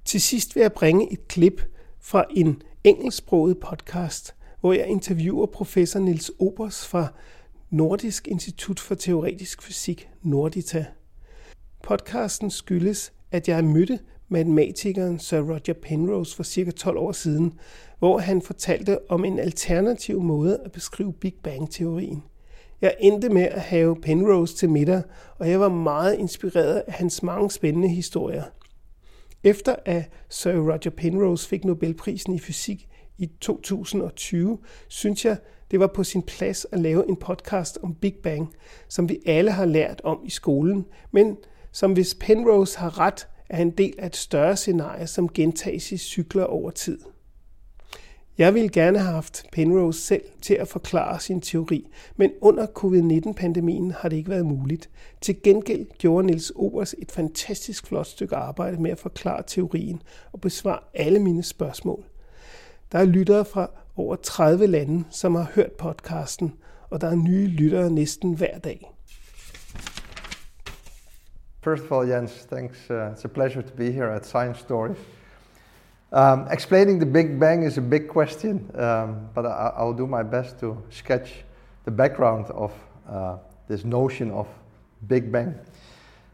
Til 0.05 0.22
sidst 0.22 0.55
vil 0.55 0.61
jeg 0.61 0.74
bringe 0.74 1.13
et 1.13 1.28
klip 1.28 1.61
fra 1.99 2.26
en 2.30 2.61
engelsksproget 2.84 3.59
podcast, 3.59 4.36
hvor 4.59 4.74
jeg 4.74 4.88
interviewer 4.88 5.45
professor 5.45 5.99
Nils 5.99 6.32
Obers 6.39 6.88
fra 6.88 7.07
Nordisk 7.70 8.28
Institut 8.28 8.80
for 8.80 8.95
Teoretisk 8.95 9.61
Fysik, 9.61 10.09
Nordita. 10.24 10.86
Podcasten 11.86 12.51
skyldes, 12.51 13.13
at 13.31 13.47
jeg 13.47 13.63
mødte 13.63 13.99
matematikeren 14.29 15.19
Sir 15.19 15.41
Roger 15.41 15.73
Penrose 15.81 16.36
for 16.36 16.43
cirka 16.43 16.71
12 16.71 16.97
år 16.97 17.11
siden, 17.11 17.53
hvor 17.99 18.17
han 18.17 18.41
fortalte 18.41 19.11
om 19.11 19.25
en 19.25 19.39
alternativ 19.39 20.21
måde 20.21 20.59
at 20.65 20.71
beskrive 20.71 21.13
Big 21.13 21.33
Bang-teorien. 21.43 22.23
Jeg 22.81 22.95
endte 22.99 23.29
med 23.29 23.41
at 23.41 23.61
have 23.61 24.01
Penrose 24.01 24.55
til 24.55 24.69
middag, 24.69 25.01
og 25.39 25.49
jeg 25.49 25.59
var 25.59 25.69
meget 25.69 26.19
inspireret 26.19 26.83
af 26.88 26.93
hans 26.93 27.23
mange 27.23 27.51
spændende 27.51 27.89
historier. 27.89 28.43
Efter 29.43 29.75
at 29.86 30.09
Sir 30.29 30.53
Roger 30.53 30.91
Penrose 30.97 31.49
fik 31.49 31.65
Nobelprisen 31.65 32.33
i 32.33 32.39
fysik 32.39 32.88
i 33.17 33.29
2020, 33.41 34.57
synes 34.88 35.25
jeg, 35.25 35.38
det 35.71 35.79
var 35.79 35.88
på 35.88 36.03
sin 36.03 36.21
plads 36.21 36.65
at 36.71 36.79
lave 36.79 37.09
en 37.09 37.15
podcast 37.15 37.77
om 37.83 37.95
Big 37.95 38.15
Bang, 38.23 38.53
som 38.88 39.09
vi 39.09 39.19
alle 39.25 39.51
har 39.51 39.65
lært 39.65 40.01
om 40.03 40.19
i 40.25 40.29
skolen, 40.29 40.86
men 41.11 41.38
som 41.76 41.93
hvis 41.93 42.15
Penrose 42.19 42.80
har 42.80 42.99
ret, 42.99 43.28
er 43.49 43.61
en 43.61 43.71
del 43.71 43.93
af 43.97 44.05
et 44.05 44.15
større 44.15 44.57
scenarie, 44.57 45.07
som 45.07 45.30
gentages 45.30 45.91
i 45.91 45.97
cykler 45.97 46.43
over 46.43 46.71
tid. 46.71 46.99
Jeg 48.38 48.53
ville 48.53 48.69
gerne 48.69 48.99
have 48.99 49.13
haft 49.13 49.45
Penrose 49.51 50.01
selv 50.01 50.23
til 50.41 50.53
at 50.53 50.67
forklare 50.67 51.19
sin 51.19 51.41
teori, 51.41 51.88
men 52.15 52.32
under 52.41 52.65
covid-19-pandemien 52.65 53.91
har 53.91 54.09
det 54.09 54.17
ikke 54.17 54.30
været 54.30 54.45
muligt. 54.45 54.89
Til 55.21 55.41
gengæld 55.43 55.86
gjorde 55.97 56.28
Niels 56.28 56.51
Obers 56.55 56.95
et 56.97 57.11
fantastisk 57.11 57.88
flot 57.88 58.07
stykke 58.07 58.36
arbejde 58.36 58.82
med 58.82 58.91
at 58.91 58.99
forklare 58.99 59.43
teorien 59.47 60.01
og 60.32 60.41
besvare 60.41 60.80
alle 60.93 61.19
mine 61.19 61.43
spørgsmål. 61.43 62.03
Der 62.91 62.99
er 62.99 63.05
lyttere 63.05 63.45
fra 63.45 63.69
over 63.95 64.15
30 64.15 64.67
lande, 64.67 65.03
som 65.09 65.36
har 65.36 65.51
hørt 65.55 65.71
podcasten, 65.71 66.53
og 66.89 67.01
der 67.01 67.07
er 67.07 67.15
nye 67.15 67.47
lyttere 67.47 67.91
næsten 67.91 68.34
hver 68.34 68.57
dag. 68.59 68.94
First 71.66 71.86
of 71.86 71.91
all, 71.91 72.05
Jens, 72.05 72.32
thanks. 72.32 72.78
Uh, 72.91 73.09
it's 73.11 73.26
a 73.26 73.28
pleasure 73.28 73.63
to 73.63 73.74
be 73.74 73.91
here 73.91 74.05
at 74.05 74.24
Science 74.24 74.59
Stories. 74.59 74.99
Um, 76.11 76.45
explaining 76.51 76.99
the 76.99 77.07
Big 77.07 77.39
Bang 77.39 77.63
is 77.63 77.80
a 77.80 77.82
big 77.82 78.07
question, 78.07 78.70
um, 78.76 79.30
but 79.34 79.47
I, 79.47 79.84
will 79.84 79.95
do 79.95 80.05
my 80.05 80.22
best 80.22 80.59
to 80.59 80.80
sketch 80.91 81.43
the 81.84 81.89
background 81.89 82.51
of 82.51 82.72
uh, 83.09 83.38
this 83.68 83.84
notion 83.84 84.30
of 84.30 84.47
Big 85.07 85.32
Bang. 85.32 85.55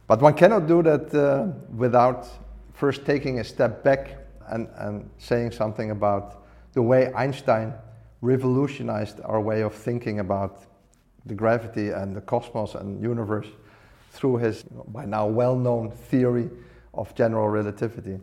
But 0.06 0.22
one 0.22 0.34
cannot 0.34 0.68
do 0.68 0.84
that 0.84 1.16
uh, 1.16 1.58
without 1.78 2.28
first 2.74 3.06
taking 3.06 3.40
a 3.40 3.46
step 3.46 3.86
back 3.86 4.18
and, 4.50 4.68
and 4.80 5.10
saying 5.18 5.52
something 5.52 5.92
about 5.92 6.44
the 6.74 6.82
way 6.82 7.10
Einstein 7.14 7.74
revolutionized 8.20 9.22
our 9.24 9.40
way 9.40 9.62
of 9.62 9.74
thinking 9.74 10.20
about 10.20 10.66
the 11.26 11.34
gravity 11.34 11.92
and 11.92 12.18
the 12.18 12.22
cosmos 12.22 12.76
and 12.76 13.02
universe 13.02 13.48
through 14.12 14.38
his 14.38 14.64
by 14.64 15.06
now 15.06 15.26
well 15.26 15.56
known 15.56 15.90
theory 15.90 16.50
of 16.94 17.16
general 17.16 17.48
relativity. 17.48 18.20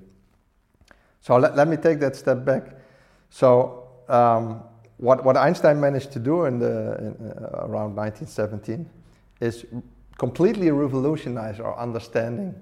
So 1.20 1.36
let, 1.36 1.56
let 1.56 1.66
me 1.66 1.76
take 1.76 1.98
that 2.00 2.14
step 2.14 2.44
back. 2.44 2.64
So 3.30 3.88
um, 4.08 4.62
what, 4.98 5.24
what 5.24 5.36
Einstein 5.36 5.80
managed 5.80 6.12
to 6.12 6.18
do 6.18 6.44
in 6.44 6.58
the, 6.58 6.96
in, 6.98 7.32
uh, 7.36 7.66
around 7.66 7.96
1917 7.96 8.88
is 9.40 9.64
completely 10.18 10.70
revolutionize 10.70 11.60
our 11.60 11.78
understanding 11.78 12.54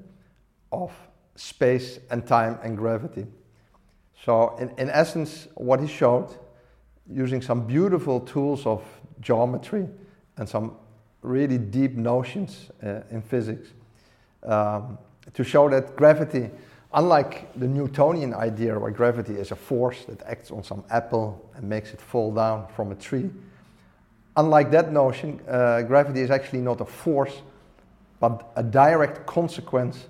of 0.73 0.93
space 1.35 1.99
and 2.11 2.27
time 2.27 2.59
and 2.63 2.77
gravity. 2.77 3.27
So 4.25 4.57
in, 4.59 4.71
in 4.79 4.91
essence, 4.91 5.49
what 5.55 5.81
he 5.81 5.87
showed, 5.87 6.29
using 7.09 7.41
some 7.41 7.67
beautiful 7.67 8.21
tools 8.21 8.67
of 8.67 8.83
geometry 9.21 9.89
and 10.37 10.49
some 10.49 10.77
really 11.27 11.59
deep 11.59 11.95
notions 11.95 12.71
uh, 12.83 13.01
in 13.11 13.23
physics, 13.23 13.69
um, 14.45 14.99
to 15.35 15.45
show 15.45 15.69
that 15.69 15.97
gravity 15.97 16.51
Unlike 16.97 17.59
the 17.61 17.67
Newtonian 17.67 18.33
idea 18.33 18.79
where 18.79 18.91
gravity 18.91 19.35
is 19.35 19.51
a 19.51 19.57
force 19.57 20.05
that 20.05 20.23
acts 20.23 20.51
on 20.51 20.63
some 20.63 20.83
apple 20.89 21.51
and 21.55 21.69
makes 21.69 21.93
it 21.93 22.01
fall 22.01 22.33
down 22.33 22.67
from 22.75 22.91
a 22.91 22.95
tree, 22.95 23.29
unlike 24.35 24.71
that 24.71 24.93
notion, 24.93 25.39
uh, 25.47 25.83
gravity 25.83 26.21
is 26.21 26.31
actually 26.31 26.63
not 26.63 26.81
a 26.81 26.87
force, 26.87 27.43
but 28.19 28.51
a 28.57 28.63
direct 28.63 29.27
consequence 29.27 30.07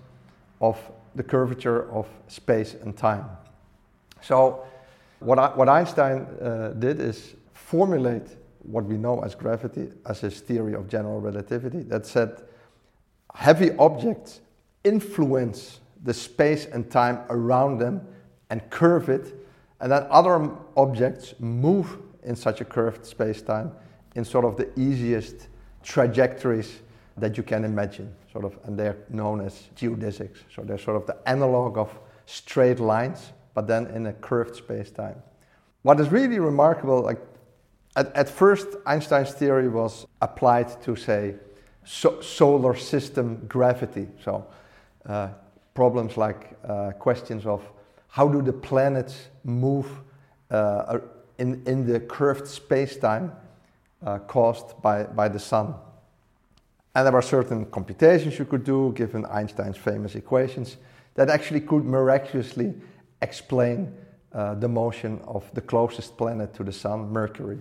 of 0.60 0.78
the 1.16 1.24
curvature 1.24 1.90
of 1.90 2.06
space 2.28 2.74
and 2.74 2.96
time. 2.96 3.24
So, 4.20 4.64
what, 5.18 5.40
I, 5.40 5.48
what 5.56 5.68
Einstein 5.68 6.26
uh, 6.40 6.68
did 6.78 7.00
is 7.00 7.34
formulate 7.52 8.28
what 8.66 8.84
we 8.84 8.96
know 8.96 9.20
as 9.20 9.34
gravity 9.34 9.88
as 10.06 10.20
his 10.20 10.40
theory 10.40 10.74
of 10.74 10.88
general 10.88 11.20
relativity 11.20 11.82
that 11.82 12.06
said 12.06 12.42
heavy 13.34 13.70
objects 13.78 14.40
influence 14.84 15.80
the 16.02 16.14
space 16.14 16.66
and 16.66 16.90
time 16.90 17.20
around 17.30 17.78
them 17.78 18.00
and 18.50 18.68
curve 18.70 19.08
it, 19.08 19.34
and 19.80 19.90
then 19.90 20.06
other 20.10 20.50
objects 20.76 21.34
move 21.38 21.98
in 22.22 22.36
such 22.36 22.60
a 22.60 22.64
curved 22.64 23.04
space 23.04 23.42
time 23.42 23.72
in 24.14 24.24
sort 24.24 24.44
of 24.44 24.56
the 24.56 24.68
easiest 24.78 25.48
trajectories 25.82 26.80
that 27.16 27.36
you 27.36 27.42
can 27.42 27.64
imagine, 27.64 28.12
sort 28.32 28.44
of, 28.44 28.58
and 28.64 28.78
they're 28.78 28.96
known 29.08 29.40
as 29.40 29.68
geodesics. 29.76 30.38
So 30.54 30.62
they're 30.62 30.78
sort 30.78 30.96
of 30.96 31.06
the 31.06 31.16
analog 31.26 31.78
of 31.78 31.98
straight 32.26 32.78
lines, 32.78 33.32
but 33.54 33.66
then 33.66 33.86
in 33.88 34.06
a 34.06 34.12
curved 34.12 34.56
space 34.56 34.90
time. 34.90 35.22
What 35.82 36.00
is 36.00 36.10
really 36.10 36.38
remarkable, 36.38 37.00
like 37.02 37.20
at, 37.96 38.14
at 38.14 38.28
first, 38.28 38.68
Einstein's 38.84 39.32
theory 39.32 39.68
was 39.68 40.06
applied 40.20 40.80
to, 40.82 40.94
say, 40.94 41.34
so 41.84 42.20
solar 42.20 42.76
system 42.76 43.46
gravity. 43.48 44.08
So 44.22 44.46
uh, 45.06 45.28
problems 45.74 46.16
like 46.16 46.56
uh, 46.64 46.92
questions 46.92 47.46
of 47.46 47.62
how 48.08 48.28
do 48.28 48.42
the 48.42 48.52
planets 48.52 49.28
move 49.44 49.86
uh, 50.50 50.98
in, 51.38 51.62
in 51.66 51.86
the 51.86 52.00
curved 52.00 52.46
space-time 52.46 53.32
uh, 54.04 54.18
caused 54.18 54.80
by, 54.82 55.04
by 55.04 55.28
the 55.28 55.38
sun. 55.38 55.74
And 56.94 57.06
there 57.06 57.12
were 57.12 57.22
certain 57.22 57.66
computations 57.66 58.38
you 58.38 58.46
could 58.46 58.64
do, 58.64 58.92
given 58.94 59.26
Einstein's 59.26 59.76
famous 59.76 60.14
equations, 60.14 60.76
that 61.14 61.28
actually 61.28 61.60
could 61.60 61.84
miraculously 61.84 62.74
explain 63.20 63.92
uh, 64.32 64.54
the 64.54 64.68
motion 64.68 65.20
of 65.26 65.44
the 65.54 65.60
closest 65.60 66.16
planet 66.16 66.54
to 66.54 66.64
the 66.64 66.72
sun, 66.72 67.12
Mercury. 67.12 67.58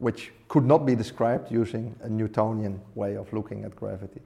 Which 0.00 0.32
could 0.48 0.66
not 0.66 0.86
be 0.86 0.94
described 0.94 1.60
using 1.60 1.96
a 2.02 2.08
Newtonian 2.08 2.80
way 2.96 3.16
of 3.16 3.32
looking 3.32 3.64
at 3.64 3.76
gravity. 3.76 4.20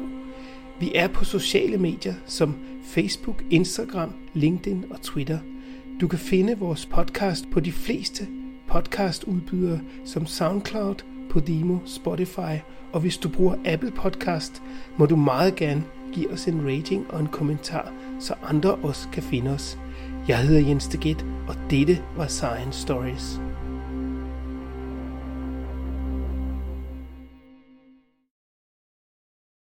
Vi 0.81 0.93
er 0.95 1.09
på 1.09 1.25
sociale 1.25 1.79
medier 1.79 2.15
som 2.27 2.57
Facebook, 2.85 3.45
Instagram, 3.51 4.13
LinkedIn 4.35 4.85
og 4.91 5.03
Twitter. 5.03 5.39
Du 6.01 6.09
kan 6.09 6.19
finde 6.19 6.59
vores 6.59 6.87
podcast 6.87 7.51
på 7.51 7.61
de 7.61 7.73
fleste 7.73 8.27
podcastudbydere 8.69 9.81
som 10.05 10.27
SoundCloud, 10.27 10.97
Podimo, 11.31 11.79
Spotify, 11.87 12.57
og 12.93 13.01
hvis 13.01 13.19
du 13.19 13.29
bruger 13.29 13.55
Apple 13.65 13.91
Podcast, 13.91 14.63
må 14.97 15.07
du 15.07 15.17
meget 15.17 15.57
gerne 15.57 15.85
give 16.17 16.33
os 16.33 16.49
en 16.49 16.67
rating 16.69 17.07
og 17.11 17.21
en 17.21 17.27
kommentar, 17.27 17.93
så 18.21 18.35
andre 18.43 18.75
også 18.75 19.09
kan 19.09 19.23
finde 19.23 19.51
os. 19.51 19.79
Jeg 20.29 20.39
hedder 20.39 20.69
Jens 20.69 20.89
Deget, 20.89 21.27
og 21.49 21.55
dette 21.71 22.03
var 22.17 22.27
Science 22.27 22.81
Stories. 22.81 23.41